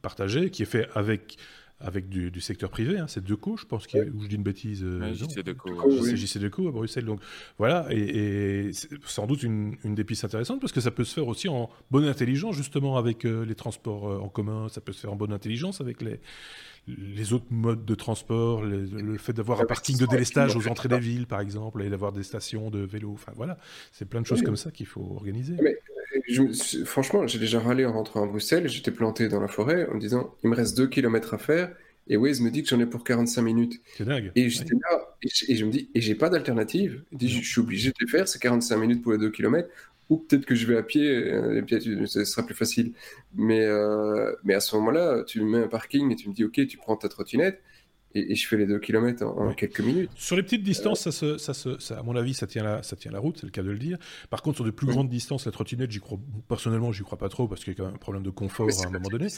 [0.03, 1.37] partagé qui est fait avec
[1.83, 4.09] avec du, du, secteur privé, hein, c'est Deco, je pense, qui ouais.
[4.11, 4.83] ou je dis une bêtise.
[4.83, 5.71] Euh, JC Deco.
[6.03, 7.05] C'est JC Deco à Bruxelles.
[7.05, 7.21] Donc
[7.59, 8.71] voilà, et, et
[9.05, 11.71] sans doute une, une, des pistes intéressantes parce que ça peut se faire aussi en
[11.91, 15.17] bonne intelligence, justement, avec euh, les transports euh, en commun, ça peut se faire en
[15.17, 16.21] bonne intelligence avec les,
[16.89, 20.89] les autres modes de transport, le, le fait d'avoir un parking de délestage aux entrées
[20.89, 23.13] des villes, par exemple, et d'avoir des stations de vélo.
[23.13, 23.59] Enfin voilà,
[23.93, 24.47] c'est plein de choses oui.
[24.47, 25.55] comme ça qu'il faut organiser.
[25.63, 25.79] Mais
[26.85, 28.69] franchement, j'ai déjà râlé en rentrant à Bruxelles.
[28.69, 31.73] J'étais planté dans la forêt en me disant il me reste 2 km à faire
[32.09, 33.81] Et Waze me dit que j'en ai pour 45 minutes.
[33.97, 34.33] C'est dingue.
[34.35, 37.05] Et j'étais là, et je, me dis, et j'ai pas d'alternative.
[37.19, 39.69] Je, je suis obligé de les faire, c'est 45 minutes pour les 2 km.
[40.19, 42.93] Peut-être que je vais à pied, euh, peut-être ce sera plus facile.
[43.35, 46.67] Mais, euh, mais à ce moment-là, tu mets un parking et tu me dis, OK,
[46.67, 47.63] tu prends ta trottinette
[48.15, 50.11] et, je fais les deux kilomètres en, quelques minutes.
[50.15, 52.97] Sur les petites distances, ça, se, ça, ça, à mon avis, ça tient, la, ça
[52.97, 53.99] tient la route, c'est le cas de le dire.
[54.31, 57.29] Par contre, sur de plus grandes distances, la trottinette, j'y crois, personnellement, j'y crois pas
[57.29, 59.29] trop parce qu'il y a quand même un problème de confort à un moment donné.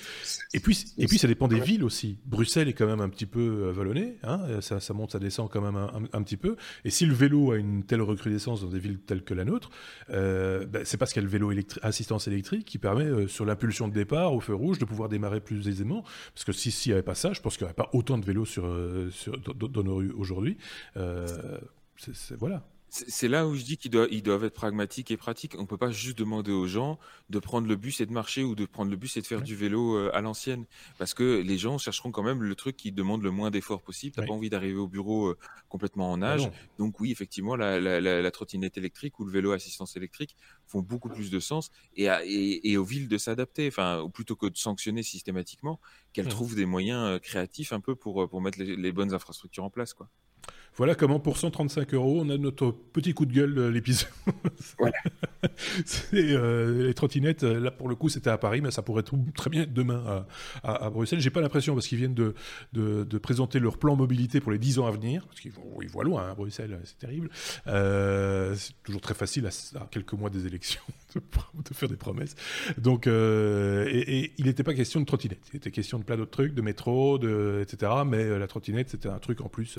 [0.52, 2.18] Et puis, et puis, ça dépend des villes aussi.
[2.26, 5.50] Bruxelles est quand même un petit peu euh, vallonné, hein, ça, ça, monte, ça descend
[5.50, 5.76] quand même
[6.12, 6.56] un, petit peu.
[6.84, 9.70] Et si le vélo a une telle recrudescence dans des villes telles que la nôtre,
[10.10, 11.52] euh, ben, c'est parce qu'il y a le vélo
[11.82, 15.40] assistance électrique qui permet, euh, sur l'impulsion de départ au feu rouge, de pouvoir démarrer
[15.40, 16.04] plus aisément.
[16.34, 18.18] Parce que s'il si n'y avait pas ça, je pense qu'il n'y aurait pas autant
[18.18, 19.10] de vélos sur euh,
[19.52, 20.56] dans nos rues aujourd'hui.
[20.96, 21.58] Euh,
[22.38, 22.64] voilà.
[22.96, 25.56] C'est là où je dis qu'ils doivent, ils doivent être pragmatiques et pratiques.
[25.58, 28.44] On ne peut pas juste demander aux gens de prendre le bus et de marcher
[28.44, 30.64] ou de prendre le bus et de faire du vélo euh, à l'ancienne.
[30.96, 34.14] Parce que les gens chercheront quand même le truc qui demande le moins d'efforts possible.
[34.14, 35.34] Tu n'as pas envie d'arriver au bureau
[35.68, 36.48] complètement en âge.
[36.78, 40.36] Donc oui, effectivement, la, trottinette électrique ou le vélo assistance électrique
[40.68, 42.06] font beaucoup plus de sens et,
[42.62, 43.66] et, aux villes de s'adapter.
[43.66, 45.80] Enfin, plutôt que de sanctionner systématiquement,
[46.12, 49.70] qu'elles trouvent des moyens créatifs un peu pour, pour mettre les, les bonnes infrastructures en
[49.70, 49.94] place.
[49.94, 50.08] quoi.
[50.76, 54.08] Voilà comment pour 135 euros, on a notre petit coup de gueule de l'épisode.
[56.14, 59.50] Euh, les trottinettes, là pour le coup c'était à Paris, mais ça pourrait être très
[59.50, 60.26] bien demain
[60.62, 61.20] à, à, à Bruxelles.
[61.20, 62.34] J'ai pas l'impression parce qu'ils viennent de,
[62.72, 65.52] de, présenter leur plan mobilité pour les 10 ans à venir, parce qu'ils
[65.82, 67.30] ils voient loin, hein, Bruxelles, c'est terrible.
[67.66, 70.82] Euh, c'est toujours très facile à, quelques mois des élections
[71.14, 72.34] de, faire des promesses.
[72.78, 76.30] Donc, euh, et, il n'était pas question de trottinette, il était question de plein d'autres
[76.30, 77.92] trucs, de métro, de, etc.
[78.06, 79.78] Mais la trottinette c'était un truc en plus.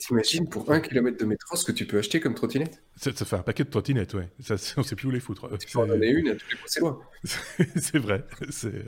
[0.00, 2.82] T'imagines pour un kilomètre de métro ce que tu peux acheter comme trottinette?
[2.96, 4.28] Ça, fait un paquet de trottinettes, ouais.
[4.40, 5.48] Ça, on sait plus où les foutre.
[5.58, 6.98] Tu peux en donner une à tous les c'est loin.
[7.24, 8.24] c'est vrai.
[8.64, 8.82] Euh,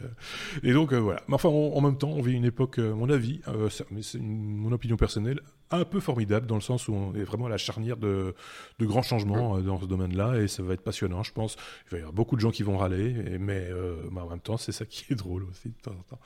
[0.62, 1.22] et donc, euh, voilà.
[1.28, 3.40] Mais enfin, en même temps, on vit une époque, euh, mon avis,
[3.90, 5.40] mais c'est mon opinion personnelle,
[5.70, 8.34] un peu formidable dans le sens où on est vraiment à la charnière de,
[8.78, 11.56] de grands changements dans ce domaine-là et ça va être passionnant, je pense.
[11.86, 13.68] Il va y avoir beaucoup de gens qui vont râler, mais,
[14.14, 16.20] en même temps, c'est ça qui est drôle aussi de temps en temps.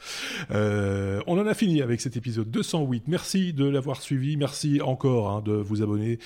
[1.27, 3.05] on en a fini avec cet épisode 208.
[3.07, 4.37] Merci de l'avoir suivi.
[4.37, 6.19] Merci encore hein, de vous abonner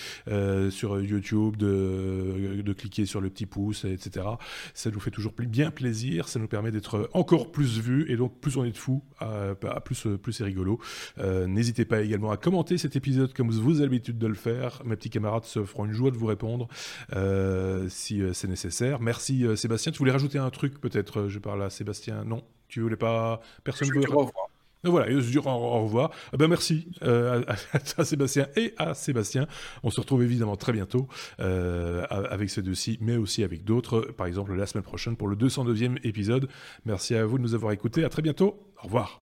[0.71, 4.27] sur YouTube de, cliquer sur le petit pouce, etc.
[4.75, 8.39] Ça nous fait toujours bien plaisir, ça nous permet d'être encore plus vus, et donc
[8.41, 9.03] plus on est de fous,
[9.85, 10.81] plus, plus c'est rigolo.
[11.19, 14.83] Euh, n'hésitez pas également à commenter cet épisode comme vous avez l'habitude de le faire.
[14.85, 16.69] Mes petits camarades se feront une joie de vous répondre
[17.15, 19.01] euh, si euh, c'est nécessaire.
[19.01, 19.93] Merci Sébastien.
[19.93, 22.25] Tu voulais rajouter un truc peut-être Je parle à Sébastien?
[22.25, 22.43] Non?
[22.69, 23.41] Tu voulais pas?
[23.65, 24.50] Personne ne veut.
[24.83, 26.11] Voilà, et se dire au, revoir.
[26.33, 27.43] Eh ben merci euh,
[27.99, 29.47] à, Sébastien et à Sébastien.
[29.83, 31.07] On se retrouve évidemment très bientôt
[31.41, 35.37] euh, avec ces deux-ci, mais aussi avec d'autres, par exemple la semaine prochaine pour le
[35.37, 36.49] 202e épisode.
[36.87, 38.05] Merci à vous de nous avoir écoutés.
[38.05, 38.73] À très bientôt.
[38.83, 39.21] Au revoir.